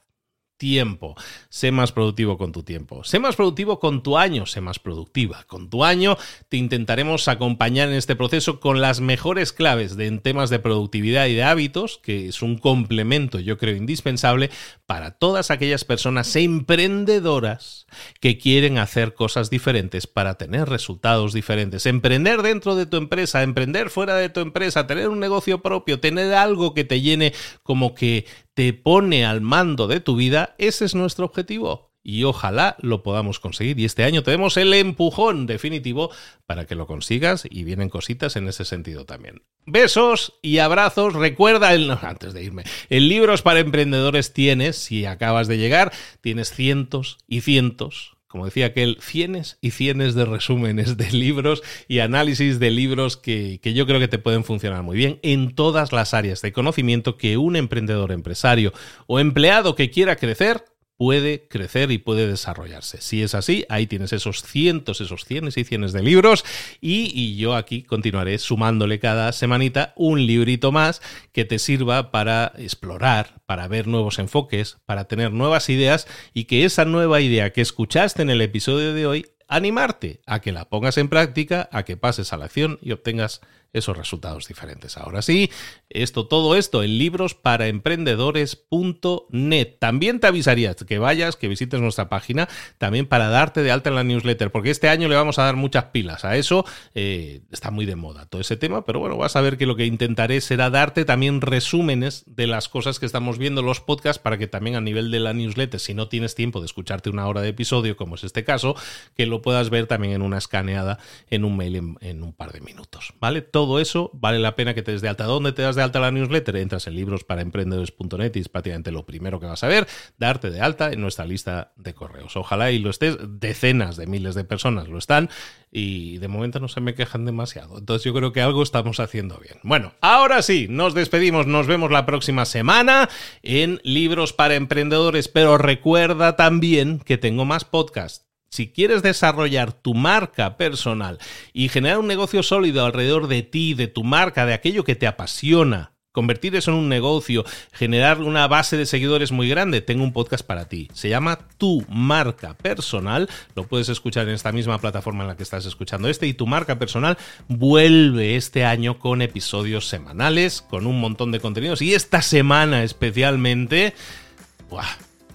tiempo. 0.59 1.15
Sé 1.49 1.73
más 1.73 1.93
productivo 1.93 2.37
con 2.37 2.53
tu 2.53 2.63
tiempo. 2.63 3.05
Sé 3.05 3.19
más 3.19 3.37
productivo 3.37 3.79
con 3.79 4.03
tu 4.03 4.19
año. 4.19 4.45
Sé 4.45 4.61
más 4.61 4.79
productiva 4.79 5.45
con 5.47 5.71
tu 5.71 5.85
año. 5.85 6.19
Te 6.49 6.57
intentaremos 6.57 7.29
acompañar 7.29 7.89
en 7.89 7.95
este 7.95 8.17
proceso 8.17 8.61
con 8.61 8.81
las 8.81 9.01
mejores 9.01 9.53
claves 9.53 9.97
de, 9.97 10.07
en 10.07 10.21
temas 10.21 10.51
de 10.51 10.59
productividad 10.59 11.27
y 11.27 11.35
de 11.35 11.45
hábitos, 11.45 11.99
que 12.03 12.29
es 12.29 12.43
un 12.43 12.59
complemento, 12.59 13.39
yo 13.39 13.57
creo, 13.57 13.77
indispensable 13.77 14.51
para 14.87 15.13
todas 15.13 15.51
aquellas 15.51 15.85
personas 15.85 16.35
emprendedoras 16.37 17.87
que 18.21 18.39
quieren 18.39 18.79
hacer 18.79 19.15
cosas 19.15 19.51
diferentes 19.51 20.07
para 20.07 20.35
tener 20.35 20.69
resultados 20.69 21.33
diferentes. 21.33 21.87
Emprender 21.87 22.43
dentro 22.43 22.75
de 22.75 22.87
tu 22.87 22.97
empresa, 22.97 23.43
emprender 23.43 23.91
fuera 23.91 24.17
de 24.17 24.29
tu 24.29 24.41
empresa, 24.41 24.87
tener 24.87 25.09
un 25.09 25.21
negocio 25.21 25.63
propio, 25.63 26.01
tener 26.01 26.35
algo 26.35 26.75
que 26.75 26.85
te 26.85 27.01
llene 27.01 27.33
como 27.63 27.95
que 27.95 28.27
te 28.59 28.73
pone 28.73 29.25
al 29.25 29.41
mando 29.41 29.87
de 29.87 30.01
tu 30.01 30.17
vida, 30.17 30.57
ese 30.59 30.85
es 30.85 30.97
nuestro 30.97 31.27
objetivo. 31.27 31.93
Y 32.03 32.25
ojalá 32.25 32.75
lo 32.81 33.05
podamos 33.05 33.39
conseguir. 33.39 33.79
Y 33.79 33.85
este 33.85 34.03
año 34.03 34.25
tenemos 34.25 34.57
el 34.57 34.75
empujón 34.75 35.47
definitivo 35.47 36.11
para 36.45 36.67
que 36.67 36.75
lo 36.75 36.89
consigas 36.89 37.47
y 37.49 37.63
vienen 37.63 37.89
cositas 37.89 38.35
en 38.35 38.49
ese 38.49 38.65
sentido 38.65 39.05
también. 39.05 39.43
Besos 39.65 40.41
y 40.43 40.59
abrazos. 40.59 41.15
Recuerda, 41.15 41.73
el, 41.73 41.89
antes 41.89 42.35
de 42.35 42.43
irme, 42.43 42.65
el 42.89 43.09
Libros 43.09 43.43
para 43.43 43.61
Emprendedores 43.61 44.33
tienes, 44.33 44.75
si 44.75 45.07
acabas 45.07 45.47
de 45.47 45.59
llegar, 45.59 45.93
tienes 46.21 46.51
cientos 46.51 47.19
y 47.29 47.43
cientos 47.43 48.18
como 48.29 48.45
decía 48.45 48.67
aquel, 48.67 48.99
cienes 49.01 49.59
y 49.61 49.71
cienes 49.71 50.15
de 50.15 50.27
resúmenes 50.27 50.97
de 50.97 51.11
libros 51.11 51.63
y 51.89 52.01
análisis 52.01 52.61
de 52.61 52.71
libros 52.71 53.17
que, 53.17 53.59
que, 53.63 53.75
yo 53.75 53.87
creo 53.87 53.99
que 53.99 54.09
te 54.09 54.19
pueden 54.19 54.45
funcionar 54.45 54.83
muy 54.83 54.97
bien 54.97 55.19
en 55.23 55.55
todas 55.55 55.93
las 55.93 56.15
áreas 56.15 56.43
de 56.43 56.53
conocimiento 56.53 57.17
que 57.17 57.39
un 57.39 57.57
emprendedor, 57.57 58.13
empresario 58.13 58.73
o 59.07 59.19
empleado 59.19 59.75
que 59.75 59.91
quiera 59.91 60.17
crecer 60.17 60.65
puede 60.99 61.47
crecer 61.47 61.93
y 61.93 61.99
puede 61.99 62.27
desarrollarse. 62.27 63.01
Si 63.01 63.23
es 63.23 63.37
así, 63.37 63.65
ahí 63.69 63.87
tienes 63.87 64.13
esos 64.13 64.43
cientos, 64.43 65.01
esos 65.01 65.25
cienes 65.25 65.57
y 65.57 65.65
cienes 65.65 65.93
de 65.93 66.03
libros 66.03 66.45
y, 66.81 67.37
yo 67.37 67.55
aquí 67.55 67.85
continuaré 67.85 68.37
sumándole 68.39 68.99
cada 68.99 69.31
semanita 69.33 69.93
un 69.95 70.27
librito 70.27 70.73
más 70.73 71.01
que 71.33 71.45
te 71.45 71.61
sirva 71.61 72.11
para 72.11 72.53
explorar, 72.59 73.41
para 73.47 73.69
ver 73.69 73.87
nuevos 73.87 74.19
enfoques, 74.19 74.79
para 74.87 75.05
tener 75.05 75.33
nuevas 75.33 75.69
ideas 75.69 76.09
y 76.35 76.45
que 76.45 76.65
esa 76.65 76.85
nueva 76.85 77.21
idea 77.21 77.53
que 77.53 77.61
escuchaste 77.61 78.23
en 78.23 78.31
el 78.31 78.41
episodio 78.41 78.93
de 78.93 79.07
hoy 79.07 79.27
animarte 79.47 80.21
a 80.27 80.41
que 80.41 80.51
la 80.51 80.69
pongas 80.69 80.99
en 80.99 81.09
práctica, 81.09 81.69
a 81.71 81.85
que 81.85 81.97
pases 81.97 82.33
a 82.33 82.37
la 82.37 82.47
acción 82.47 82.79
y 82.83 82.91
obtengas 82.91 83.41
esos 83.73 83.97
resultados 83.97 84.47
diferentes. 84.47 84.97
Ahora 84.97 85.23
sí, 85.23 85.51
esto, 85.91 86.27
todo 86.27 86.57
esto 86.57 86.83
en 86.83 86.99
librosparaemprendedores.net. 86.99 89.77
También 89.79 90.21
te 90.21 90.27
avisaría 90.27 90.69
que 90.75 90.99
vayas, 90.99 91.37
que 91.37 91.49
visites 91.49 91.81
nuestra 91.81 92.09
página, 92.09 92.49
también 92.79 93.07
para 93.07 93.29
darte 93.29 93.63
de 93.63 93.71
alta 93.71 93.91
en 93.91 93.97
la 93.97 94.05
newsletter, 94.05 94.51
porque 94.51 94.71
este 94.71 94.89
año 94.89 95.09
le 95.09 95.15
vamos 95.15 95.39
a 95.39 95.45
dar 95.45 95.57
muchas 95.57 95.85
pilas 95.85 96.25
a 96.25 96.37
eso. 96.37 96.65
Eh, 96.95 97.43
está 97.51 97.71
muy 97.71 97.87
de 97.87 97.97
moda 97.97 98.27
todo 98.27 98.41
ese 98.41 98.57
tema, 98.57 98.85
pero 98.85 99.01
bueno, 99.01 99.17
vas 99.17 99.37
a 99.37 99.41
ver 99.41 99.57
que 99.57 99.67
lo 99.67 99.77
que 99.77 99.87
intentaré 99.87 100.41
será 100.41 100.71
darte 100.71 101.05
también 101.05 101.41
resúmenes 101.41 102.25
de 102.27 102.47
las 102.47 102.69
cosas 102.69 102.99
que 102.99 103.07
estamos 103.07 103.39
viendo 103.39 103.61
en 103.61 103.67
los 103.67 103.81
podcasts 103.81 104.23
para 104.23 104.39
que 104.39 104.47
también 104.47 104.77
a 104.77 104.81
nivel 104.81 105.11
de 105.11 105.21
la 105.21 105.33
newsletter, 105.33 105.81
si 105.81 105.95
no 105.95 106.09
tienes 106.09 106.35
tiempo 106.35 106.61
de 106.61 106.67
escucharte 106.67 107.11
una 107.11 107.27
hora 107.27 107.41
de 107.41 107.49
episodio, 107.49 107.97
como 107.97 108.17
es 108.17 108.25
este 108.25 108.45
caso, 108.45 108.75
que 109.17 109.27
lo 109.27 109.43
puedas 109.43 109.71
ver 109.71 109.87
también 109.87 110.15
en 110.15 110.23
una 110.23 110.39
escaneada 110.39 110.99
en 111.31 111.45
un 111.45 111.57
mail 111.57 111.77
en, 111.77 111.99
en 112.01 112.23
un 112.23 112.33
par 112.33 112.53
de 112.53 112.61
minutos. 112.61 113.15
¿Vale? 113.21 113.43
Todo 113.59 113.81
eso, 113.81 114.13
vale 114.15 114.39
la 114.39 114.55
pena 114.55 114.73
que 114.73 114.85
te 114.85 114.93
des 114.93 115.01
de 115.01 115.09
alta. 115.09 115.25
¿Dónde 115.25 115.51
te 115.51 115.63
das 115.63 115.75
de 115.75 115.83
alta 115.83 115.99
la 115.99 116.13
newsletter? 116.13 116.55
Entras 116.55 116.87
en 116.87 116.95
librosparaemprendedores.net 116.95 118.37
y 118.37 118.39
es 118.39 118.49
prácticamente 118.49 118.93
lo 118.93 119.05
primero 119.05 119.41
que 119.41 119.47
vas 119.47 119.65
a 119.65 119.67
ver, 119.67 119.89
darte 120.17 120.51
de 120.51 120.61
alta 120.61 120.93
en 120.93 121.01
nuestra 121.01 121.25
lista 121.25 121.73
de 121.75 121.93
correos. 121.93 122.37
Ojalá 122.37 122.71
y 122.71 122.79
lo 122.79 122.91
estés, 122.91 123.17
decenas 123.21 123.97
de 123.97 124.07
miles 124.07 124.37
de 124.37 124.45
personas 124.45 124.87
lo 124.87 124.97
están 124.97 125.29
y 125.73 126.19
de 126.19 126.29
momento 126.29 126.61
no 126.61 126.69
se 126.69 126.81
me 126.81 126.95
quejan 126.95 127.25
demasiado. 127.25 127.79
Entonces 127.79 128.05
yo 128.05 128.15
creo 128.15 128.33
que 128.33 128.43
algo 128.43 128.63
estamos 128.63 129.01
haciendo 129.01 129.39
bien. 129.39 129.59
Bueno, 129.65 129.95
ahora 130.01 130.41
sí, 130.43 130.69
nos 130.71 130.95
despedimos, 130.95 131.49
nos 131.49 131.67
vemos 131.67 131.91
la 131.91 132.07
próxima 132.07 132.45
semana 132.45 133.09
en 133.43 133.81
Libros 133.83 134.33
para 134.33 134.55
Emprendedores, 134.55 135.27
pero 135.27 135.59
recuerda 135.59 136.37
también 136.37 137.01
que 137.01 137.19
tengo 137.19 137.45
más 137.45 137.65
podcasts 137.65 138.28
si 138.51 138.69
quieres 138.73 139.03
desarrollar 139.03 139.73
tu 139.73 139.95
marca 139.95 140.57
personal 140.57 141.19
y 141.53 141.69
generar 141.69 141.99
un 141.99 142.07
negocio 142.07 142.43
sólido 142.43 142.85
alrededor 142.85 143.29
de 143.29 143.43
ti, 143.43 143.75
de 143.75 143.89
tu 143.89 144.05
marca, 144.05 144.47
de 144.47 144.55
aquello 144.55 144.85
que 144.85 144.97
te 144.97 145.07
apasiona, 145.07 145.93
convertir 146.13 146.57
eso 146.57 146.73
en 146.73 146.79
un 146.79 146.89
negocio, 146.89 147.45
generar 147.73 148.21
una 148.21 148.49
base 148.49 148.77
de 148.77 148.87
seguidores 148.87 149.31
muy 149.31 149.49
grande, 149.49 149.83
tengo 149.83 150.03
un 150.03 150.13
podcast 150.13 150.45
para 150.45 150.69
ti. 150.69 150.89
Se 150.93 151.09
llama 151.09 151.39
Tu 151.59 151.85
Marca 151.89 152.55
Personal. 152.55 153.29
Lo 153.55 153.69
puedes 153.69 153.89
escuchar 153.89 154.27
en 154.27 154.35
esta 154.35 154.51
misma 154.51 154.81
plataforma 154.81 155.23
en 155.23 155.29
la 155.29 155.37
que 155.37 155.45
estás 155.45 155.65
escuchando 155.67 156.09
este. 156.09 156.27
Y 156.27 156.35
Tu 156.35 156.47
Marca 156.47 156.77
Personal 156.77 157.19
vuelve 157.47 158.35
este 158.35 158.65
año 158.65 158.99
con 158.99 159.23
episodios 159.23 159.87
semanales, 159.87 160.61
con 160.63 160.89
un 160.89 161.01
montón 161.01 161.31
de 161.31 161.39
contenidos. 161.39 161.83
Y 161.83 161.95
esta 161.95 162.21
semana 162.21 162.83
especialmente, 162.83 163.95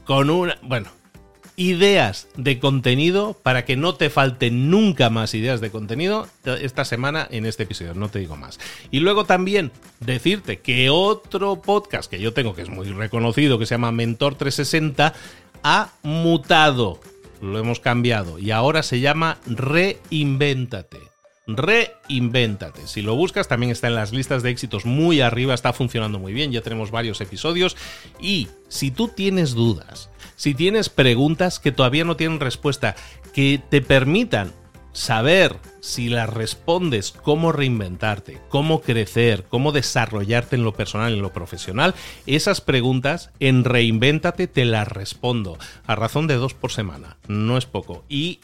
con 0.04 0.30
una... 0.30 0.58
Bueno, 0.64 0.90
ideas 1.56 2.28
de 2.36 2.60
contenido 2.60 3.38
para 3.42 3.66
que 3.66 3.76
no 3.76 3.96
te 3.96 4.10
falten 4.10 4.70
nunca 4.70 5.10
más 5.10 5.34
ideas 5.34 5.62
de 5.62 5.72
contenido 5.72 6.28
esta 6.46 6.86
semana 6.86 7.28
en 7.30 7.46
este 7.46 7.64
episodio, 7.64 7.94
no 7.94 8.10
te 8.10 8.20
digo 8.20 8.36
más. 8.36 8.60
Y 8.92 9.00
luego 9.00 9.26
también 9.26 9.72
decirte 10.00 10.60
que 10.60 10.90
otro 10.90 11.62
podcast 11.62 12.10
que 12.10 12.20
yo 12.20 12.34
tengo 12.34 12.56
que 12.56 12.64
es 12.64 12.70
muy 12.70 12.90
reconocido, 12.90 13.60
que 13.60 13.66
se 13.66 13.76
llama 13.76 13.92
Mentor 13.92 14.36
360, 14.36 15.14
ha 15.64 15.92
mutado, 16.02 17.00
lo 17.42 17.60
hemos 17.60 17.80
cambiado 17.80 18.40
y 18.40 18.52
ahora 18.52 18.84
se 18.84 19.00
llama 19.00 19.38
Reinvéntate. 19.46 21.13
Reinvéntate. 21.46 22.88
Si 22.88 23.02
lo 23.02 23.16
buscas, 23.16 23.50
también 23.50 23.72
está 23.72 23.88
en 23.88 23.96
las 23.96 24.14
listas 24.14 24.44
de 24.44 24.50
éxitos 24.50 24.86
muy 24.86 25.20
arriba, 25.20 25.54
está 25.54 25.74
funcionando 25.74 26.18
muy 26.20 26.34
bien, 26.34 26.52
ya 26.52 26.62
tenemos 26.62 26.90
varios 26.90 27.20
episodios. 27.20 27.76
Y 28.20 28.48
si 28.70 28.92
tú 28.92 29.10
tienes 29.10 29.54
dudas, 29.54 30.10
si 30.36 30.54
tienes 30.54 30.90
preguntas 30.90 31.60
que 31.60 31.72
todavía 31.72 32.06
no 32.06 32.16
tienen 32.16 32.40
respuesta, 32.40 32.96
que 33.34 33.62
te 33.70 33.82
permitan 33.82 34.54
saber 34.94 35.58
si 35.84 36.08
las 36.08 36.30
respondes 36.30 37.12
cómo 37.12 37.52
reinventarte, 37.52 38.40
cómo 38.48 38.80
crecer, 38.80 39.44
cómo 39.50 39.74
desarrollarte 39.74 40.56
en 40.56 40.64
lo 40.64 40.74
personal 40.74 41.12
en 41.12 41.22
lo 41.22 41.34
profesional, 41.34 41.94
esas 42.26 42.62
preguntas 42.62 43.32
en 43.42 43.66
Reinvéntate 43.66 44.48
te 44.48 44.64
las 44.64 44.88
respondo 44.88 45.58
a 45.86 45.96
razón 45.96 46.26
de 46.28 46.36
dos 46.36 46.54
por 46.54 46.72
semana. 46.72 47.18
No 47.28 47.58
es 47.58 47.66
poco. 47.66 48.06
Y 48.08 48.40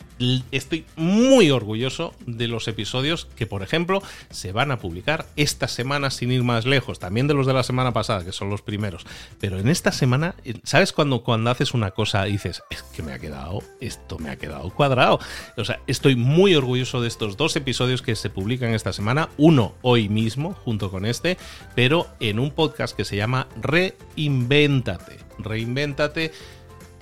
estoy 0.51 0.85
muy 0.97 1.49
orgulloso 1.49 2.14
de 2.26 2.49
los 2.49 2.68
episodios 2.68 3.30
que, 3.38 3.47
por 3.47 3.64
ejemplo, 3.64 4.03
se 4.30 4.51
van 4.51 4.72
a 4.72 4.80
publicar 4.80 5.26
esta 5.38 5.69
semana 5.69 6.11
sin 6.11 6.34
ir 6.34 6.43
más 6.43 6.65
lejos. 6.65 6.99
También 6.99 7.27
de 7.27 7.35
los 7.35 7.47
de 7.47 7.53
la 7.53 7.64
semana 7.64 7.93
pasada, 7.93 8.26
que 8.26 8.34
son 8.34 8.49
los 8.49 8.61
primeros. 8.61 9.05
Pero 9.39 9.59
en 9.59 9.69
esta 9.69 9.93
semana, 9.93 10.35
¿sabes 10.64 10.91
cuando, 10.91 11.23
cuando 11.23 11.51
haces 11.51 11.73
una 11.73 11.91
cosa 11.91 12.26
dices, 12.26 12.64
es 12.69 12.84
que 12.84 13.01
me 13.01 13.14
ha 13.14 13.19
quedado, 13.19 13.64
esto 13.80 14.19
me 14.19 14.30
ha 14.30 14.35
quedado 14.35 14.69
cuadrado? 14.72 15.19
O 15.55 15.64
sea, 15.64 15.80
estoy 15.88 16.18
muy 16.18 16.53
orgulloso 16.53 17.01
de 17.01 17.07
estos 17.07 17.28
dos 17.38 17.56
episodios 17.56 18.01
que 18.01 18.15
se 18.15 18.30
publican 18.30 18.73
esta 18.73 18.93
semana. 18.93 19.30
Uno 19.38 19.73
hoy 19.81 20.10
mismo, 20.10 20.53
junto 20.53 20.91
con 20.91 21.06
este, 21.06 21.38
pero 21.76 22.07
en 22.19 22.39
un 22.39 22.51
podcast 22.51 22.95
que 22.95 23.06
se 23.06 23.15
llama 23.15 23.47
Reinvéntate. 23.61 25.18
Reinvéntate 25.38 26.31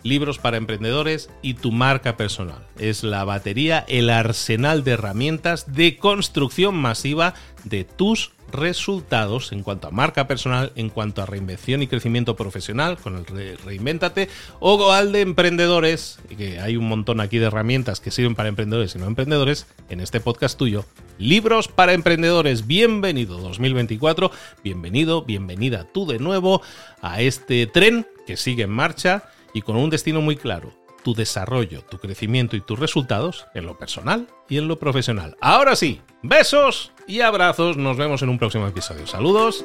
libros 0.03 0.37
para 0.39 0.57
emprendedores 0.57 1.29
y 1.41 1.55
tu 1.55 1.71
marca 1.71 2.17
personal. 2.17 2.65
Es 2.79 3.03
la 3.03 3.23
batería, 3.23 3.85
el 3.87 4.09
arsenal 4.09 4.83
de 4.83 4.91
herramientas 4.91 5.73
de 5.73 5.97
construcción 5.97 6.75
masiva 6.75 7.33
de 7.63 7.83
tus 7.83 8.31
resultados 8.51 9.51
en 9.51 9.63
cuanto 9.63 9.87
a 9.87 9.91
marca 9.91 10.27
personal, 10.27 10.71
en 10.75 10.89
cuanto 10.89 11.21
a 11.21 11.25
reinvención 11.25 11.81
y 11.81 11.87
crecimiento 11.87 12.35
profesional 12.35 12.97
con 12.97 13.15
el 13.15 13.57
Reinvéntate 13.57 14.29
o 14.59 14.91
al 14.91 15.11
de 15.11 15.21
emprendedores, 15.21 16.19
y 16.29 16.35
que 16.35 16.59
hay 16.59 16.77
un 16.77 16.87
montón 16.87 17.19
aquí 17.19 17.37
de 17.37 17.47
herramientas 17.47 17.99
que 17.99 18.11
sirven 18.11 18.35
para 18.35 18.49
emprendedores 18.49 18.95
y 18.95 18.99
no 18.99 19.07
emprendedores, 19.07 19.67
en 19.89 19.99
este 19.99 20.19
podcast 20.19 20.57
tuyo, 20.57 20.85
Libros 21.17 21.67
para 21.67 21.93
Emprendedores. 21.93 22.67
Bienvenido 22.67 23.37
2024, 23.37 24.31
bienvenido, 24.63 25.23
bienvenida 25.23 25.87
tú 25.91 26.05
de 26.05 26.19
nuevo 26.19 26.61
a 27.01 27.21
este 27.21 27.67
tren 27.67 28.07
que 28.25 28.37
sigue 28.37 28.63
en 28.63 28.71
marcha 28.71 29.23
y 29.53 29.61
con 29.61 29.75
un 29.77 29.89
destino 29.89 30.21
muy 30.21 30.35
claro, 30.35 30.73
tu 31.07 31.13
desarrollo, 31.13 31.83
tu 31.83 31.99
crecimiento 31.99 32.57
y 32.57 32.61
tus 32.61 32.77
resultados 32.77 33.45
en 33.53 33.65
lo 33.65 33.77
personal 33.77 34.27
y 34.49 34.57
en 34.57 34.67
lo 34.67 34.77
profesional. 34.77 35.37
Ahora 35.39 35.77
sí, 35.77 36.01
besos 36.21 36.91
y 37.07 37.21
abrazos, 37.21 37.77
nos 37.77 37.95
vemos 37.95 38.23
en 38.23 38.27
un 38.27 38.37
próximo 38.37 38.67
episodio. 38.67 39.07
Saludos, 39.07 39.63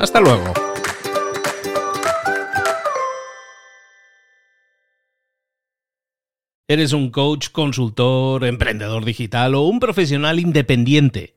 hasta 0.00 0.18
luego. 0.18 0.52
¿Eres 6.66 6.92
un 6.92 7.10
coach, 7.10 7.50
consultor, 7.50 8.44
emprendedor 8.44 9.04
digital 9.04 9.54
o 9.54 9.60
un 9.60 9.78
profesional 9.78 10.40
independiente? 10.40 11.36